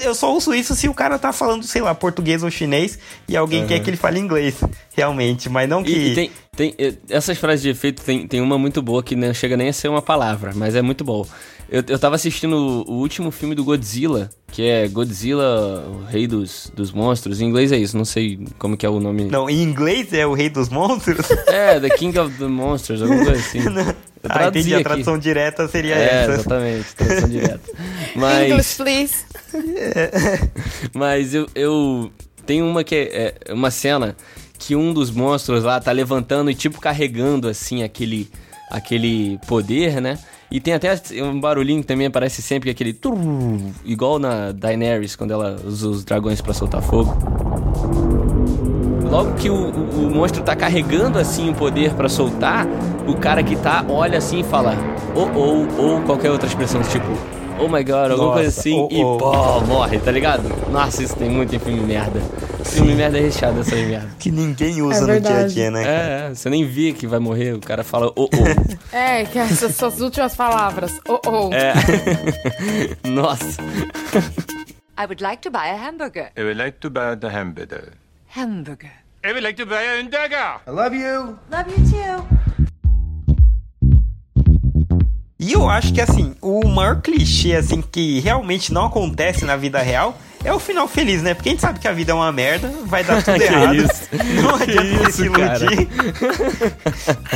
eu 0.00 0.14
só 0.14 0.34
uso 0.34 0.54
isso 0.54 0.74
se 0.74 0.88
o 0.88 0.94
cara 0.94 1.18
tá 1.18 1.32
falando, 1.32 1.64
sei 1.64 1.82
lá, 1.82 1.94
português 1.94 2.42
ou 2.42 2.50
chinês 2.50 2.98
e 3.28 3.36
alguém 3.36 3.66
quer 3.66 3.80
que 3.80 3.90
ele 3.90 3.96
fale 3.96 4.18
inglês, 4.20 4.56
realmente. 4.94 5.48
Mas 5.48 5.68
não 5.68 5.82
que. 5.82 5.90
E, 5.90 6.12
e 6.12 6.14
tem, 6.14 6.30
tem, 6.56 6.74
eh, 6.78 6.94
essas 7.08 7.36
frases 7.38 7.62
de 7.62 7.70
efeito, 7.70 8.02
tem, 8.02 8.26
tem 8.26 8.40
uma 8.40 8.56
muito 8.56 8.80
boa 8.80 9.02
que 9.02 9.16
não 9.16 9.34
chega 9.34 9.56
nem 9.56 9.68
a 9.68 9.72
ser 9.72 9.88
uma 9.88 10.02
palavra, 10.02 10.52
mas 10.54 10.74
é 10.74 10.82
muito 10.82 11.04
bom. 11.04 11.26
Eu, 11.68 11.82
eu 11.88 11.98
tava 11.98 12.14
assistindo 12.14 12.56
o, 12.56 12.92
o 12.92 12.94
último 12.98 13.30
filme 13.30 13.54
do 13.54 13.64
Godzilla, 13.64 14.30
que 14.52 14.62
é 14.62 14.86
Godzilla, 14.86 15.84
o 15.88 16.04
rei 16.04 16.26
dos, 16.26 16.70
dos 16.74 16.92
monstros. 16.92 17.40
Em 17.40 17.46
inglês 17.46 17.72
é 17.72 17.76
isso, 17.76 17.96
não 17.96 18.04
sei 18.04 18.38
como 18.58 18.76
que 18.76 18.86
é 18.86 18.88
o 18.88 19.00
nome. 19.00 19.24
Não, 19.24 19.48
em 19.48 19.62
inglês 19.62 20.12
é 20.12 20.26
o 20.26 20.34
rei 20.34 20.48
dos 20.48 20.68
monstros? 20.68 21.28
É, 21.46 21.80
The 21.80 21.90
King 21.90 22.16
of 22.18 22.36
the 22.38 22.46
Monsters, 22.46 23.02
alguma 23.02 23.24
coisa 23.24 23.40
assim. 23.40 23.60
Eu 24.24 24.30
ah, 24.30 24.46
entendi. 24.48 24.72
A 24.72 24.78
aqui. 24.78 24.84
tradução 24.84 25.18
direta 25.18 25.68
seria 25.68 25.94
É, 25.94 26.22
essa. 26.22 26.32
exatamente, 26.32 26.94
tradução 26.94 27.28
direta. 27.28 27.60
Mas, 28.16 28.50
English, 28.50 28.76
please. 28.76 29.14
mas 30.92 31.34
eu, 31.34 31.46
eu 31.54 32.10
tenho 32.46 32.66
uma 32.66 32.82
que 32.82 32.94
é, 32.94 33.34
é 33.44 33.52
uma 33.52 33.70
cena 33.70 34.16
que 34.58 34.74
um 34.74 34.92
dos 34.92 35.10
monstros 35.10 35.62
lá 35.62 35.78
tá 35.80 35.92
levantando 35.92 36.50
e 36.50 36.54
tipo 36.54 36.80
carregando 36.80 37.48
assim 37.48 37.82
aquele 37.82 38.28
aquele 38.70 39.38
poder, 39.46 40.00
né? 40.00 40.18
E 40.50 40.60
tem 40.60 40.74
até 40.74 41.00
um 41.22 41.40
barulhinho 41.40 41.80
que 41.80 41.86
também 41.86 42.06
aparece 42.06 42.40
sempre, 42.42 42.70
é 42.70 42.72
aquele 42.72 42.96
igual 43.84 44.18
na 44.18 44.52
Daenerys 44.52 45.16
quando 45.16 45.32
ela 45.32 45.60
usa 45.64 45.88
os 45.88 46.04
dragões 46.04 46.40
pra 46.40 46.52
soltar 46.54 46.82
fogo. 46.82 47.16
Logo 49.14 49.34
que 49.34 49.48
o, 49.48 49.54
o- 49.54 50.06
o 50.08 50.10
monstro 50.10 50.42
tá 50.42 50.56
carregando 50.56 51.20
assim 51.20 51.48
o 51.48 51.54
poder 51.54 51.94
pra 51.94 52.08
soltar, 52.08 52.66
o 53.06 53.14
cara 53.16 53.44
que 53.44 53.54
tá 53.54 53.84
olha 53.88 54.18
assim 54.18 54.40
e 54.40 54.42
fala 54.44 54.74
oh 55.14 55.28
oh 55.38 55.82
ou 55.82 56.00
qualquer 56.00 56.32
outra 56.32 56.48
expressão 56.48 56.82
tipo 56.82 57.06
oh 57.60 57.68
my 57.68 57.84
god, 57.84 58.10
alguma 58.10 58.32
coisa 58.32 58.48
Nossa, 58.48 58.60
assim 58.60 58.74
oh, 58.76 58.88
e 58.90 59.04
oh. 59.04 59.16
pô, 59.16 59.60
morre, 59.60 60.00
tá 60.00 60.10
ligado? 60.10 60.42
Nossa, 60.68 61.00
isso 61.04 61.14
tem 61.14 61.30
muito 61.30 61.54
em 61.54 61.60
filme 61.60 61.78
merda. 61.78 62.20
Filme 62.64 62.92
merda 62.96 63.16
é 63.18 63.20
recheado 63.20 63.58
dessas 63.58 63.78
merda. 63.86 64.08
Que 64.18 64.32
ninguém 64.32 64.82
usa 64.82 64.98
É 64.98 65.00
no 65.02 65.06
dia 65.06 65.14
a 65.14 65.20
verdade. 65.34 65.54
dia, 65.54 65.70
né? 65.70 65.84
É, 65.84 66.26
é, 66.30 66.34
você 66.34 66.50
nem 66.50 66.66
vê 66.66 66.92
que 66.92 67.06
vai 67.06 67.20
morrer, 67.20 67.52
o 67.52 67.60
cara 67.60 67.84
fala 67.84 68.10
oh 68.16 68.24
oh. 68.24 68.28
É, 68.96 69.24
que 69.26 69.38
essas 69.38 69.76
são 69.76 69.86
as 69.86 70.00
últimas 70.00 70.34
palavras. 70.34 70.90
Oh, 71.08 71.20
oh. 71.24 71.50
É. 71.54 71.72
Nossa. 73.08 73.62
I 74.98 75.02
would 75.06 75.22
like 75.22 75.40
to 75.42 75.52
buy 75.52 75.68
a 75.70 75.76
hamburger. 75.76 76.30
I 76.36 76.42
would 76.42 76.58
like 76.58 76.78
to 76.80 76.90
buy 76.90 77.14
the 77.14 77.28
hamburger. 77.28 77.92
Hamburger. 78.36 79.03
I 79.26 79.32
would 79.32 79.42
like 79.42 79.56
to 79.56 79.64
buy 79.64 79.80
a 79.80 79.96
hamburger. 79.96 80.60
I 80.66 80.70
love 80.70 80.94
you. 80.94 81.38
Love 81.50 81.70
you 81.70 81.78
too. 81.88 82.26
E 85.38 85.52
eu 85.52 85.66
acho 85.66 85.94
que, 85.94 86.00
assim, 86.02 86.34
o 86.42 86.68
maior 86.68 87.00
clichê, 87.00 87.54
assim, 87.54 87.80
que 87.80 88.20
realmente 88.20 88.70
não 88.70 88.84
acontece 88.84 89.46
na 89.46 89.56
vida 89.56 89.80
real 89.80 90.14
é 90.44 90.52
o 90.52 90.58
final 90.58 90.86
feliz, 90.86 91.22
né? 91.22 91.34
Porque 91.34 91.48
a 91.48 91.52
gente 91.52 91.60
sabe 91.60 91.78
que 91.80 91.88
a 91.88 91.92
vida 91.92 92.12
é 92.12 92.14
uma 92.14 92.30
merda, 92.30 92.70
vai 92.84 93.02
dar 93.02 93.22
tudo 93.22 93.36
Que 93.38 93.44
errado. 93.44 93.74
isso? 93.74 94.08
Não 94.42 94.58
Que 94.58 94.70
adianta 94.78 94.98
você 94.98 95.08
isso, 95.08 95.12
se 95.12 95.24
iludir. 95.24 95.88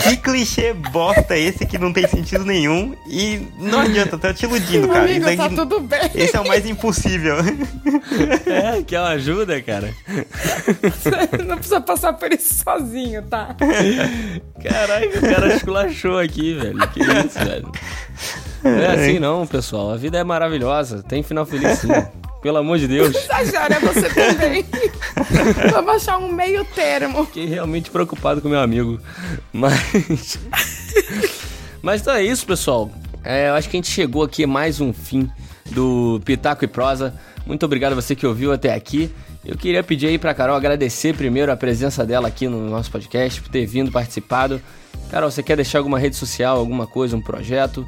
que 0.03 0.17
clichê 0.19 0.73
bosta 0.75 1.35
é 1.35 1.41
esse 1.41 1.67
que 1.67 1.79
não 1.79 1.93
tem 1.93 2.07
sentido 2.07 2.45
nenhum 2.45 2.95
e 3.07 3.47
não 3.59 3.81
adianta, 3.81 4.17
tá 4.19 4.33
te 4.33 4.45
iludindo, 4.45 4.89
cara. 4.89 5.01
Amigo, 5.05 5.27
Isso 5.29 5.37
tá 5.37 5.45
aqui- 5.47 5.55
tudo 5.57 5.81
bem. 5.81 6.01
Esse 6.15 6.37
é 6.37 6.41
o 6.41 6.47
mais 6.47 6.67
impossível. 6.67 7.37
É, 8.47 8.83
quer 8.83 9.01
uma 9.01 9.11
ajuda, 9.11 9.61
cara? 9.63 9.93
Não 11.47 11.57
precisa 11.57 11.81
passar 11.81 12.13
por 12.15 12.33
isso 12.33 12.63
sozinho, 12.63 13.23
tá? 13.23 13.55
Caraca, 14.63 15.19
o 15.19 15.21
cara 15.21 15.55
esculachou 15.55 16.19
aqui, 16.19 16.55
velho. 16.55 16.79
Que 16.89 17.01
isso, 17.01 17.39
velho. 17.39 17.71
Não 18.63 18.71
é 18.79 18.95
assim 18.95 19.19
não, 19.19 19.47
pessoal. 19.47 19.91
A 19.93 19.97
vida 19.97 20.19
é 20.19 20.25
maravilhosa. 20.25 21.03
Tem 21.03 21.23
final 21.23 21.47
feliz 21.47 21.79
sim. 21.79 21.89
Pelo 22.41 22.59
amor 22.59 22.79
de 22.79 22.87
Deus. 22.87 23.15
Estagiária, 23.17 23.81
você 23.81 24.09
também. 24.09 24.65
Vamos 25.73 25.97
achar 25.97 26.19
um 26.19 26.31
meio 26.33 26.65
termo. 26.65 27.25
Fiquei 27.27 27.47
realmente 27.47 27.91
preocupado 27.91 28.41
com 28.41 28.49
meu 28.49 28.61
amigo. 28.61 29.01
Mas. 29.53 30.39
Mas 31.83 32.01
então 32.01 32.15
é 32.15 32.23
isso, 32.23 32.47
pessoal. 32.47 32.91
É, 33.25 33.49
eu 33.49 33.55
acho 33.55 33.69
que 33.69 33.77
a 33.77 33.79
gente 33.79 33.91
chegou 33.91 34.23
aqui 34.23 34.47
mais 34.47 34.81
um 34.81 34.93
fim 34.93 35.31
do 35.71 36.21
Pitaco 36.25 36.65
e 36.65 36.69
Prosa. 36.69 37.15
Muito 37.47 37.65
obrigado 37.65 37.93
a 37.93 37.95
você 37.95 38.15
que 38.15 38.27
ouviu 38.27 38.53
até 38.53 38.75
aqui. 38.75 39.13
Eu 39.45 39.57
queria 39.57 39.83
pedir 39.83 40.09
aí 40.09 40.19
pra 40.19 40.35
Carol 40.35 40.57
agradecer 40.57 41.15
primeiro 41.15 41.51
a 41.51 41.57
presença 41.57 42.05
dela 42.05 42.29
aqui 42.29 42.49
no 42.49 42.69
nosso 42.69 42.91
podcast, 42.91 43.41
por 43.41 43.51
ter 43.51 43.65
vindo, 43.65 43.91
participado. 43.91 44.61
Carol, 45.11 45.31
você 45.31 45.43
quer 45.43 45.57
deixar 45.57 45.79
alguma 45.79 45.99
rede 45.99 46.17
social, 46.17 46.59
alguma 46.59 46.87
coisa, 46.87 47.17
um 47.17 47.21
projeto? 47.21 47.87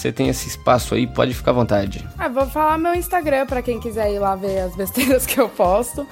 Você 0.00 0.10
tem 0.10 0.30
esse 0.30 0.48
espaço 0.48 0.94
aí, 0.94 1.06
pode 1.06 1.34
ficar 1.34 1.50
à 1.50 1.54
vontade. 1.54 2.08
Ah, 2.16 2.26
vou 2.26 2.46
falar 2.46 2.78
meu 2.78 2.94
Instagram 2.94 3.44
pra 3.44 3.60
quem 3.60 3.78
quiser 3.78 4.10
ir 4.10 4.18
lá 4.18 4.34
ver 4.34 4.60
as 4.60 4.72
besteiras 4.76 5.26
que 5.26 5.38
eu 5.38 5.46
posto. 5.46 6.06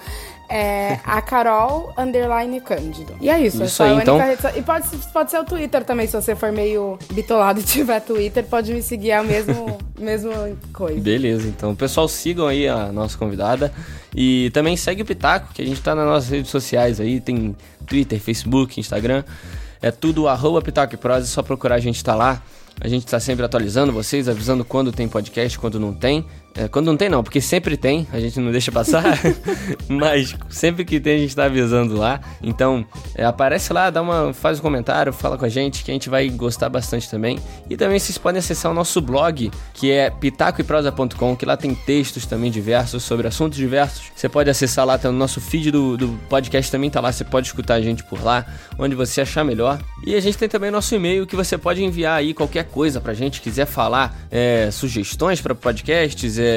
É 0.47 1.01
a 1.07 1.23
Carol 1.23 1.95
Underline 1.97 2.61
Cândido. 2.61 3.15
E 3.19 3.31
é 3.31 3.41
isso, 3.41 3.57
Isso 3.57 3.83
essa 3.83 3.87
é 3.87 3.91
aí, 3.93 4.03
então. 4.03 4.19
rede 4.19 4.59
E 4.59 4.63
pode, 4.63 4.87
pode 5.11 5.31
ser 5.31 5.39
o 5.39 5.45
Twitter 5.45 5.85
também, 5.85 6.07
se 6.07 6.13
você 6.13 6.37
for 6.37 6.53
meio 6.53 6.99
bitolado 7.15 7.61
e 7.61 7.63
tiver 7.65 7.99
Twitter, 8.01 8.45
pode 8.45 8.75
me 8.75 8.83
seguir, 8.83 9.13
é 9.13 9.17
a 9.17 9.23
mesmo, 9.23 9.79
mesma 9.99 10.35
coisa. 10.75 11.01
Beleza, 11.01 11.49
então. 11.49 11.75
Pessoal, 11.75 12.09
sigam 12.09 12.47
aí 12.47 12.69
a 12.69 12.93
nossa 12.93 13.17
convidada. 13.17 13.73
E 14.15 14.51
também 14.51 14.77
segue 14.77 15.01
o 15.01 15.07
Pitaco, 15.07 15.55
que 15.55 15.63
a 15.63 15.67
gente 15.67 15.81
tá 15.81 15.95
nas 15.95 16.05
nossas 16.05 16.29
redes 16.29 16.51
sociais 16.51 17.01
aí. 17.01 17.23
Tem 17.23 17.57
Twitter, 17.87 18.21
Facebook, 18.21 18.79
Instagram. 18.79 19.25
É 19.81 19.91
tudo 19.91 20.29
arroba 20.29 20.61
Pitaco 20.61 20.93
e 20.93 20.99
Prosa, 20.99 21.25
é 21.25 21.29
só 21.29 21.43
procurar 21.43 21.77
a 21.77 21.81
gente 21.81 22.05
tá 22.05 22.15
lá. 22.15 22.43
A 22.81 22.87
gente 22.87 23.07
tá 23.07 23.19
sempre 23.19 23.45
atualizando 23.45 23.93
vocês, 23.93 24.29
avisando 24.29 24.65
quando 24.65 24.93
tem 24.93 25.09
podcast, 25.09 25.59
quando 25.59 25.81
não 25.81 25.93
tem. 25.93 26.25
É, 26.55 26.67
quando 26.67 26.87
não 26.87 26.97
tem 26.97 27.09
não, 27.09 27.23
porque 27.23 27.41
sempre 27.41 27.77
tem, 27.77 28.07
a 28.13 28.19
gente 28.19 28.41
não 28.41 28.51
deixa 28.51 28.73
passar. 28.73 29.05
Mas 29.89 30.35
sempre 30.49 30.85
que 30.85 30.99
tem 30.99 31.17
a 31.17 31.19
gente 31.19 31.37
tá 31.37 31.45
avisando 31.45 31.97
lá. 31.97 32.21
Então, 32.43 32.85
é, 33.15 33.25
aparece 33.25 33.73
lá, 33.73 33.91
dá 33.91 34.03
uma, 34.03 34.33
faz 34.33 34.59
um 34.59 34.63
comentário, 34.63 35.13
fala 35.13 35.39
com 35.39 35.45
a 35.45 35.49
gente, 35.49 35.85
que 35.85 35.91
a 35.91 35.95
gente 35.95 36.09
vai 36.09 36.29
gostar 36.29 36.69
bastante 36.69 37.09
também. 37.09 37.39
E 37.71 37.77
também 37.77 37.99
vocês 37.99 38.19
podem 38.19 38.41
acessar 38.41 38.73
o 38.73 38.75
nosso 38.75 39.01
blog, 39.01 39.51
que 39.73 39.91
é 39.93 40.11
pitacoeprosa.com, 40.11 41.37
que 41.37 41.47
lá 41.47 41.57
tem 41.57 41.75
textos 41.75 42.27
também 42.27 42.51
diversos 42.51 43.05
sobre 43.05 43.29
assuntos 43.29 43.57
diversos. 43.57 44.11
Você 44.17 44.29
pode 44.29 44.51
acessar 44.51 44.85
lá, 44.85 44.99
tem 44.99 45.11
o 45.11 45.15
nosso 45.15 45.41
feed 45.41 45.71
do, 45.71 45.97
do 45.97 46.09
podcast 46.29 46.73
também 46.73 46.91
tá 46.91 47.01
lá, 47.01 47.13
você 47.13 47.25
pode 47.25 47.47
escutar 47.47 47.75
a 47.75 47.81
gente 47.81 48.03
por 48.05 48.23
lá, 48.23 48.45
onde 48.79 48.95
você 48.95 49.21
achar 49.21 49.45
melhor. 49.45 49.79
E 50.05 50.15
a 50.15 50.21
gente 50.21 50.37
tem 50.37 50.49
também 50.49 50.71
nosso 50.71 50.95
e-mail 50.95 51.27
que 51.27 51.37
você 51.37 51.57
pode 51.57 51.85
enviar 51.85 52.19
aí 52.19 52.35
qualquer 52.35 52.65
coisa 52.65 53.01
pra 53.01 53.15
gente, 53.15 53.41
quiser 53.41 53.67
falar 53.67 54.17
é, 54.31 54.71
sugestões 54.73 55.41
para 55.41 55.55
podcasts, 55.55 56.39
é, 56.39 56.48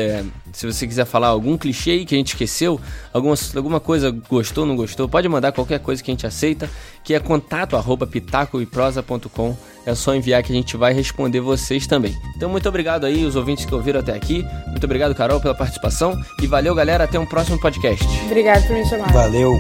se 0.54 0.66
você 0.66 0.88
quiser 0.88 1.06
falar 1.06 1.28
algum 1.28 1.58
clichê 1.58 1.92
aí 1.92 2.06
que 2.06 2.16
a 2.16 2.18
gente 2.18 2.30
esqueceu, 2.30 2.80
alguma, 3.14 3.36
alguma 3.56 3.80
coisa 3.80 4.12
gostou, 4.30 4.66
não 4.66 4.76
gostou, 4.76 5.08
pode 5.08 5.28
mandar 5.28 5.52
qualquer 5.52 5.80
coisa 5.80 6.04
que 6.04 6.12
a 6.12 6.14
gente 6.14 6.28
aceita, 6.28 6.70
que 7.04 7.14
é 7.14 7.20
contato 7.20 7.76
arroba 7.76 8.06
pitacoeprosa.com. 8.06 9.56
É 9.86 9.96
só 9.96 10.14
enviar 10.14 10.44
que 10.44 10.52
a 10.52 10.56
gente 10.56 10.78
vai 10.78 10.94
responder 10.94 11.40
vocês 11.40 11.88
também. 11.88 12.16
Então, 12.36 12.50
muito 12.50 12.70
obrigado 12.70 13.06
aí, 13.06 13.26
os 13.26 13.36
ouvintes 13.36 13.66
que 13.66 13.74
ouviram 13.74 14.00
até 14.00 14.14
aqui. 14.14 14.46
Muito 14.68 14.84
obrigado, 14.84 15.16
Carol, 15.16 15.42
pela 15.42 15.56
participação. 15.56 16.14
E 16.42 16.46
valeu, 16.46 16.76
galera. 16.76 17.06
Até 17.06 17.20
um 17.20 17.26
próximo 17.26 17.60
podcast. 17.60 18.06
Obrigada 18.26 18.62
por 18.62 18.76
me 18.76 18.86
chamar. 18.86 19.12
Valeu. 19.12 19.60